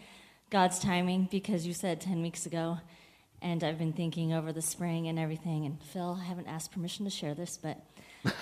God's 0.50 0.78
timing 0.78 1.28
because 1.30 1.66
you 1.66 1.72
said 1.74 2.00
10 2.00 2.22
weeks 2.22 2.46
ago, 2.46 2.78
and 3.42 3.64
I've 3.64 3.78
been 3.78 3.92
thinking 3.92 4.32
over 4.32 4.52
the 4.52 4.62
spring 4.62 5.08
and 5.08 5.18
everything. 5.18 5.66
And 5.66 5.82
Phil, 5.82 6.18
I 6.20 6.24
haven't 6.24 6.46
asked 6.46 6.72
permission 6.72 7.04
to 7.06 7.10
share 7.10 7.34
this, 7.34 7.58
but 7.60 7.80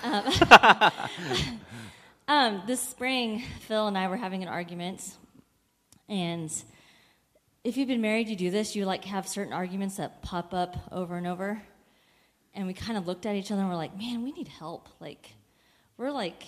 um, 0.03 0.91
um, 2.27 2.61
this 2.67 2.81
spring, 2.81 3.43
Phil 3.67 3.87
and 3.87 3.97
I 3.97 4.07
were 4.07 4.17
having 4.17 4.43
an 4.43 4.49
argument. 4.49 5.15
And 6.07 6.51
if 7.63 7.77
you've 7.77 7.87
been 7.87 8.01
married, 8.01 8.29
you 8.29 8.35
do 8.35 8.51
this. 8.51 8.75
You 8.75 8.85
like 8.85 9.05
have 9.05 9.27
certain 9.27 9.53
arguments 9.53 9.97
that 9.97 10.21
pop 10.21 10.53
up 10.53 10.77
over 10.91 11.17
and 11.17 11.25
over. 11.25 11.61
And 12.53 12.67
we 12.67 12.73
kind 12.73 12.97
of 12.97 13.07
looked 13.07 13.25
at 13.25 13.35
each 13.35 13.51
other 13.51 13.61
and 13.61 13.69
we're 13.69 13.75
like, 13.75 13.97
man, 13.97 14.23
we 14.23 14.31
need 14.31 14.47
help. 14.47 14.87
Like, 14.99 15.33
we're 15.97 16.11
like, 16.11 16.43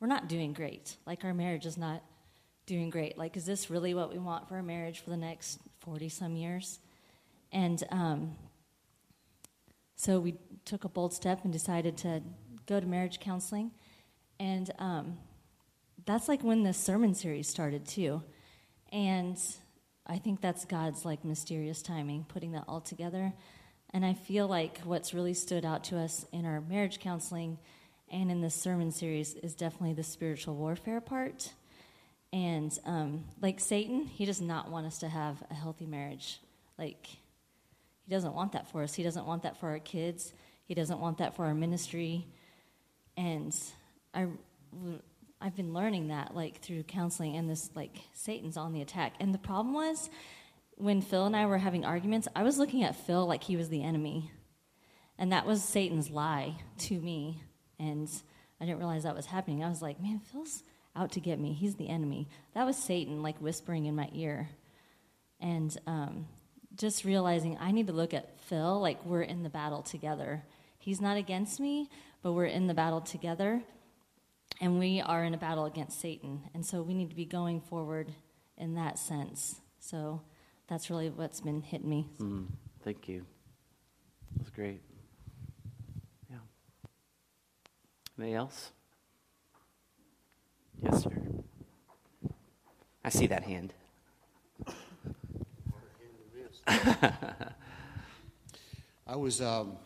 we're 0.00 0.06
not 0.06 0.28
doing 0.28 0.52
great. 0.52 0.96
Like, 1.06 1.24
our 1.24 1.34
marriage 1.34 1.66
is 1.66 1.76
not 1.76 2.02
doing 2.66 2.90
great. 2.90 3.18
Like, 3.18 3.36
is 3.36 3.44
this 3.44 3.70
really 3.70 3.94
what 3.94 4.10
we 4.12 4.18
want 4.18 4.48
for 4.48 4.56
our 4.56 4.62
marriage 4.62 5.00
for 5.00 5.10
the 5.10 5.16
next 5.16 5.60
40 5.80 6.08
some 6.08 6.36
years? 6.36 6.78
And 7.52 7.82
um, 7.90 8.36
so 9.96 10.18
we 10.18 10.36
took 10.64 10.84
a 10.84 10.88
bold 10.88 11.12
step 11.12 11.44
and 11.44 11.52
decided 11.52 11.96
to 11.98 12.22
go 12.66 12.80
to 12.80 12.86
marriage 12.86 13.20
counseling. 13.20 13.72
And 14.40 14.70
um, 14.78 15.18
that's 16.06 16.28
like 16.28 16.42
when 16.42 16.62
the 16.62 16.72
sermon 16.72 17.14
series 17.14 17.48
started, 17.48 17.86
too. 17.86 18.22
And 18.90 19.38
I 20.06 20.18
think 20.18 20.40
that's 20.40 20.64
God's 20.64 21.04
like 21.04 21.24
mysterious 21.24 21.82
timing, 21.82 22.24
putting 22.28 22.52
that 22.52 22.64
all 22.66 22.80
together. 22.80 23.32
And 23.92 24.04
I 24.04 24.14
feel 24.14 24.46
like 24.46 24.80
what's 24.84 25.12
really 25.12 25.34
stood 25.34 25.64
out 25.64 25.84
to 25.84 25.98
us 25.98 26.26
in 26.32 26.46
our 26.46 26.60
marriage 26.60 26.98
counseling 27.00 27.58
and 28.10 28.30
in 28.30 28.40
this 28.40 28.54
sermon 28.54 28.90
series 28.90 29.34
is 29.34 29.54
definitely 29.54 29.94
the 29.94 30.02
spiritual 30.02 30.54
warfare 30.54 31.00
part 31.00 31.52
and 32.32 32.76
um, 32.86 33.24
like 33.40 33.60
Satan, 33.60 34.06
he 34.06 34.24
does 34.24 34.40
not 34.40 34.70
want 34.70 34.86
us 34.86 34.98
to 34.98 35.08
have 35.08 35.42
a 35.50 35.54
healthy 35.54 35.86
marriage. 35.86 36.40
Like, 36.78 37.06
he 37.06 38.10
doesn't 38.10 38.34
want 38.34 38.52
that 38.52 38.70
for 38.70 38.82
us. 38.82 38.94
He 38.94 39.02
doesn't 39.02 39.26
want 39.26 39.42
that 39.42 39.58
for 39.58 39.68
our 39.68 39.78
kids. 39.78 40.32
He 40.64 40.74
doesn't 40.74 40.98
want 40.98 41.18
that 41.18 41.36
for 41.36 41.44
our 41.44 41.54
ministry. 41.54 42.26
And 43.16 43.54
I, 44.14 44.28
I've 45.40 45.54
been 45.54 45.74
learning 45.74 46.08
that 46.08 46.34
like 46.34 46.60
through 46.60 46.84
counseling 46.84 47.36
and 47.36 47.50
this 47.50 47.70
like 47.74 47.98
Satan's 48.14 48.56
on 48.56 48.72
the 48.72 48.80
attack. 48.80 49.12
And 49.20 49.34
the 49.34 49.38
problem 49.38 49.74
was 49.74 50.08
when 50.82 51.00
Phil 51.00 51.26
and 51.26 51.36
I 51.36 51.46
were 51.46 51.58
having 51.58 51.84
arguments, 51.84 52.26
I 52.34 52.42
was 52.42 52.58
looking 52.58 52.82
at 52.82 52.96
Phil 52.96 53.24
like 53.24 53.44
he 53.44 53.56
was 53.56 53.68
the 53.68 53.84
enemy. 53.84 54.32
And 55.16 55.30
that 55.30 55.46
was 55.46 55.62
Satan's 55.62 56.10
lie 56.10 56.56
to 56.78 57.00
me. 57.00 57.40
And 57.78 58.10
I 58.60 58.64
didn't 58.64 58.78
realize 58.78 59.04
that 59.04 59.14
was 59.14 59.26
happening. 59.26 59.62
I 59.62 59.68
was 59.68 59.80
like, 59.80 60.02
man, 60.02 60.20
Phil's 60.32 60.64
out 60.96 61.12
to 61.12 61.20
get 61.20 61.38
me. 61.38 61.52
He's 61.52 61.76
the 61.76 61.88
enemy. 61.88 62.28
That 62.54 62.66
was 62.66 62.76
Satan, 62.76 63.22
like 63.22 63.38
whispering 63.38 63.86
in 63.86 63.94
my 63.94 64.08
ear. 64.12 64.48
And 65.40 65.76
um, 65.86 66.26
just 66.74 67.04
realizing 67.04 67.56
I 67.60 67.70
need 67.70 67.86
to 67.86 67.92
look 67.92 68.12
at 68.12 68.40
Phil 68.40 68.80
like 68.80 69.04
we're 69.06 69.22
in 69.22 69.44
the 69.44 69.50
battle 69.50 69.82
together. 69.82 70.42
He's 70.78 71.00
not 71.00 71.16
against 71.16 71.60
me, 71.60 71.90
but 72.22 72.32
we're 72.32 72.46
in 72.46 72.66
the 72.66 72.74
battle 72.74 73.00
together. 73.00 73.62
And 74.60 74.80
we 74.80 75.00
are 75.00 75.22
in 75.22 75.32
a 75.32 75.38
battle 75.38 75.64
against 75.64 76.00
Satan. 76.00 76.42
And 76.54 76.66
so 76.66 76.82
we 76.82 76.92
need 76.92 77.10
to 77.10 77.16
be 77.16 77.24
going 77.24 77.60
forward 77.60 78.12
in 78.56 78.74
that 78.74 78.98
sense. 78.98 79.60
So 79.78 80.22
that's 80.72 80.88
really 80.88 81.10
what's 81.10 81.42
been 81.42 81.60
hitting 81.60 81.90
me. 81.90 82.06
Mm, 82.18 82.46
thank 82.82 83.06
you. 83.06 83.26
That's 84.38 84.48
great. 84.48 84.80
Yeah. 86.30 86.38
Anybody 88.18 88.36
else? 88.36 88.70
Yes, 90.82 91.02
sir. 91.02 91.12
I 93.04 93.10
see 93.10 93.26
that 93.26 93.42
hand. 93.42 93.74
I 99.06 99.16
was 99.16 99.42
um, 99.42 99.76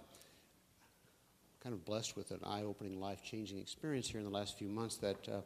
kind 1.64 1.74
of 1.74 1.84
blessed 1.84 2.16
with 2.16 2.30
an 2.30 2.38
eye 2.44 2.62
opening, 2.62 3.00
life 3.00 3.24
changing 3.24 3.58
experience 3.58 4.08
here 4.08 4.20
in 4.20 4.24
the 4.24 4.32
last 4.32 4.56
few 4.56 4.68
months 4.68 4.98
that 4.98 5.28
uh, 5.28 5.40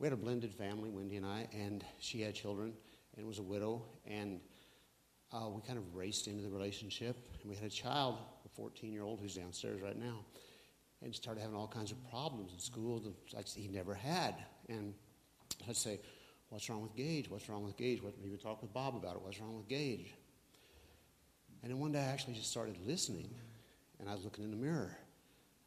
we 0.00 0.06
had 0.06 0.12
a 0.12 0.16
blended 0.16 0.52
family, 0.52 0.90
Wendy 0.90 1.16
and 1.16 1.24
I, 1.24 1.46
and 1.52 1.84
she 2.00 2.22
had 2.22 2.34
children 2.34 2.72
and 3.16 3.24
was 3.24 3.38
a 3.38 3.42
widow. 3.42 3.84
And 4.04 4.40
uh, 5.34 5.48
we 5.48 5.60
kind 5.62 5.78
of 5.78 5.94
raced 5.94 6.28
into 6.28 6.42
the 6.42 6.50
relationship. 6.50 7.16
And 7.42 7.50
we 7.50 7.56
had 7.56 7.64
a 7.64 7.70
child, 7.70 8.18
a 8.44 8.48
14 8.48 8.92
year 8.92 9.02
old, 9.02 9.20
who's 9.20 9.34
downstairs 9.34 9.82
right 9.82 9.98
now, 9.98 10.20
and 11.02 11.14
started 11.14 11.40
having 11.40 11.56
all 11.56 11.66
kinds 11.66 11.90
of 11.90 11.98
problems 12.10 12.52
in 12.52 12.60
school 12.60 13.00
that 13.00 13.48
he 13.48 13.68
never 13.68 13.94
had. 13.94 14.36
And 14.68 14.94
I'd 15.68 15.76
say, 15.76 16.00
What's 16.50 16.70
wrong 16.70 16.82
with 16.82 16.94
Gage? 16.94 17.28
What's 17.28 17.48
wrong 17.48 17.64
with 17.64 17.76
Gage? 17.76 18.00
What, 18.00 18.14
we 18.22 18.30
would 18.30 18.40
talk 18.40 18.62
with 18.62 18.72
Bob 18.72 18.94
about 18.94 19.16
it. 19.16 19.22
What's 19.22 19.40
wrong 19.40 19.56
with 19.56 19.66
Gage? 19.66 20.14
And 21.62 21.72
then 21.72 21.80
one 21.80 21.90
day 21.90 21.98
I 21.98 22.04
actually 22.04 22.34
just 22.34 22.50
started 22.50 22.76
listening, 22.86 23.34
and 23.98 24.08
I 24.08 24.14
was 24.14 24.22
looking 24.22 24.44
in 24.44 24.50
the 24.50 24.56
mirror. 24.56 24.96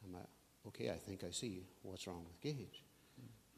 I'm 0.02 0.14
like, 0.14 0.28
okay, 0.68 0.90
I 0.90 0.94
think 0.94 1.24
I 1.24 1.30
see 1.30 1.66
what's 1.82 2.06
wrong 2.06 2.24
with 2.24 2.40
Gage. 2.40 2.84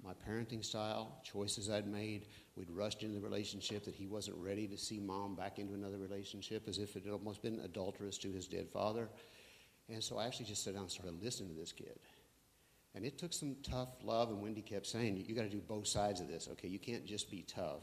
My 0.04 0.12
parenting 0.26 0.64
style, 0.64 1.20
choices 1.22 1.68
I'd 1.68 1.86
made, 1.86 2.26
we'd 2.56 2.70
rushed 2.70 3.02
into 3.02 3.14
the 3.14 3.20
relationship 3.20 3.84
that 3.84 3.94
he 3.94 4.06
wasn't 4.06 4.36
ready 4.38 4.66
to 4.66 4.78
see 4.78 4.98
mom 4.98 5.34
back 5.34 5.58
into 5.58 5.74
another 5.74 5.98
relationship 5.98 6.68
as 6.68 6.78
if 6.78 6.96
it 6.96 7.04
had 7.04 7.12
almost 7.12 7.42
been 7.42 7.60
adulterous 7.60 8.16
to 8.18 8.32
his 8.32 8.46
dead 8.46 8.68
father. 8.70 9.08
And 9.88 10.02
so 10.02 10.18
I 10.18 10.26
actually 10.26 10.46
just 10.46 10.64
sat 10.64 10.74
down 10.74 10.84
and 10.84 10.90
started 10.90 11.22
listening 11.22 11.50
to 11.50 11.60
this 11.60 11.72
kid. 11.72 11.98
And 12.94 13.04
it 13.04 13.18
took 13.18 13.32
some 13.32 13.56
tough 13.62 13.88
love, 14.02 14.30
and 14.30 14.40
Wendy 14.40 14.62
kept 14.62 14.86
saying, 14.86 15.22
You, 15.26 15.34
got 15.34 15.42
to 15.42 15.48
do 15.48 15.60
both 15.60 15.86
sides 15.86 16.20
of 16.20 16.28
this, 16.28 16.48
okay? 16.52 16.68
You 16.68 16.78
can't 16.78 17.04
just 17.04 17.30
be 17.30 17.42
tough. 17.42 17.82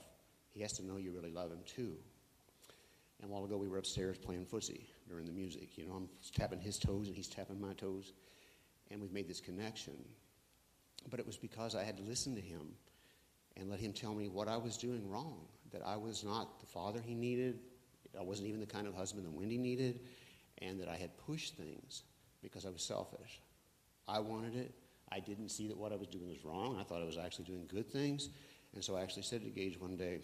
He 0.52 0.62
has 0.62 0.74
to 0.74 0.86
know 0.86 0.98
you 0.98 1.12
really 1.12 1.32
love 1.32 1.52
him, 1.52 1.60
too. 1.66 1.94
And 3.22 3.30
a 3.30 3.34
while 3.34 3.46
ago, 3.46 3.58
we 3.58 3.68
were 3.68 3.78
upstairs 3.78 4.18
playing 4.18 4.46
footsie 4.46 4.86
during 5.08 5.26
the 5.26 5.32
music. 5.32 5.78
You 5.78 5.88
know, 5.88 5.94
I'm 5.94 6.10
tapping 6.36 6.60
his 6.60 6.78
toes, 6.78 7.08
and 7.08 7.16
he's 7.16 7.28
tapping 7.28 7.62
my 7.62 7.74
toes. 7.74 8.14
And 8.92 9.02
we've 9.02 9.14
made 9.14 9.28
this 9.28 9.40
connection. 9.40 9.94
But 11.10 11.20
it 11.20 11.26
was 11.26 11.38
because 11.38 11.76
I 11.76 11.84
had 11.84 11.98
to 11.98 12.04
listen 12.04 12.36
to 12.36 12.42
him 12.42 12.74
and 13.56 13.70
let 13.70 13.80
him 13.80 13.94
tell 13.94 14.14
me 14.14 14.28
what 14.28 14.48
I 14.48 14.58
was 14.58 14.78
doing 14.78 15.10
wrong, 15.10 15.40
that 15.72 15.82
I 15.86 15.96
was 15.96 16.24
not 16.24 16.60
the 16.60 16.66
father 16.66 17.02
he 17.04 17.16
needed, 17.16 17.60
I 18.18 18.24
wasn't 18.24 18.48
even 18.48 18.60
the 18.60 18.68
kind 18.68 18.88
of 18.88 18.94
husband 18.94 19.26
that 19.26 19.34
Wendy 19.34 19.58
needed, 19.58 20.02
and 20.60 20.80
that 20.80 20.88
I 20.88 20.96
had 20.96 21.18
pushed 21.18 21.56
things 21.56 22.04
because 22.42 22.66
I 22.66 22.70
was 22.70 22.82
selfish. 22.82 23.42
I 24.08 24.20
wanted 24.20 24.56
it, 24.56 24.74
I 25.12 25.20
didn't 25.20 25.50
see 25.50 25.68
that 25.68 25.78
what 25.78 25.92
I 25.92 25.96
was 25.96 26.08
doing 26.08 26.30
was 26.30 26.44
wrong. 26.44 26.78
I 26.80 26.84
thought 26.84 27.02
I 27.02 27.06
was 27.06 27.18
actually 27.18 27.46
doing 27.46 27.66
good 27.68 27.90
things. 27.90 28.30
And 28.74 28.84
so 28.84 28.96
I 28.96 29.02
actually 29.02 29.24
said 29.24 29.44
to 29.44 29.50
Gage 29.50 29.80
one 29.80 29.96
day, 29.96 30.20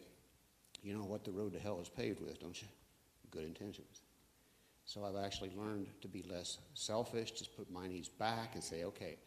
you 0.81 0.93
know 0.93 1.05
what 1.05 1.23
the 1.23 1.31
road 1.31 1.53
to 1.53 1.59
hell 1.59 1.79
is 1.81 1.89
paved 1.89 2.19
with, 2.19 2.39
don't 2.39 2.59
you? 2.61 2.67
Good 3.31 3.43
intentions. 3.43 4.01
So 4.85 5.05
I've 5.05 5.23
actually 5.23 5.51
learned 5.55 5.87
to 6.01 6.07
be 6.09 6.23
less 6.29 6.57
selfish, 6.73 7.31
just 7.31 7.55
put 7.55 7.71
my 7.71 7.87
needs 7.87 8.09
back 8.09 8.55
and 8.55 8.63
say, 8.63 8.83
okay, 8.83 9.17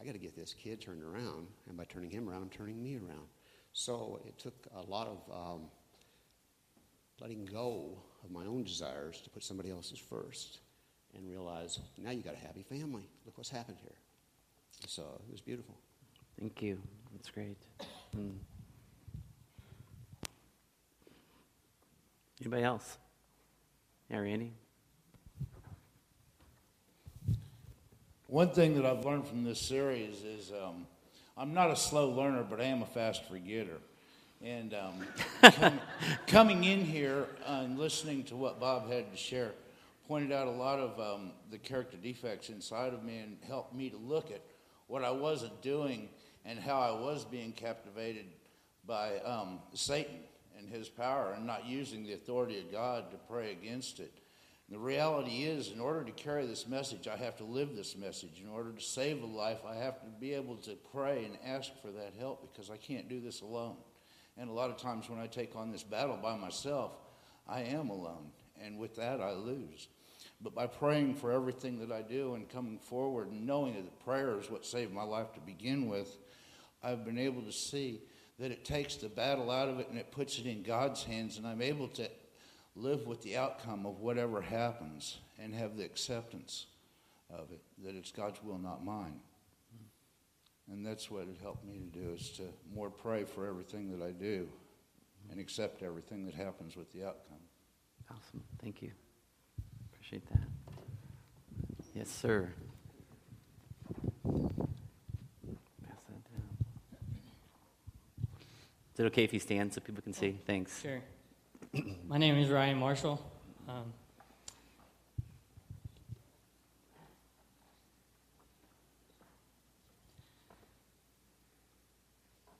I 0.00 0.04
got 0.04 0.12
to 0.12 0.18
get 0.18 0.36
this 0.36 0.54
kid 0.54 0.80
turned 0.80 1.02
around. 1.02 1.48
And 1.68 1.76
by 1.76 1.84
turning 1.84 2.10
him 2.10 2.28
around, 2.28 2.42
I'm 2.42 2.48
turning 2.50 2.82
me 2.82 2.96
around. 2.96 3.26
So 3.72 4.20
it 4.26 4.38
took 4.38 4.66
a 4.76 4.82
lot 4.82 5.06
of 5.06 5.18
um, 5.32 5.62
letting 7.20 7.44
go 7.44 7.98
of 8.24 8.30
my 8.30 8.46
own 8.46 8.64
desires 8.64 9.20
to 9.22 9.30
put 9.30 9.42
somebody 9.42 9.70
else's 9.70 9.98
first 9.98 10.58
and 11.14 11.28
realize 11.28 11.80
now 11.96 12.10
you 12.10 12.22
got 12.22 12.34
a 12.34 12.38
happy 12.38 12.62
family. 12.62 13.08
Look 13.24 13.36
what's 13.36 13.50
happened 13.50 13.78
here. 13.80 13.96
So 14.86 15.02
it 15.28 15.32
was 15.32 15.40
beautiful. 15.40 15.74
Thank 16.38 16.62
you. 16.62 16.78
That's 17.12 17.30
great. 17.30 17.56
Mm. 18.16 18.34
Anybody 22.40 22.62
else? 22.62 22.96
Yeah, 24.08 24.18
Randy? 24.18 24.52
One 28.28 28.50
thing 28.50 28.74
that 28.74 28.84
I've 28.84 29.06
learned 29.06 29.26
from 29.26 29.42
this 29.42 29.58
series 29.58 30.22
is 30.22 30.52
um, 30.52 30.86
I'm 31.34 31.54
not 31.54 31.70
a 31.70 31.76
slow 31.76 32.10
learner, 32.10 32.44
but 32.44 32.60
I 32.60 32.64
am 32.64 32.82
a 32.82 32.86
fast 32.86 33.24
forgetter. 33.24 33.78
And 34.44 34.74
um, 34.74 35.50
com- 35.50 35.80
coming 36.26 36.64
in 36.64 36.84
here 36.84 37.26
and 37.46 37.78
listening 37.78 38.24
to 38.24 38.36
what 38.36 38.60
Bob 38.60 38.92
had 38.92 39.10
to 39.10 39.16
share 39.16 39.52
pointed 40.06 40.30
out 40.30 40.46
a 40.46 40.50
lot 40.50 40.78
of 40.78 41.00
um, 41.00 41.32
the 41.50 41.56
character 41.56 41.96
defects 41.96 42.50
inside 42.50 42.92
of 42.92 43.02
me 43.02 43.16
and 43.16 43.38
helped 43.46 43.74
me 43.74 43.88
to 43.88 43.96
look 43.96 44.30
at 44.30 44.42
what 44.88 45.04
I 45.04 45.10
wasn't 45.10 45.62
doing 45.62 46.10
and 46.44 46.58
how 46.58 46.80
I 46.80 47.00
was 47.00 47.24
being 47.24 47.52
captivated 47.52 48.26
by 48.86 49.20
um, 49.20 49.58
Satan 49.72 50.18
and 50.58 50.68
his 50.68 50.90
power 50.90 51.32
and 51.34 51.46
not 51.46 51.66
using 51.66 52.04
the 52.04 52.12
authority 52.12 52.58
of 52.58 52.70
God 52.70 53.10
to 53.10 53.16
pray 53.26 53.52
against 53.52 54.00
it. 54.00 54.12
The 54.70 54.78
reality 54.78 55.44
is, 55.44 55.72
in 55.72 55.80
order 55.80 56.04
to 56.04 56.12
carry 56.12 56.44
this 56.46 56.68
message, 56.68 57.08
I 57.08 57.16
have 57.16 57.36
to 57.38 57.44
live 57.44 57.74
this 57.74 57.96
message. 57.96 58.42
In 58.42 58.50
order 58.50 58.70
to 58.70 58.82
save 58.82 59.22
a 59.22 59.26
life, 59.26 59.60
I 59.66 59.74
have 59.76 60.00
to 60.02 60.06
be 60.20 60.34
able 60.34 60.56
to 60.56 60.76
pray 60.92 61.24
and 61.24 61.38
ask 61.44 61.70
for 61.80 61.90
that 61.90 62.12
help 62.18 62.52
because 62.52 62.68
I 62.68 62.76
can't 62.76 63.08
do 63.08 63.18
this 63.18 63.40
alone. 63.40 63.76
And 64.36 64.50
a 64.50 64.52
lot 64.52 64.68
of 64.70 64.76
times 64.76 65.08
when 65.08 65.18
I 65.18 65.26
take 65.26 65.56
on 65.56 65.72
this 65.72 65.82
battle 65.82 66.18
by 66.22 66.36
myself, 66.36 66.92
I 67.48 67.62
am 67.62 67.88
alone. 67.88 68.30
And 68.62 68.78
with 68.78 68.94
that, 68.96 69.22
I 69.22 69.32
lose. 69.32 69.88
But 70.42 70.54
by 70.54 70.66
praying 70.66 71.14
for 71.14 71.32
everything 71.32 71.78
that 71.80 71.90
I 71.90 72.02
do 72.02 72.34
and 72.34 72.48
coming 72.48 72.78
forward 72.78 73.30
and 73.30 73.46
knowing 73.46 73.74
that 73.74 74.04
prayer 74.04 74.38
is 74.38 74.50
what 74.50 74.66
saved 74.66 74.92
my 74.92 75.02
life 75.02 75.32
to 75.32 75.40
begin 75.40 75.88
with, 75.88 76.14
I've 76.82 77.06
been 77.06 77.18
able 77.18 77.42
to 77.42 77.52
see 77.52 78.02
that 78.38 78.52
it 78.52 78.64
takes 78.64 78.96
the 78.96 79.08
battle 79.08 79.50
out 79.50 79.68
of 79.68 79.80
it 79.80 79.88
and 79.88 79.98
it 79.98 80.12
puts 80.12 80.38
it 80.38 80.46
in 80.46 80.62
God's 80.62 81.02
hands. 81.02 81.38
And 81.38 81.46
I'm 81.46 81.62
able 81.62 81.88
to 81.88 82.08
live 82.78 83.06
with 83.06 83.22
the 83.22 83.36
outcome 83.36 83.86
of 83.86 84.00
whatever 84.00 84.40
happens 84.40 85.18
and 85.38 85.54
have 85.54 85.76
the 85.76 85.84
acceptance 85.84 86.66
of 87.30 87.50
it, 87.50 87.60
that 87.84 87.94
it's 87.94 88.10
God's 88.10 88.42
will, 88.42 88.58
not 88.58 88.84
mine. 88.84 89.20
And 90.70 90.84
that's 90.84 91.10
what 91.10 91.22
it 91.22 91.38
helped 91.42 91.64
me 91.64 91.78
to 91.78 91.98
do, 91.98 92.12
is 92.14 92.30
to 92.30 92.42
more 92.74 92.90
pray 92.90 93.24
for 93.24 93.46
everything 93.46 93.90
that 93.96 94.04
I 94.04 94.12
do 94.12 94.48
and 95.30 95.40
accept 95.40 95.82
everything 95.82 96.26
that 96.26 96.34
happens 96.34 96.76
with 96.76 96.92
the 96.92 97.04
outcome. 97.04 97.38
Awesome. 98.10 98.42
Thank 98.62 98.82
you. 98.82 98.90
Appreciate 99.92 100.28
that. 100.30 100.40
Yes, 101.94 102.08
sir. 102.08 102.48
Pass 104.24 104.42
that 106.08 106.24
down. 106.30 106.48
Is 108.94 109.00
it 109.00 109.04
okay 109.06 109.24
if 109.24 109.32
you 109.32 109.40
stand 109.40 109.72
so 109.72 109.80
people 109.80 110.02
can 110.02 110.12
see? 110.12 110.36
Oh, 110.38 110.42
Thanks. 110.46 110.80
Sure. 110.80 111.00
My 112.10 112.16
name 112.16 112.38
is 112.38 112.48
Ryan 112.48 112.78
Marshall. 112.78 113.20
Um, 113.68 113.92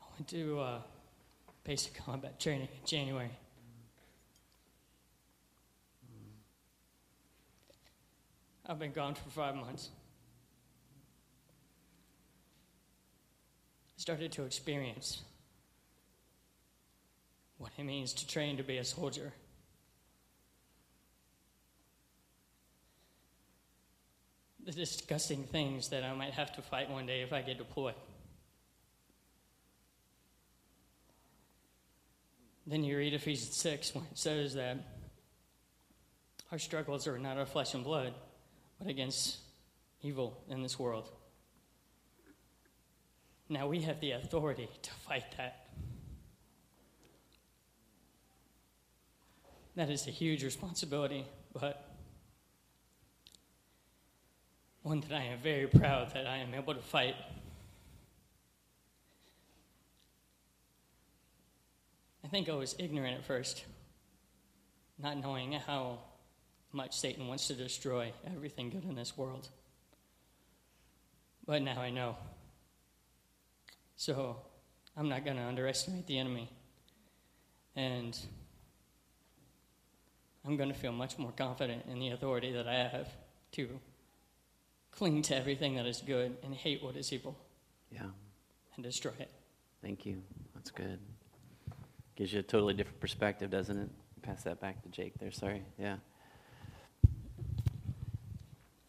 I 0.03 0.05
went 0.19 0.29
to 0.29 0.61
uh, 0.61 0.81
basic 1.65 1.95
combat 1.95 2.39
training 2.39 2.69
in 2.71 2.87
January. 2.87 3.31
I've 8.67 8.79
been 8.79 8.93
gone 8.93 9.15
for 9.15 9.31
five 9.31 9.55
months. 9.55 9.89
I 13.89 13.93
started 13.97 14.31
to 14.33 14.43
experience 14.43 15.23
what 17.57 17.73
it 17.79 17.85
means 17.85 18.13
to 18.13 18.27
train 18.27 18.59
to 18.59 18.63
be 18.63 18.77
a 18.77 18.85
soldier. 18.85 19.33
The 24.69 24.75
disgusting 24.75 25.45
things 25.45 25.89
that 25.89 26.05
I 26.05 26.13
might 26.13 26.35
have 26.35 26.53
to 26.57 26.61
fight 26.61 26.91
one 26.91 27.07
day 27.07 27.23
if 27.23 27.33
I 27.33 27.41
get 27.41 27.57
deployed. 27.57 27.95
Then 32.67 32.85
you 32.85 32.99
read 32.99 33.15
Ephesians 33.15 33.57
6 33.57 33.95
when 33.95 34.05
it 34.05 34.19
says 34.19 34.53
that 34.57 34.77
our 36.53 36.59
struggles 36.59 37.07
are 37.07 37.19
not 37.19 37.39
of 37.39 37.49
flesh 37.49 37.73
and 37.73 37.83
blood, 37.83 38.13
but 38.79 38.89
against 38.89 39.39
evil 40.03 40.45
in 40.51 40.63
this 40.63 40.79
world. 40.79 41.09
Now 43.49 43.69
we 43.69 43.81
have 43.81 44.01
the 44.01 44.11
authority 44.11 44.69
to 44.83 44.91
fight 44.91 45.25
that. 45.39 45.65
That 49.77 49.89
is 49.89 50.07
a 50.07 50.11
huge 50.11 50.45
responsibility, 50.45 51.25
but 51.55 51.88
one 54.83 55.01
that 55.01 55.13
I 55.13 55.25
am 55.25 55.39
very 55.41 55.67
proud 55.67 56.15
that 56.15 56.27
I 56.27 56.39
am 56.39 56.55
able 56.55 56.75
to 56.75 56.81
fight. 56.81 57.15
I 62.25 62.29
think 62.29 62.49
I 62.49 62.55
was 62.55 62.75
ignorant 62.79 63.17
at 63.17 63.25
first, 63.25 63.65
not 64.99 65.17
knowing 65.17 65.53
how 65.53 65.99
much 66.73 66.99
Satan 66.99 67.27
wants 67.27 67.47
to 67.49 67.55
destroy 67.55 68.13
everything 68.27 68.71
good 68.71 68.85
in 68.85 68.95
this 68.95 69.17
world. 69.17 69.49
But 71.47 71.63
now 71.63 71.81
I 71.81 71.91
know. 71.91 72.17
So 73.97 74.37
I'm 74.97 75.09
not 75.09 75.25
going 75.25 75.39
to 75.39 75.43
underestimate 75.43 76.07
the 76.07 76.19
enemy. 76.19 76.51
And 77.75 78.19
I'm 80.45 80.57
going 80.57 80.69
to 80.69 80.75
feel 80.75 80.93
much 80.93 81.19
more 81.19 81.33
confident 81.33 81.85
in 81.91 81.99
the 81.99 82.11
authority 82.11 82.53
that 82.53 82.69
I 82.69 82.75
have 82.75 83.09
to 83.53 83.81
cling 84.99 85.23
to 85.23 85.37
everything 85.37 85.77
that 85.77 85.87
is 85.87 86.03
good 86.05 86.37
and 86.43 86.53
hate 86.53 86.83
what 86.83 86.97
is 86.97 87.13
evil. 87.13 87.39
Yeah. 87.93 88.01
And 88.75 88.85
destroy 88.85 89.13
it. 89.21 89.31
Thank 89.81 90.05
you. 90.05 90.21
That's 90.55 90.73
good. 90.73 90.99
Gives 92.17 92.33
you 92.33 92.41
a 92.41 92.43
totally 92.43 92.75
different 92.75 92.99
perspective, 92.99 93.49
doesn't 93.49 93.79
it? 93.79 93.89
Pass 94.23 94.43
that 94.43 94.61
back 94.61 94.83
to 94.83 94.89
Jake 94.89 95.17
there. 95.21 95.31
Sorry. 95.31 95.63
Yeah. 95.79 95.99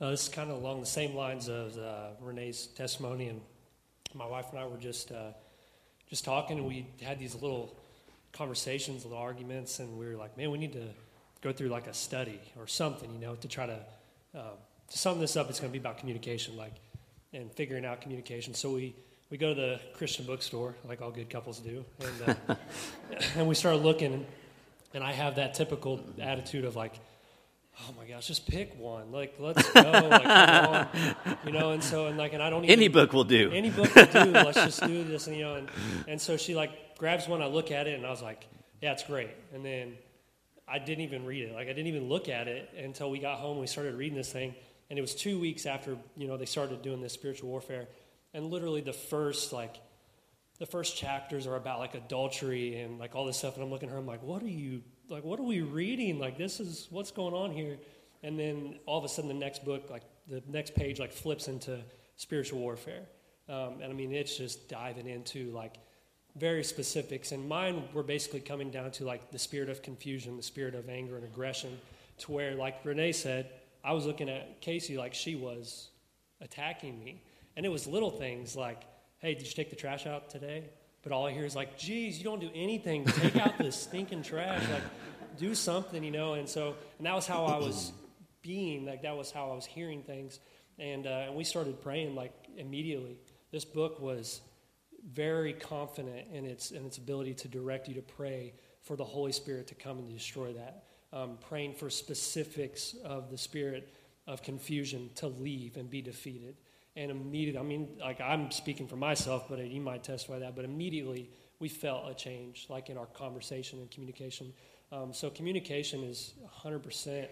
Uh, 0.01 0.09
this 0.09 0.23
is 0.23 0.29
kind 0.29 0.49
of 0.49 0.57
along 0.57 0.79
the 0.79 0.87
same 0.87 1.13
lines 1.13 1.47
of 1.47 1.77
uh, 1.77 2.07
Renee's 2.21 2.67
testimony, 2.67 3.27
and 3.27 3.39
my 4.15 4.25
wife 4.25 4.45
and 4.49 4.57
I 4.57 4.65
were 4.65 4.77
just 4.77 5.11
uh, 5.11 5.33
just 6.09 6.25
talking, 6.25 6.57
and 6.57 6.65
we 6.65 6.87
had 7.01 7.19
these 7.19 7.35
little 7.35 7.75
conversations, 8.31 9.03
little 9.03 9.19
arguments, 9.19 9.79
and 9.79 9.99
we 9.99 10.07
were 10.07 10.15
like, 10.15 10.37
"Man, 10.37 10.51
we 10.51 10.57
need 10.57 10.73
to 10.73 10.87
go 11.41 11.51
through 11.51 11.67
like 11.67 11.87
a 11.87 11.93
study 11.93 12.39
or 12.57 12.65
something, 12.65 13.11
you 13.13 13.19
know, 13.19 13.35
to 13.35 13.47
try 13.49 13.65
to 13.65 13.79
uh, 14.33 14.51
to 14.89 14.97
sum 14.97 15.19
this 15.19 15.35
up. 15.35 15.49
It's 15.49 15.59
going 15.59 15.71
to 15.71 15.77
be 15.77 15.81
about 15.81 15.97
communication, 15.97 16.57
like 16.57 16.73
and 17.33 17.51
figuring 17.53 17.85
out 17.85 18.01
communication. 18.01 18.53
So 18.53 18.71
we 18.71 18.95
we 19.29 19.37
go 19.37 19.53
to 19.53 19.55
the 19.55 19.79
Christian 19.93 20.25
bookstore, 20.25 20.75
like 20.87 21.01
all 21.01 21.11
good 21.11 21.29
couples 21.29 21.59
do, 21.59 21.85
and 21.99 22.37
uh, 22.49 22.55
and 23.35 23.47
we 23.47 23.55
start 23.55 23.77
looking, 23.77 24.25
and 24.93 25.03
I 25.03 25.11
have 25.11 25.35
that 25.35 25.53
typical 25.53 25.99
attitude 26.19 26.65
of 26.65 26.75
like. 26.75 26.99
Oh 27.87 27.93
my 27.97 28.05
gosh! 28.05 28.27
Just 28.27 28.45
pick 28.45 28.77
one. 28.77 29.09
Like, 29.13 29.35
let's 29.39 29.71
go. 29.71 29.79
Like. 29.81 30.87
You 31.45 31.53
know, 31.53 31.71
and 31.71 31.81
so 31.81 32.07
and 32.07 32.17
like, 32.17 32.33
and 32.33 32.43
I 32.43 32.49
don't 32.49 32.65
even, 32.65 32.77
Any 32.77 32.89
book 32.89 33.13
will 33.13 33.23
do. 33.23 33.51
any 33.51 33.69
book 33.69 33.95
will 33.95 34.05
do. 34.05 34.31
Let's 34.31 34.57
just 34.57 34.85
do 34.85 35.05
this, 35.05 35.27
and 35.27 35.37
you 35.37 35.43
know, 35.43 35.55
and, 35.55 35.69
and 36.05 36.19
so 36.19 36.35
she 36.35 36.55
like 36.55 36.97
grabs 36.97 37.29
one. 37.29 37.41
I 37.41 37.45
look 37.45 37.71
at 37.71 37.87
it, 37.87 37.93
and 37.93 38.05
I 38.05 38.09
was 38.09 38.21
like, 38.21 38.45
"Yeah, 38.81 38.91
it's 38.91 39.03
great." 39.03 39.29
And 39.53 39.63
then 39.63 39.93
I 40.67 40.79
didn't 40.79 41.05
even 41.05 41.25
read 41.25 41.45
it. 41.47 41.53
Like 41.53 41.67
I 41.67 41.71
didn't 41.73 41.87
even 41.87 42.09
look 42.09 42.27
at 42.27 42.49
it 42.49 42.69
until 42.77 43.09
we 43.09 43.19
got 43.19 43.37
home. 43.39 43.59
We 43.59 43.67
started 43.67 43.95
reading 43.95 44.17
this 44.17 44.29
thing, 44.33 44.55
and 44.89 44.97
it 44.97 45.01
was 45.01 45.15
two 45.15 45.39
weeks 45.39 45.65
after 45.65 45.97
you 46.15 46.27
know 46.27 46.37
they 46.37 46.45
started 46.45 46.81
doing 46.81 47.01
this 47.01 47.13
spiritual 47.13 47.49
warfare, 47.49 47.87
and 48.33 48.49
literally 48.49 48.81
the 48.81 48.93
first 48.93 49.53
like 49.53 49.77
the 50.59 50.65
first 50.65 50.97
chapters 50.97 51.47
are 51.47 51.55
about 51.55 51.79
like 51.79 51.95
adultery 51.95 52.79
and 52.79 52.99
like 52.99 53.15
all 53.15 53.25
this 53.25 53.37
stuff. 53.37 53.55
And 53.55 53.63
I'm 53.63 53.71
looking 53.71 53.89
at 53.89 53.93
her. 53.93 53.99
I'm 53.99 54.05
like, 54.05 54.23
what 54.23 54.43
are 54.43 54.47
you 54.47 54.81
like? 55.07 55.23
What 55.23 55.39
are 55.39 55.43
we 55.43 55.61
reading? 55.61 56.19
Like 56.19 56.37
this 56.37 56.59
is 56.59 56.87
what's 56.89 57.11
going 57.11 57.33
on 57.33 57.51
here. 57.51 57.77
And 58.21 58.37
then 58.37 58.79
all 58.85 58.97
of 58.97 59.05
a 59.05 59.07
sudden, 59.07 59.29
the 59.29 59.33
next 59.33 59.63
book, 59.63 59.89
like 59.89 60.03
the 60.27 60.43
next 60.47 60.75
page, 60.75 60.99
like 60.99 61.13
flips 61.13 61.47
into 61.47 61.79
spiritual 62.17 62.59
warfare. 62.59 63.03
Um, 63.47 63.81
and 63.81 63.85
I 63.85 63.93
mean, 63.93 64.13
it's 64.13 64.37
just 64.37 64.67
diving 64.67 65.07
into 65.07 65.51
like 65.51 65.77
very 66.35 66.63
specifics. 66.63 67.31
And 67.31 67.47
mine 67.47 67.83
were 67.93 68.03
basically 68.03 68.41
coming 68.41 68.69
down 68.69 68.91
to 68.91 69.05
like 69.05 69.31
the 69.31 69.39
spirit 69.39 69.69
of 69.69 69.81
confusion, 69.81 70.35
the 70.35 70.43
spirit 70.43 70.75
of 70.75 70.89
anger 70.89 71.15
and 71.15 71.23
aggression, 71.23 71.79
to 72.19 72.31
where, 72.31 72.55
like 72.55 72.83
Renee 72.83 73.13
said, 73.13 73.49
I 73.83 73.93
was 73.93 74.05
looking 74.05 74.29
at 74.29 74.61
Casey 74.61 74.97
like 74.97 75.13
she 75.13 75.35
was 75.35 75.89
attacking 76.41 76.97
me. 76.99 77.21
And 77.55 77.65
it 77.65 77.69
was 77.69 77.87
little 77.87 78.11
things 78.11 78.55
like, 78.55 78.83
hey, 79.19 79.33
did 79.33 79.45
you 79.45 79.53
take 79.53 79.69
the 79.69 79.75
trash 79.75 80.05
out 80.05 80.29
today? 80.29 80.69
But 81.01 81.11
all 81.11 81.25
I 81.25 81.31
hear 81.31 81.45
is 81.45 81.55
like, 81.55 81.77
geez, 81.77 82.17
you 82.17 82.23
don't 82.23 82.41
do 82.41 82.49
anything. 82.53 83.05
Take 83.05 83.37
out 83.37 83.57
this 83.57 83.75
stinking 83.75 84.23
trash. 84.23 84.61
Like, 84.69 84.83
do 85.37 85.55
something, 85.55 86.03
you 86.03 86.11
know. 86.11 86.33
And 86.33 86.47
so, 86.47 86.75
and 86.97 87.07
that 87.07 87.15
was 87.15 87.25
how 87.25 87.45
I 87.45 87.57
was 87.57 87.91
being. 88.41 88.85
Like, 88.85 89.01
that 89.03 89.15
was 89.15 89.31
how 89.31 89.51
I 89.51 89.55
was 89.55 89.65
hearing 89.65 90.03
things. 90.03 90.39
And, 90.77 91.07
uh, 91.07 91.25
and 91.27 91.35
we 91.35 91.43
started 91.43 91.81
praying 91.81 92.15
like 92.15 92.33
immediately. 92.57 93.17
This 93.51 93.65
book 93.65 93.99
was 93.99 94.41
very 95.11 95.53
confident 95.53 96.27
in 96.33 96.45
its, 96.45 96.71
in 96.71 96.85
its 96.85 96.97
ability 96.97 97.33
to 97.35 97.47
direct 97.47 97.87
you 97.87 97.95
to 97.95 98.01
pray 98.01 98.53
for 98.81 98.95
the 98.95 99.03
Holy 99.03 99.31
Spirit 99.31 99.67
to 99.67 99.75
come 99.75 99.97
and 99.99 100.09
destroy 100.09 100.53
that. 100.53 100.83
Um, 101.11 101.37
praying 101.47 101.73
for 101.73 101.89
specifics 101.89 102.95
of 103.03 103.31
the 103.31 103.37
spirit 103.37 103.91
of 104.27 104.43
confusion 104.43 105.09
to 105.15 105.27
leave 105.27 105.75
and 105.75 105.89
be 105.89 106.03
defeated. 106.03 106.55
And 106.95 107.09
immediately, 107.09 107.59
I 107.59 107.63
mean, 107.63 107.97
like 107.99 108.21
I'm 108.21 108.51
speaking 108.51 108.87
for 108.87 108.95
myself, 108.95 109.47
but 109.49 109.59
you 109.65 109.81
might 109.81 110.03
testify 110.03 110.39
that, 110.39 110.55
but 110.55 110.65
immediately 110.65 111.29
we 111.59 111.67
felt 111.67 112.09
a 112.09 112.13
change, 112.13 112.67
like 112.69 112.89
in 112.89 112.97
our 112.97 113.07
conversation 113.07 113.79
and 113.79 113.89
communication. 113.89 114.53
Um, 114.91 115.13
so 115.13 115.29
communication 115.29 116.03
is 116.03 116.33
100% 116.63 117.27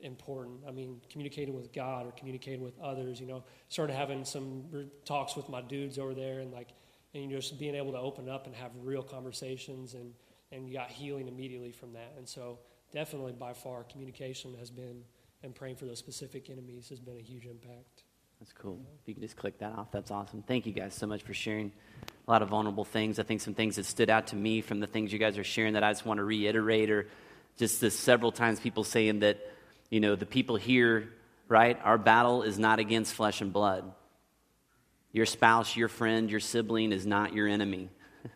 important. 0.00 0.60
I 0.66 0.70
mean, 0.70 1.00
communicating 1.10 1.54
with 1.54 1.72
God 1.72 2.06
or 2.06 2.12
communicating 2.12 2.62
with 2.62 2.78
others, 2.80 3.20
you 3.20 3.26
know, 3.26 3.44
started 3.68 3.94
having 3.94 4.24
some 4.24 4.64
talks 5.04 5.36
with 5.36 5.48
my 5.48 5.60
dudes 5.60 5.98
over 5.98 6.14
there 6.14 6.40
and 6.40 6.52
like, 6.52 6.68
and 7.14 7.30
just 7.30 7.58
being 7.58 7.74
able 7.74 7.92
to 7.92 7.98
open 7.98 8.28
up 8.28 8.46
and 8.46 8.54
have 8.54 8.70
real 8.82 9.02
conversations 9.02 9.94
and, 9.94 10.12
and 10.52 10.68
you 10.68 10.74
got 10.74 10.90
healing 10.90 11.28
immediately 11.28 11.72
from 11.72 11.92
that. 11.94 12.14
And 12.16 12.28
so 12.28 12.58
definitely 12.92 13.32
by 13.32 13.52
far 13.52 13.84
communication 13.84 14.54
has 14.58 14.70
been, 14.70 15.02
and 15.42 15.54
praying 15.54 15.76
for 15.76 15.84
those 15.84 15.98
specific 15.98 16.50
enemies 16.50 16.88
has 16.88 17.00
been 17.00 17.16
a 17.16 17.22
huge 17.22 17.46
impact. 17.46 18.04
That's 18.40 18.52
cool. 18.52 18.80
If 19.02 19.08
you 19.08 19.14
can 19.14 19.22
just 19.22 19.36
click 19.36 19.58
that 19.58 19.72
off, 19.72 19.90
that's 19.90 20.10
awesome. 20.10 20.42
Thank 20.42 20.66
you 20.66 20.72
guys 20.72 20.94
so 20.94 21.06
much 21.06 21.22
for 21.22 21.34
sharing 21.34 21.72
a 22.26 22.30
lot 22.30 22.40
of 22.40 22.48
vulnerable 22.48 22.84
things. 22.84 23.18
I 23.18 23.24
think 23.24 23.40
some 23.40 23.54
things 23.54 23.76
that 23.76 23.86
stood 23.86 24.10
out 24.10 24.28
to 24.28 24.36
me 24.36 24.60
from 24.60 24.78
the 24.78 24.86
things 24.86 25.12
you 25.12 25.18
guys 25.18 25.38
are 25.38 25.44
sharing 25.44 25.72
that 25.74 25.82
I 25.82 25.90
just 25.90 26.06
want 26.06 26.18
to 26.18 26.24
reiterate 26.24 26.90
or 26.90 27.08
just 27.56 27.80
the 27.80 27.90
several 27.90 28.30
times 28.30 28.60
people 28.60 28.84
saying 28.84 29.20
that, 29.20 29.38
you 29.90 29.98
know, 29.98 30.14
the 30.14 30.26
people 30.26 30.54
here, 30.54 31.08
right, 31.48 31.78
our 31.82 31.98
battle 31.98 32.42
is 32.42 32.58
not 32.58 32.78
against 32.78 33.12
flesh 33.12 33.40
and 33.40 33.52
blood. 33.52 33.90
Your 35.10 35.26
spouse, 35.26 35.74
your 35.74 35.88
friend, 35.88 36.30
your 36.30 36.40
sibling 36.40 36.92
is 36.92 37.06
not 37.06 37.32
your 37.32 37.48
enemy. 37.48 37.88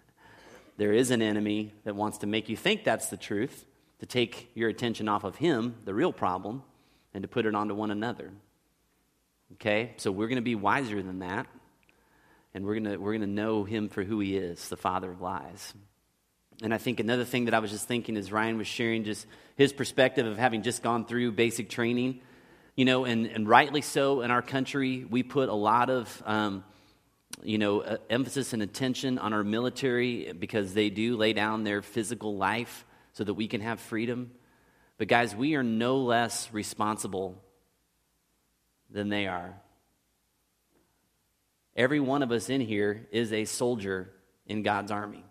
there 0.78 0.92
is 0.92 1.12
an 1.12 1.22
enemy 1.22 1.72
that 1.84 1.94
wants 1.94 2.18
to 2.18 2.26
make 2.26 2.48
you 2.48 2.56
think 2.56 2.82
that's 2.82 3.06
the 3.06 3.16
truth, 3.16 3.64
to 4.02 4.06
take 4.06 4.50
your 4.56 4.68
attention 4.68 5.08
off 5.08 5.22
of 5.22 5.36
him, 5.36 5.76
the 5.84 5.94
real 5.94 6.12
problem, 6.12 6.64
and 7.14 7.22
to 7.22 7.28
put 7.28 7.46
it 7.46 7.54
onto 7.54 7.72
one 7.72 7.92
another. 7.92 8.32
Okay? 9.52 9.92
So 9.98 10.10
we're 10.10 10.26
going 10.26 10.36
to 10.36 10.42
be 10.42 10.56
wiser 10.56 11.00
than 11.00 11.20
that. 11.20 11.46
And 12.52 12.66
we're 12.66 12.80
going 12.80 13.00
we're 13.00 13.16
to 13.16 13.28
know 13.28 13.62
him 13.62 13.88
for 13.88 14.02
who 14.02 14.18
he 14.18 14.36
is, 14.36 14.68
the 14.68 14.76
father 14.76 15.08
of 15.12 15.20
lies. 15.20 15.72
And 16.64 16.74
I 16.74 16.78
think 16.78 16.98
another 16.98 17.24
thing 17.24 17.44
that 17.44 17.54
I 17.54 17.60
was 17.60 17.70
just 17.70 17.86
thinking 17.86 18.16
is 18.16 18.32
Ryan 18.32 18.58
was 18.58 18.66
sharing 18.66 19.04
just 19.04 19.24
his 19.54 19.72
perspective 19.72 20.26
of 20.26 20.36
having 20.36 20.62
just 20.62 20.82
gone 20.82 21.06
through 21.06 21.30
basic 21.30 21.70
training, 21.70 22.22
you 22.74 22.84
know, 22.84 23.04
and, 23.04 23.26
and 23.26 23.48
rightly 23.48 23.82
so 23.82 24.22
in 24.22 24.32
our 24.32 24.42
country, 24.42 25.06
we 25.08 25.22
put 25.22 25.48
a 25.48 25.54
lot 25.54 25.90
of, 25.90 26.22
um, 26.26 26.64
you 27.44 27.56
know, 27.56 27.82
uh, 27.82 27.98
emphasis 28.10 28.52
and 28.52 28.64
attention 28.64 29.18
on 29.18 29.32
our 29.32 29.44
military 29.44 30.32
because 30.32 30.74
they 30.74 30.90
do 30.90 31.16
lay 31.16 31.32
down 31.32 31.62
their 31.62 31.82
physical 31.82 32.36
life 32.36 32.84
so 33.12 33.24
that 33.24 33.34
we 33.34 33.48
can 33.48 33.60
have 33.60 33.80
freedom. 33.80 34.30
But 34.98 35.08
guys, 35.08 35.34
we 35.34 35.54
are 35.54 35.62
no 35.62 35.98
less 35.98 36.52
responsible 36.52 37.42
than 38.90 39.08
they 39.08 39.26
are. 39.26 39.54
Every 41.74 42.00
one 42.00 42.22
of 42.22 42.30
us 42.32 42.50
in 42.50 42.60
here 42.60 43.06
is 43.10 43.32
a 43.32 43.44
soldier 43.44 44.10
in 44.46 44.62
God's 44.62 44.90
army. 44.90 45.24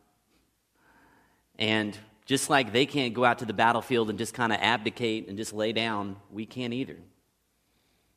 And 1.59 1.97
just 2.25 2.49
like 2.49 2.73
they 2.73 2.85
can't 2.85 3.13
go 3.13 3.23
out 3.23 3.39
to 3.39 3.45
the 3.45 3.53
battlefield 3.53 4.09
and 4.09 4.17
just 4.17 4.33
kind 4.33 4.51
of 4.51 4.59
abdicate 4.59 5.27
and 5.27 5.37
just 5.37 5.53
lay 5.53 5.73
down, 5.73 6.15
we 6.31 6.45
can't 6.45 6.73
either. 6.73 6.97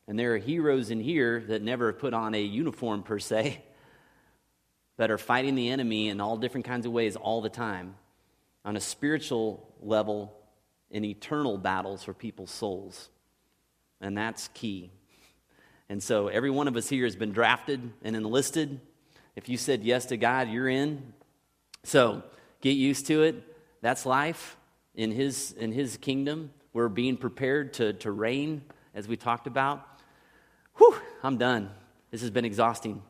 And 0.07 0.17
there 0.17 0.33
are 0.33 0.37
heroes 0.37 0.89
in 0.89 0.99
here 0.99 1.43
that 1.47 1.61
never 1.61 1.91
put 1.93 2.13
on 2.13 2.33
a 2.33 2.41
uniform 2.41 3.03
per 3.03 3.19
se, 3.19 3.63
that 4.97 5.11
are 5.11 5.17
fighting 5.17 5.55
the 5.55 5.69
enemy 5.69 6.09
in 6.09 6.21
all 6.21 6.37
different 6.37 6.65
kinds 6.65 6.85
of 6.85 6.91
ways 6.91 7.15
all 7.15 7.41
the 7.41 7.49
time 7.49 7.95
on 8.65 8.75
a 8.75 8.81
spiritual 8.81 9.71
level 9.79 10.35
in 10.89 11.05
eternal 11.05 11.57
battles 11.57 12.03
for 12.03 12.13
people's 12.13 12.51
souls. 12.51 13.09
And 14.01 14.17
that's 14.17 14.49
key. 14.49 14.91
And 15.87 16.01
so 16.01 16.27
every 16.27 16.49
one 16.49 16.67
of 16.67 16.75
us 16.75 16.89
here 16.89 17.05
has 17.05 17.15
been 17.15 17.31
drafted 17.31 17.93
and 18.03 18.15
enlisted. 18.15 18.81
If 19.35 19.47
you 19.47 19.57
said 19.57 19.83
yes 19.83 20.07
to 20.07 20.17
God, 20.17 20.49
you're 20.49 20.67
in. 20.67 21.13
So 21.83 22.23
get 22.61 22.71
used 22.71 23.05
to 23.07 23.23
it. 23.23 23.43
That's 23.81 24.05
life 24.05 24.57
in 24.95 25.11
His, 25.11 25.51
in 25.51 25.71
his 25.71 25.97
kingdom. 25.97 26.51
We're 26.73 26.89
being 26.89 27.17
prepared 27.17 27.73
to, 27.75 27.93
to 27.93 28.11
reign, 28.11 28.63
as 28.93 29.07
we 29.07 29.15
talked 29.15 29.47
about. 29.47 29.85
Whew, 30.77 30.95
I'm 31.23 31.37
done. 31.37 31.69
This 32.11 32.21
has 32.21 32.31
been 32.31 32.45
exhausting. 32.45 33.01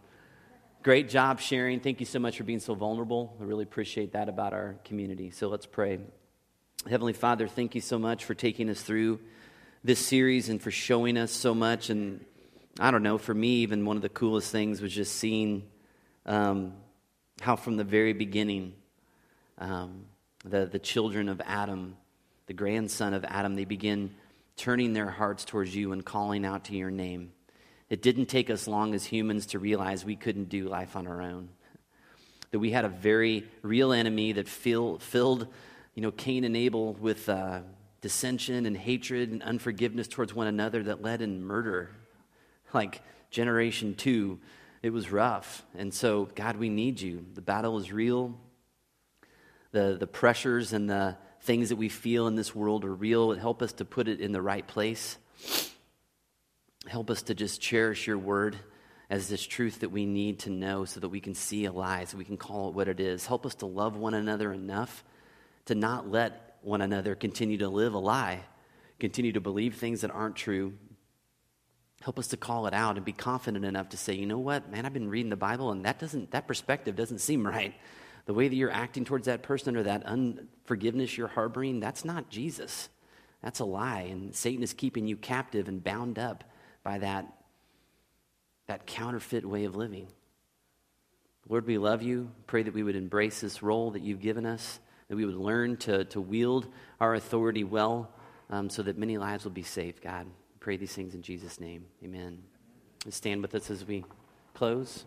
Great 0.86 1.09
job 1.09 1.39
sharing. 1.39 1.79
Thank 1.79 1.99
you 1.99 2.05
so 2.05 2.19
much 2.19 2.38
for 2.38 2.43
being 2.43 2.59
so 2.59 2.75
vulnerable. 2.75 3.36
I 3.41 3.43
really 3.45 3.63
appreciate 3.63 4.11
that 4.11 4.29
about 4.29 4.53
our 4.53 4.75
community. 4.86 5.31
So 5.31 5.47
let's 5.47 5.65
pray. 5.65 5.97
Heavenly 6.88 7.13
Father, 7.13 7.47
thank 7.47 7.73
you 7.73 7.81
so 7.81 7.97
much 7.97 8.23
for 8.23 8.36
taking 8.36 8.69
us 8.69 8.83
through 8.83 9.19
this 9.83 9.97
series 9.97 10.47
and 10.47 10.61
for 10.61 10.69
showing 10.69 11.17
us 11.17 11.31
so 11.31 11.55
much 11.55 11.89
and 11.89 12.23
I 12.79 12.91
don't 12.91 13.01
know, 13.01 13.17
for 13.17 13.33
me, 13.33 13.63
even 13.63 13.83
one 13.83 13.95
of 13.95 14.03
the 14.03 14.09
coolest 14.09 14.51
things 14.51 14.79
was 14.79 14.93
just 14.93 15.15
seeing 15.15 15.63
um, 16.27 16.75
how 17.41 17.55
from 17.55 17.77
the 17.77 17.83
very 17.83 18.13
beginning, 18.13 18.73
um, 19.57 20.05
the, 20.43 20.67
the 20.67 20.77
children 20.77 21.29
of 21.29 21.41
Adam, 21.47 21.97
the 22.45 22.53
grandson 22.53 23.15
of 23.15 23.25
Adam, 23.25 23.55
they 23.55 23.65
begin 23.65 24.13
turning 24.55 24.93
their 24.93 25.09
hearts 25.09 25.45
towards 25.45 25.75
you 25.75 25.93
and 25.93 26.05
calling 26.05 26.45
out 26.45 26.65
to 26.65 26.75
your 26.75 26.91
name. 26.91 27.31
It 27.89 28.01
didn't 28.01 28.25
take 28.27 28.49
us 28.49 28.67
long 28.67 28.93
as 28.95 29.05
humans 29.05 29.47
to 29.47 29.59
realize 29.59 30.03
we 30.03 30.15
couldn't 30.15 30.49
do 30.49 30.67
life 30.67 30.95
on 30.95 31.07
our 31.07 31.21
own. 31.21 31.49
That 32.51 32.59
we 32.59 32.71
had 32.71 32.86
a 32.86 32.89
very 32.89 33.47
real 33.61 33.91
enemy 33.91 34.33
that 34.33 34.47
fill, 34.47 34.99
filled, 34.99 35.47
you 35.93 36.01
know, 36.01 36.11
Cain 36.11 36.43
and 36.43 36.55
Abel 36.55 36.93
with 36.93 37.29
uh, 37.29 37.61
dissension 38.01 38.65
and 38.65 38.75
hatred 38.75 39.31
and 39.31 39.43
unforgiveness 39.43 40.07
towards 40.07 40.33
one 40.33 40.47
another 40.47 40.83
that 40.83 41.01
led 41.01 41.21
in 41.21 41.43
murder 41.43 41.91
like 42.75 43.01
generation 43.31 43.95
two, 43.95 44.39
it 44.83 44.91
was 44.91 45.11
rough. 45.11 45.65
And 45.75 45.91
so, 45.91 46.29
God, 46.36 46.57
we 46.57 46.69
need 46.69 47.01
you. 47.01 47.25
The 47.33 47.41
battle 47.41 47.79
is 47.79 47.91
real. 47.91 48.36
The, 49.71 49.97
the 49.99 50.07
pressures 50.07 50.73
and 50.73 50.88
the 50.88 51.17
things 51.41 51.69
that 51.69 51.77
we 51.77 51.89
feel 51.89 52.27
in 52.27 52.36
this 52.36 52.53
world 52.53 52.86
are 52.86 52.93
real. 52.93 53.31
Help 53.33 53.61
us 53.61 53.73
to 53.73 53.86
put 53.86 54.07
it 54.07 54.19
in 54.19 54.31
the 54.31 54.41
right 54.41 54.65
place. 54.67 55.17
Help 56.88 57.09
us 57.09 57.23
to 57.23 57.36
just 57.36 57.61
cherish 57.61 58.07
your 58.07 58.17
word 58.17 58.55
as 59.09 59.27
this 59.27 59.45
truth 59.45 59.79
that 59.79 59.89
we 59.89 60.05
need 60.05 60.39
to 60.39 60.49
know 60.49 60.86
so 60.86 60.99
that 60.99 61.09
we 61.09 61.19
can 61.19 61.36
see 61.36 61.65
a 61.65 61.71
lie, 61.71 62.05
so 62.05 62.17
we 62.17 62.25
can 62.25 62.38
call 62.38 62.69
it 62.69 62.75
what 62.75 62.88
it 62.88 62.99
is. 62.99 63.25
Help 63.25 63.45
us 63.45 63.55
to 63.55 63.65
love 63.65 63.95
one 63.95 64.13
another 64.13 64.51
enough 64.51 65.03
to 65.65 65.75
not 65.75 66.09
let 66.09 66.57
one 66.61 66.81
another 66.81 67.15
continue 67.15 67.57
to 67.57 67.69
live 67.69 67.93
a 67.93 67.99
lie, 67.99 68.41
continue 68.99 69.31
to 69.31 69.41
believe 69.41 69.75
things 69.75 70.01
that 70.01 70.11
aren't 70.11 70.36
true, 70.36 70.73
Help 72.05 72.19
us 72.19 72.27
to 72.27 72.38
call 72.38 72.67
it 72.67 72.73
out 72.75 72.97
and 72.97 73.03
be 73.03 73.13
confident 73.13 73.65
enough 73.65 73.89
to 73.89 73.97
say, 73.97 74.13
you 74.13 74.27
know 74.27 74.38
what, 74.38 74.69
man, 74.69 74.86
I've 74.86 74.93
been 74.93 75.09
reading 75.09 75.31
the 75.31 75.36
Bible 75.36 75.71
and 75.71 75.86
that 75.86 75.97
doesn't 75.97 76.29
that 76.31 76.47
perspective 76.47 76.95
doesn't 76.95 77.17
seem 77.17 77.47
right. 77.47 77.73
The 78.27 78.33
way 78.36 78.47
that 78.47 78.55
you're 78.55 78.69
acting 78.69 79.05
towards 79.05 79.25
that 79.25 79.41
person 79.41 79.75
or 79.75 79.81
that 79.81 80.03
unforgiveness 80.05 81.17
you're 81.17 81.27
harboring, 81.27 81.79
that's 81.79 82.05
not 82.05 82.29
Jesus. 82.29 82.89
That's 83.41 83.59
a 83.59 83.65
lie. 83.65 84.01
And 84.01 84.36
Satan 84.36 84.61
is 84.61 84.71
keeping 84.71 85.07
you 85.07 85.17
captive 85.17 85.67
and 85.67 85.83
bound 85.83 86.19
up 86.19 86.43
by 86.86 86.99
that, 86.99 87.27
that 88.67 88.88
counterfeit 88.88 89.45
way 89.45 89.65
of 89.65 89.75
living. 89.75 90.07
Lord, 91.49 91.67
we 91.67 91.77
love 91.77 92.01
you. 92.01 92.31
Pray 92.47 92.63
that 92.63 92.73
we 92.73 92.83
would 92.83 92.95
embrace 92.95 93.41
this 93.41 93.61
role 93.61 93.91
that 93.91 94.01
you've 94.01 94.21
given 94.21 94.45
us, 94.45 94.79
that 95.09 95.17
we 95.17 95.25
would 95.25 95.36
learn 95.36 95.75
to, 95.77 96.05
to 96.05 96.21
wield 96.21 96.67
our 97.01 97.15
authority 97.15 97.65
well 97.65 98.09
um, 98.49 98.69
so 98.69 98.81
that 98.83 98.97
many 98.97 99.17
lives 99.17 99.43
will 99.43 99.51
be 99.51 99.61
saved, 99.61 100.01
God 100.01 100.25
pray 100.65 100.77
these 100.77 100.93
things 100.93 101.13
in 101.13 101.21
Jesus' 101.21 101.59
name. 101.59 101.86
Amen. 102.03 102.41
Stand 103.07 103.43
with 103.43 103.53
us 103.53 103.69
as 103.69 103.86
we 103.86 104.03
close. 104.55 105.03